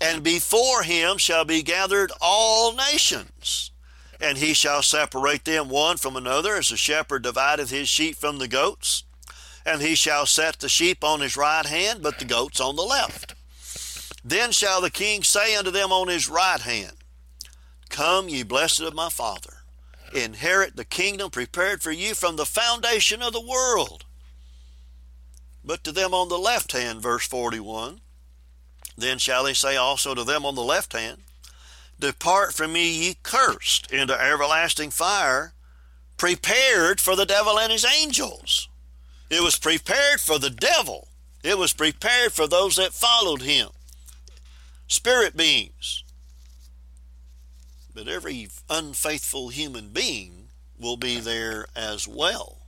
and 0.01 0.21
before 0.23 0.83
him 0.83 1.17
shall 1.17 1.45
be 1.45 1.63
gathered 1.63 2.11
all 2.19 2.75
nations. 2.75 3.71
And 4.19 4.37
he 4.37 4.53
shall 4.53 4.81
separate 4.81 5.45
them 5.45 5.69
one 5.69 5.97
from 5.97 6.15
another, 6.15 6.55
as 6.55 6.69
the 6.69 6.77
shepherd 6.77 7.23
divideth 7.23 7.69
his 7.69 7.89
sheep 7.89 8.15
from 8.15 8.37
the 8.37 8.47
goats. 8.47 9.03
And 9.65 9.81
he 9.81 9.95
shall 9.95 10.25
set 10.25 10.59
the 10.59 10.69
sheep 10.69 11.03
on 11.03 11.21
his 11.21 11.37
right 11.37 11.65
hand, 11.65 12.01
but 12.03 12.19
the 12.19 12.25
goats 12.25 12.59
on 12.59 12.75
the 12.75 12.81
left. 12.81 13.33
Then 14.23 14.51
shall 14.51 14.81
the 14.81 14.91
king 14.91 15.23
say 15.23 15.55
unto 15.55 15.71
them 15.71 15.91
on 15.91 16.07
his 16.07 16.29
right 16.29 16.61
hand, 16.61 16.97
Come, 17.89 18.29
ye 18.29 18.43
blessed 18.43 18.81
of 18.81 18.93
my 18.93 19.09
Father, 19.09 19.57
inherit 20.13 20.75
the 20.75 20.85
kingdom 20.85 21.29
prepared 21.29 21.81
for 21.81 21.91
you 21.91 22.13
from 22.13 22.35
the 22.35 22.45
foundation 22.45 23.21
of 23.21 23.33
the 23.33 23.41
world. 23.41 24.04
But 25.65 25.83
to 25.85 25.91
them 25.91 26.13
on 26.13 26.29
the 26.29 26.37
left 26.37 26.73
hand, 26.73 27.01
verse 27.01 27.27
41, 27.27 27.99
then 28.95 29.17
shall 29.17 29.45
he 29.45 29.55
say 29.55 29.75
also 29.75 30.13
to 30.13 30.23
them 30.23 30.45
on 30.45 30.55
the 30.55 30.61
left 30.61 30.93
hand, 30.93 31.23
Depart 31.99 32.53
from 32.53 32.73
me, 32.73 32.91
ye 32.91 33.17
cursed, 33.23 33.91
into 33.91 34.13
everlasting 34.13 34.91
fire, 34.91 35.53
prepared 36.17 37.01
for 37.01 37.15
the 37.15 37.25
devil 37.25 37.57
and 37.57 37.71
his 37.71 37.85
angels. 37.85 38.69
It 39.29 39.41
was 39.41 39.57
prepared 39.57 40.19
for 40.19 40.37
the 40.37 40.49
devil. 40.49 41.07
It 41.43 41.57
was 41.57 41.73
prepared 41.73 42.33
for 42.33 42.47
those 42.47 42.75
that 42.75 42.93
followed 42.93 43.41
him. 43.41 43.69
Spirit 44.87 45.35
beings. 45.35 46.03
But 47.93 48.07
every 48.07 48.49
unfaithful 48.69 49.49
human 49.49 49.89
being 49.89 50.49
will 50.77 50.97
be 50.97 51.19
there 51.19 51.65
as 51.75 52.07
well. 52.07 52.64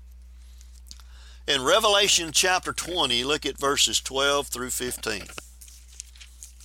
In 1.48 1.64
Revelation 1.64 2.34
chapter 2.34 2.74
20, 2.74 3.24
look 3.24 3.46
at 3.46 3.58
verses 3.58 4.02
12 4.02 4.48
through 4.48 4.70
15. 4.70 5.24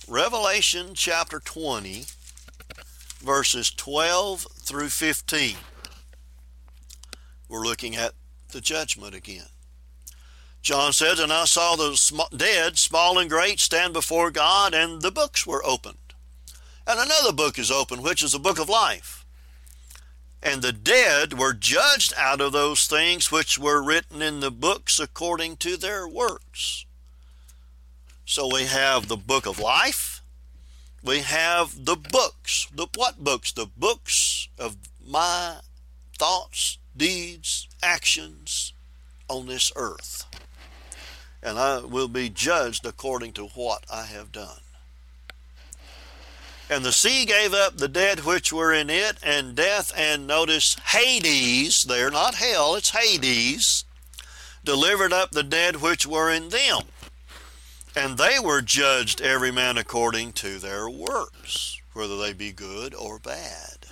Revelation 0.09 0.89
chapter 0.93 1.39
20, 1.39 2.03
verses 3.21 3.71
12 3.71 4.45
through 4.59 4.89
15. 4.89 5.55
We're 7.47 7.61
looking 7.61 7.95
at 7.95 8.11
the 8.51 8.59
judgment 8.59 9.15
again. 9.15 9.45
John 10.61 10.91
says, 10.91 11.17
And 11.17 11.31
I 11.31 11.45
saw 11.45 11.77
the 11.77 11.97
dead, 12.35 12.77
small 12.77 13.17
and 13.17 13.29
great, 13.29 13.61
stand 13.61 13.93
before 13.93 14.31
God, 14.31 14.73
and 14.73 15.01
the 15.01 15.11
books 15.11 15.47
were 15.47 15.65
opened. 15.65 16.13
And 16.85 16.99
another 16.99 17.31
book 17.31 17.57
is 17.57 17.71
opened, 17.71 18.03
which 18.03 18.21
is 18.21 18.33
the 18.33 18.39
book 18.39 18.59
of 18.59 18.67
life. 18.67 19.22
And 20.45 20.61
the 20.61 20.73
dead 20.73 21.39
were 21.39 21.53
judged 21.53 22.13
out 22.17 22.41
of 22.41 22.51
those 22.51 22.85
things 22.85 23.31
which 23.31 23.57
were 23.57 23.81
written 23.81 24.21
in 24.21 24.41
the 24.41 24.51
books 24.51 24.99
according 24.99 25.55
to 25.57 25.77
their 25.77 26.05
works. 26.05 26.85
So 28.25 28.53
we 28.53 28.65
have 28.65 29.07
the 29.07 29.15
book 29.15 29.45
of 29.45 29.57
life. 29.57 30.21
We 31.01 31.19
have 31.19 31.85
the 31.85 31.95
books. 31.95 32.67
The 32.75 32.87
what 32.95 33.23
books? 33.23 33.53
The 33.53 33.67
books 33.77 34.49
of 34.59 34.75
my 35.05 35.59
thoughts, 36.19 36.77
deeds, 36.95 37.69
actions 37.81 38.73
on 39.29 39.47
this 39.47 39.71
earth. 39.77 40.25
And 41.41 41.57
I 41.57 41.79
will 41.79 42.09
be 42.09 42.29
judged 42.29 42.85
according 42.85 43.31
to 43.33 43.47
what 43.47 43.85
I 43.91 44.03
have 44.05 44.33
done. 44.33 44.62
And 46.73 46.83
the 46.83 46.91
sea 46.91 47.25
gave 47.25 47.53
up 47.53 47.77
the 47.77 47.87
dead 47.87 48.21
which 48.21 48.51
were 48.51 48.73
in 48.73 48.89
it, 48.89 49.17
and 49.21 49.55
death, 49.55 49.93
and 49.95 50.25
notice 50.25 50.75
Hades, 50.87 51.83
there, 51.83 52.09
not 52.09 52.33
hell, 52.33 52.73
it's 52.73 52.89
Hades, 52.89 53.85
delivered 54.63 55.13
up 55.13 55.29
the 55.29 55.43
dead 55.43 55.83
which 55.83 56.07
were 56.07 56.31
in 56.31 56.49
them. 56.49 56.81
And 57.95 58.17
they 58.17 58.39
were 58.43 58.63
judged 58.63 59.21
every 59.21 59.51
man 59.51 59.77
according 59.77 60.33
to 60.33 60.57
their 60.57 60.89
works, 60.89 61.79
whether 61.93 62.17
they 62.17 62.33
be 62.33 62.51
good 62.51 62.95
or 62.95 63.19
bad. 63.19 63.85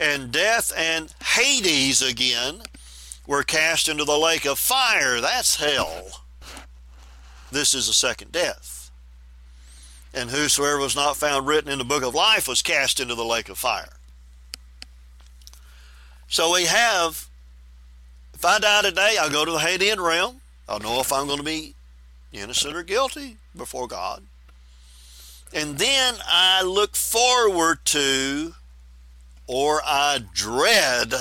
And 0.00 0.32
death 0.32 0.72
and 0.76 1.14
Hades 1.24 2.02
again 2.02 2.62
were 3.28 3.44
cast 3.44 3.88
into 3.88 4.04
the 4.04 4.18
lake 4.18 4.44
of 4.44 4.58
fire. 4.58 5.20
That's 5.20 5.54
hell. 5.54 6.24
This 7.52 7.74
is 7.74 7.86
the 7.86 7.92
second 7.92 8.32
death. 8.32 8.71
And 10.14 10.30
whosoever 10.30 10.78
was 10.78 10.96
not 10.96 11.16
found 11.16 11.46
written 11.46 11.70
in 11.70 11.78
the 11.78 11.84
book 11.84 12.02
of 12.02 12.14
life 12.14 12.46
was 12.46 12.62
cast 12.62 13.00
into 13.00 13.14
the 13.14 13.24
lake 13.24 13.48
of 13.48 13.58
fire. 13.58 13.94
So 16.28 16.52
we 16.54 16.64
have, 16.64 17.28
if 18.34 18.44
I 18.44 18.58
die 18.58 18.82
today, 18.82 19.16
I'll 19.20 19.30
go 19.30 19.44
to 19.44 19.50
the 19.50 19.58
Hadean 19.58 19.98
realm. 19.98 20.40
I'll 20.68 20.80
know 20.80 21.00
if 21.00 21.12
I'm 21.12 21.26
going 21.26 21.38
to 21.38 21.44
be 21.44 21.74
innocent 22.32 22.74
or 22.74 22.82
guilty 22.82 23.36
before 23.56 23.86
God. 23.86 24.22
And 25.52 25.78
then 25.78 26.14
I 26.26 26.62
look 26.62 26.96
forward 26.96 27.84
to, 27.86 28.54
or 29.46 29.82
I 29.84 30.20
dread, 30.32 31.12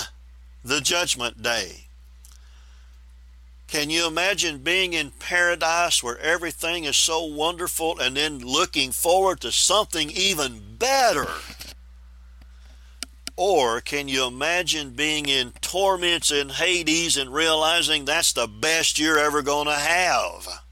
the 0.63 0.79
judgment 0.79 1.41
day. 1.41 1.87
Can 3.71 3.89
you 3.89 4.05
imagine 4.05 4.57
being 4.57 4.91
in 4.91 5.11
paradise 5.11 6.03
where 6.03 6.19
everything 6.19 6.83
is 6.83 6.97
so 6.97 7.23
wonderful 7.23 7.97
and 7.99 8.17
then 8.17 8.39
looking 8.39 8.91
forward 8.91 9.39
to 9.39 9.51
something 9.53 10.09
even 10.09 10.75
better? 10.77 11.29
Or 13.37 13.79
can 13.79 14.09
you 14.09 14.27
imagine 14.27 14.89
being 14.89 15.29
in 15.29 15.53
torments 15.61 16.31
in 16.31 16.49
Hades 16.49 17.15
and 17.15 17.33
realizing 17.33 18.03
that's 18.03 18.33
the 18.33 18.45
best 18.45 18.99
you're 18.99 19.17
ever 19.17 19.41
going 19.41 19.67
to 19.67 19.73
have? 19.73 20.65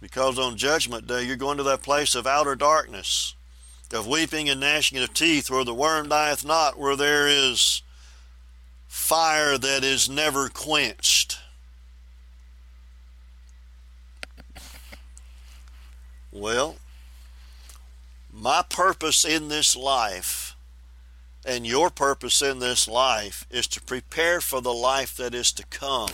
Because 0.00 0.38
on 0.38 0.56
Judgment 0.56 1.06
Day, 1.06 1.24
you're 1.24 1.36
going 1.36 1.58
to 1.58 1.64
that 1.64 1.82
place 1.82 2.14
of 2.14 2.26
outer 2.26 2.56
darkness, 2.56 3.34
of 3.92 4.06
weeping 4.06 4.48
and 4.48 4.60
gnashing 4.60 4.96
of 4.96 5.12
teeth, 5.12 5.50
where 5.50 5.64
the 5.64 5.74
worm 5.74 6.08
dieth 6.08 6.46
not, 6.46 6.78
where 6.78 6.96
there 6.96 7.28
is 7.28 7.82
fire 9.06 9.56
that 9.56 9.84
is 9.84 10.10
never 10.10 10.48
quenched. 10.48 11.38
Well, 16.32 16.74
my 18.32 18.64
purpose 18.68 19.24
in 19.24 19.46
this 19.46 19.76
life 19.76 20.56
and 21.44 21.64
your 21.64 21.88
purpose 21.88 22.42
in 22.42 22.58
this 22.58 22.88
life 22.88 23.46
is 23.48 23.68
to 23.68 23.80
prepare 23.80 24.40
for 24.40 24.60
the 24.60 24.74
life 24.74 25.16
that 25.18 25.36
is 25.36 25.52
to 25.52 25.64
come. 25.66 26.10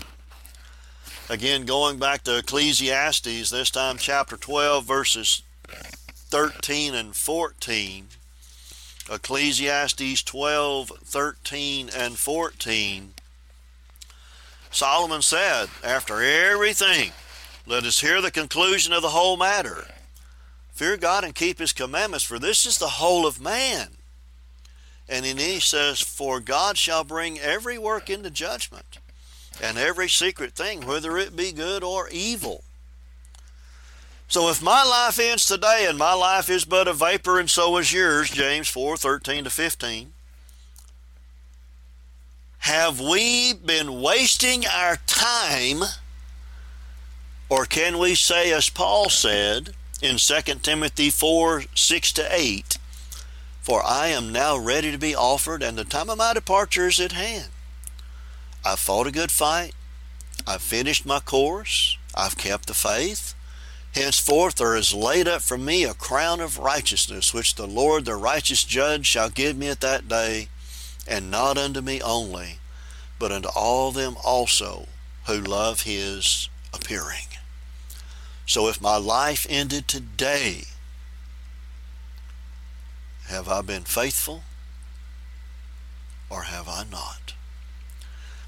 Again, 1.31 1.65
going 1.65 1.99
back 1.99 2.25
to 2.25 2.37
Ecclesiastes, 2.37 3.49
this 3.49 3.71
time 3.71 3.97
chapter 3.97 4.37
12, 4.37 4.85
verses 4.85 5.43
13 6.29 6.95
and 6.95 7.17
14. 7.17 8.09
Ecclesiastes 9.11 10.23
12, 10.23 10.91
13, 11.05 11.91
and 11.95 12.17
14, 12.17 13.15
Solomon 14.71 15.23
said, 15.23 15.69
After 15.85 16.23
everything, 16.23 17.13
let 17.67 17.85
us 17.85 18.01
hear 18.01 18.21
the 18.21 18.31
conclusion 18.31 18.93
of 18.93 19.03
the 19.03 19.11
whole 19.11 19.37
matter. 19.37 19.87
Fear 20.73 20.97
God 20.97 21.25
and 21.25 21.35
keep 21.35 21.59
his 21.59 21.73
commandments, 21.73 22.25
for 22.25 22.39
this 22.39 22.65
is 22.65 22.79
the 22.79 22.89
whole 22.89 23.27
of 23.27 23.41
man. 23.41 23.89
And 25.09 25.27
then 25.27 25.37
he 25.37 25.61
says, 25.61 26.01
For 26.01 26.41
God 26.41 26.79
shall 26.79 27.05
bring 27.05 27.39
every 27.39 27.77
work 27.77 28.09
into 28.09 28.31
judgment, 28.31 28.99
and 29.63 29.77
every 29.77 30.09
secret 30.09 30.55
thing, 30.55 30.87
whether 30.87 31.19
it 31.19 31.37
be 31.37 31.53
good 31.53 31.85
or 31.85 32.09
evil. 32.11 32.65
So 34.33 34.49
if 34.49 34.63
my 34.63 34.83
life 34.83 35.19
ends 35.19 35.45
today 35.45 35.85
and 35.87 35.99
my 35.99 36.15
life 36.15 36.49
is 36.49 36.65
but 36.65 36.89
a 36.89 36.95
vapor 36.95 37.39
and 37.39 37.51
so 37.51 37.77
is 37.77 37.93
yours, 37.93 38.31
James 38.31 38.67
4 38.67 38.97
13 38.97 39.45
to 39.45 39.51
15, 39.51 40.15
have 42.61 42.99
we 42.99 43.53
been 43.53 44.01
wasting 44.01 44.65
our 44.65 44.97
time? 45.07 45.83
Or 47.51 47.67
can 47.67 47.99
we 47.99 48.15
say, 48.15 48.51
as 48.55 48.71
Paul 48.71 49.11
said 49.11 49.75
in 50.01 50.17
2 50.17 50.41
Timothy 50.63 51.11
4 51.11 51.65
6 51.75 52.13
to 52.15 52.27
8, 52.35 52.79
For 53.61 53.85
I 53.85 54.07
am 54.07 54.33
now 54.33 54.57
ready 54.57 54.91
to 54.93 54.99
be 54.99 55.15
offered, 55.15 55.63
and 55.63 55.77
the 55.77 55.85
time 55.85 56.09
of 56.09 56.17
my 56.17 56.33
departure 56.33 56.89
is 56.89 56.99
at 57.01 57.13
hand. 57.13 57.51
I've 58.65 58.79
fought 58.79 59.07
a 59.07 59.13
good 59.13 59.31
fight. 59.31 59.75
I've 60.47 60.63
finished 60.63 61.05
my 61.05 61.21
course. 61.21 61.99
I've 62.15 62.39
kept 62.39 62.69
the 62.69 62.73
faith. 62.73 63.35
Henceforth 63.95 64.55
there 64.55 64.75
is 64.75 64.95
laid 64.95 65.29
up 65.29 65.43
for 65.43 65.59
me 65.59 65.85
a 65.85 65.93
crown 65.93 66.41
of 66.41 66.59
righteousness, 66.59 67.35
which 67.35 67.55
the 67.55 67.67
Lord 67.67 68.07
the 68.07 68.17
righteous 68.17 68.65
judge 68.65 69.07
shall 69.07 69.29
give 69.29 69.57
me 69.57 69.69
at 69.69 69.81
that 69.81 70.09
day, 70.09 70.49
and 71.07 71.31
not 71.31 71.59
unto 71.59 71.83
me 71.83 72.01
only, 72.01 72.59
but 73.19 73.31
unto 73.31 73.49
all 73.55 73.93
them 73.93 74.17
also 74.25 74.89
who 75.27 75.39
love 75.39 75.83
his 75.83 76.49
appearing. 76.73 77.27
So 78.47 78.69
if 78.69 78.81
my 78.81 78.97
life 78.97 79.47
ended 79.49 79.89
today, 79.89 80.65
have 83.27 83.49
I 83.49 83.61
been 83.61 83.85
faithful 83.85 84.43
or 86.31 86.45
have 86.45 86.69
I 86.69 86.85
not? 86.91 87.35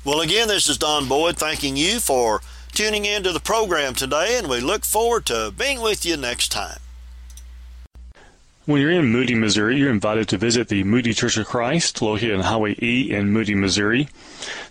Well, 0.05 0.21
again, 0.21 0.49
this 0.49 0.69
is 0.69 0.79
Don 0.79 1.09
Boyd 1.09 1.37
thanking 1.37 1.77
you 1.77 2.01
for 2.01 2.41
tuning 2.75 3.05
in 3.05 3.23
to 3.23 3.33
the 3.33 3.41
program 3.41 3.95
today, 3.95 4.37
and 4.37 4.49
we 4.49 4.61
look 4.61 4.85
forward 4.85 5.27
to 5.27 5.53
being 5.57 5.81
with 5.81 6.05
you 6.05 6.17
next 6.17 6.53
time. 6.53 6.79
When 8.67 8.81
you're 8.81 8.91
in 8.91 9.13
Moody, 9.13 9.35
Missouri, 9.35 9.77
you're 9.77 9.91
invited 9.91 10.27
to 10.29 10.39
visit 10.39 10.69
the 10.69 10.85
Moody 10.85 11.13
Church 11.13 11.37
of 11.37 11.47
Christ, 11.47 12.01
located 12.01 12.35
on 12.35 12.41
Highway 12.41 12.75
E 12.81 13.11
in 13.11 13.31
Moody, 13.31 13.55
Missouri. 13.55 14.09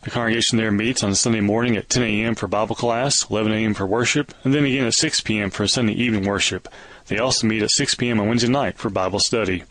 The 0.02 0.10
congregation 0.10 0.58
there 0.58 0.72
meets 0.72 1.04
on 1.04 1.14
Sunday 1.14 1.42
morning 1.42 1.78
at 1.78 1.90
10 1.90 2.02
a.m. 2.02 2.36
for 2.36 2.48
Bible 2.48 2.76
class, 2.76 3.30
11 3.30 3.52
a.m. 3.52 3.76
for 3.76 3.86
worship, 3.86 4.34
and 4.44 4.54
then 4.54 4.66
again 4.66 4.88
at 4.88 4.96
6 4.96 5.22
p.m. 5.22 5.52
for 5.52 5.68
Sunday 5.68 5.94
evening 5.94 6.26
worship. 6.26 6.68
They 7.06 7.20
also 7.20 7.46
meet 7.46 7.62
at 7.62 7.70
6 7.70 7.96
p.m. 7.96 8.20
on 8.20 8.28
Wednesday 8.28 8.50
night 8.50 8.78
for 8.78 8.90
Bible 8.90 9.20
study. 9.20 9.64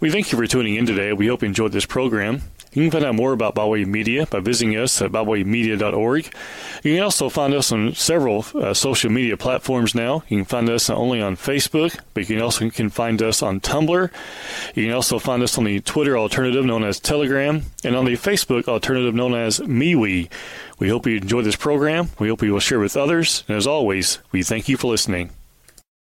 We 0.00 0.10
thank 0.10 0.30
you 0.30 0.36
for 0.36 0.46
tuning 0.46 0.74
in 0.74 0.84
today. 0.84 1.14
We 1.14 1.28
hope 1.28 1.40
you 1.40 1.48
enjoyed 1.48 1.72
this 1.72 1.86
program. 1.86 2.42
You 2.74 2.82
can 2.82 2.90
find 2.90 3.04
out 3.04 3.14
more 3.14 3.32
about 3.32 3.54
Byway 3.54 3.84
Media 3.84 4.26
by 4.26 4.40
visiting 4.40 4.76
us 4.76 5.00
at 5.00 5.12
bywaymedia.org. 5.12 6.34
You 6.82 6.94
can 6.94 7.02
also 7.04 7.28
find 7.28 7.54
us 7.54 7.70
on 7.70 7.94
several 7.94 8.44
uh, 8.54 8.74
social 8.74 9.10
media 9.10 9.36
platforms 9.36 9.94
now. 9.94 10.24
You 10.28 10.38
can 10.38 10.44
find 10.44 10.68
us 10.68 10.88
not 10.88 10.98
only 10.98 11.22
on 11.22 11.36
Facebook, 11.36 11.98
but 12.12 12.20
you 12.20 12.34
can 12.34 12.42
also 12.42 12.68
can 12.70 12.90
find 12.90 13.22
us 13.22 13.42
on 13.42 13.60
Tumblr. 13.60 14.10
You 14.74 14.84
can 14.84 14.92
also 14.92 15.20
find 15.20 15.42
us 15.44 15.56
on 15.56 15.64
the 15.64 15.80
Twitter 15.80 16.18
alternative 16.18 16.64
known 16.64 16.82
as 16.82 16.98
Telegram 16.98 17.62
and 17.84 17.94
on 17.94 18.06
the 18.06 18.14
Facebook 18.14 18.66
alternative 18.66 19.14
known 19.14 19.34
as 19.34 19.60
MeWe. 19.60 20.28
We 20.80 20.88
hope 20.88 21.06
you 21.06 21.16
enjoyed 21.16 21.44
this 21.44 21.56
program. 21.56 22.10
We 22.18 22.28
hope 22.28 22.42
you 22.42 22.52
will 22.52 22.60
share 22.60 22.80
with 22.80 22.96
others. 22.96 23.44
And 23.46 23.56
as 23.56 23.68
always, 23.68 24.18
we 24.32 24.42
thank 24.42 24.68
you 24.68 24.76
for 24.76 24.88
listening. 24.90 25.30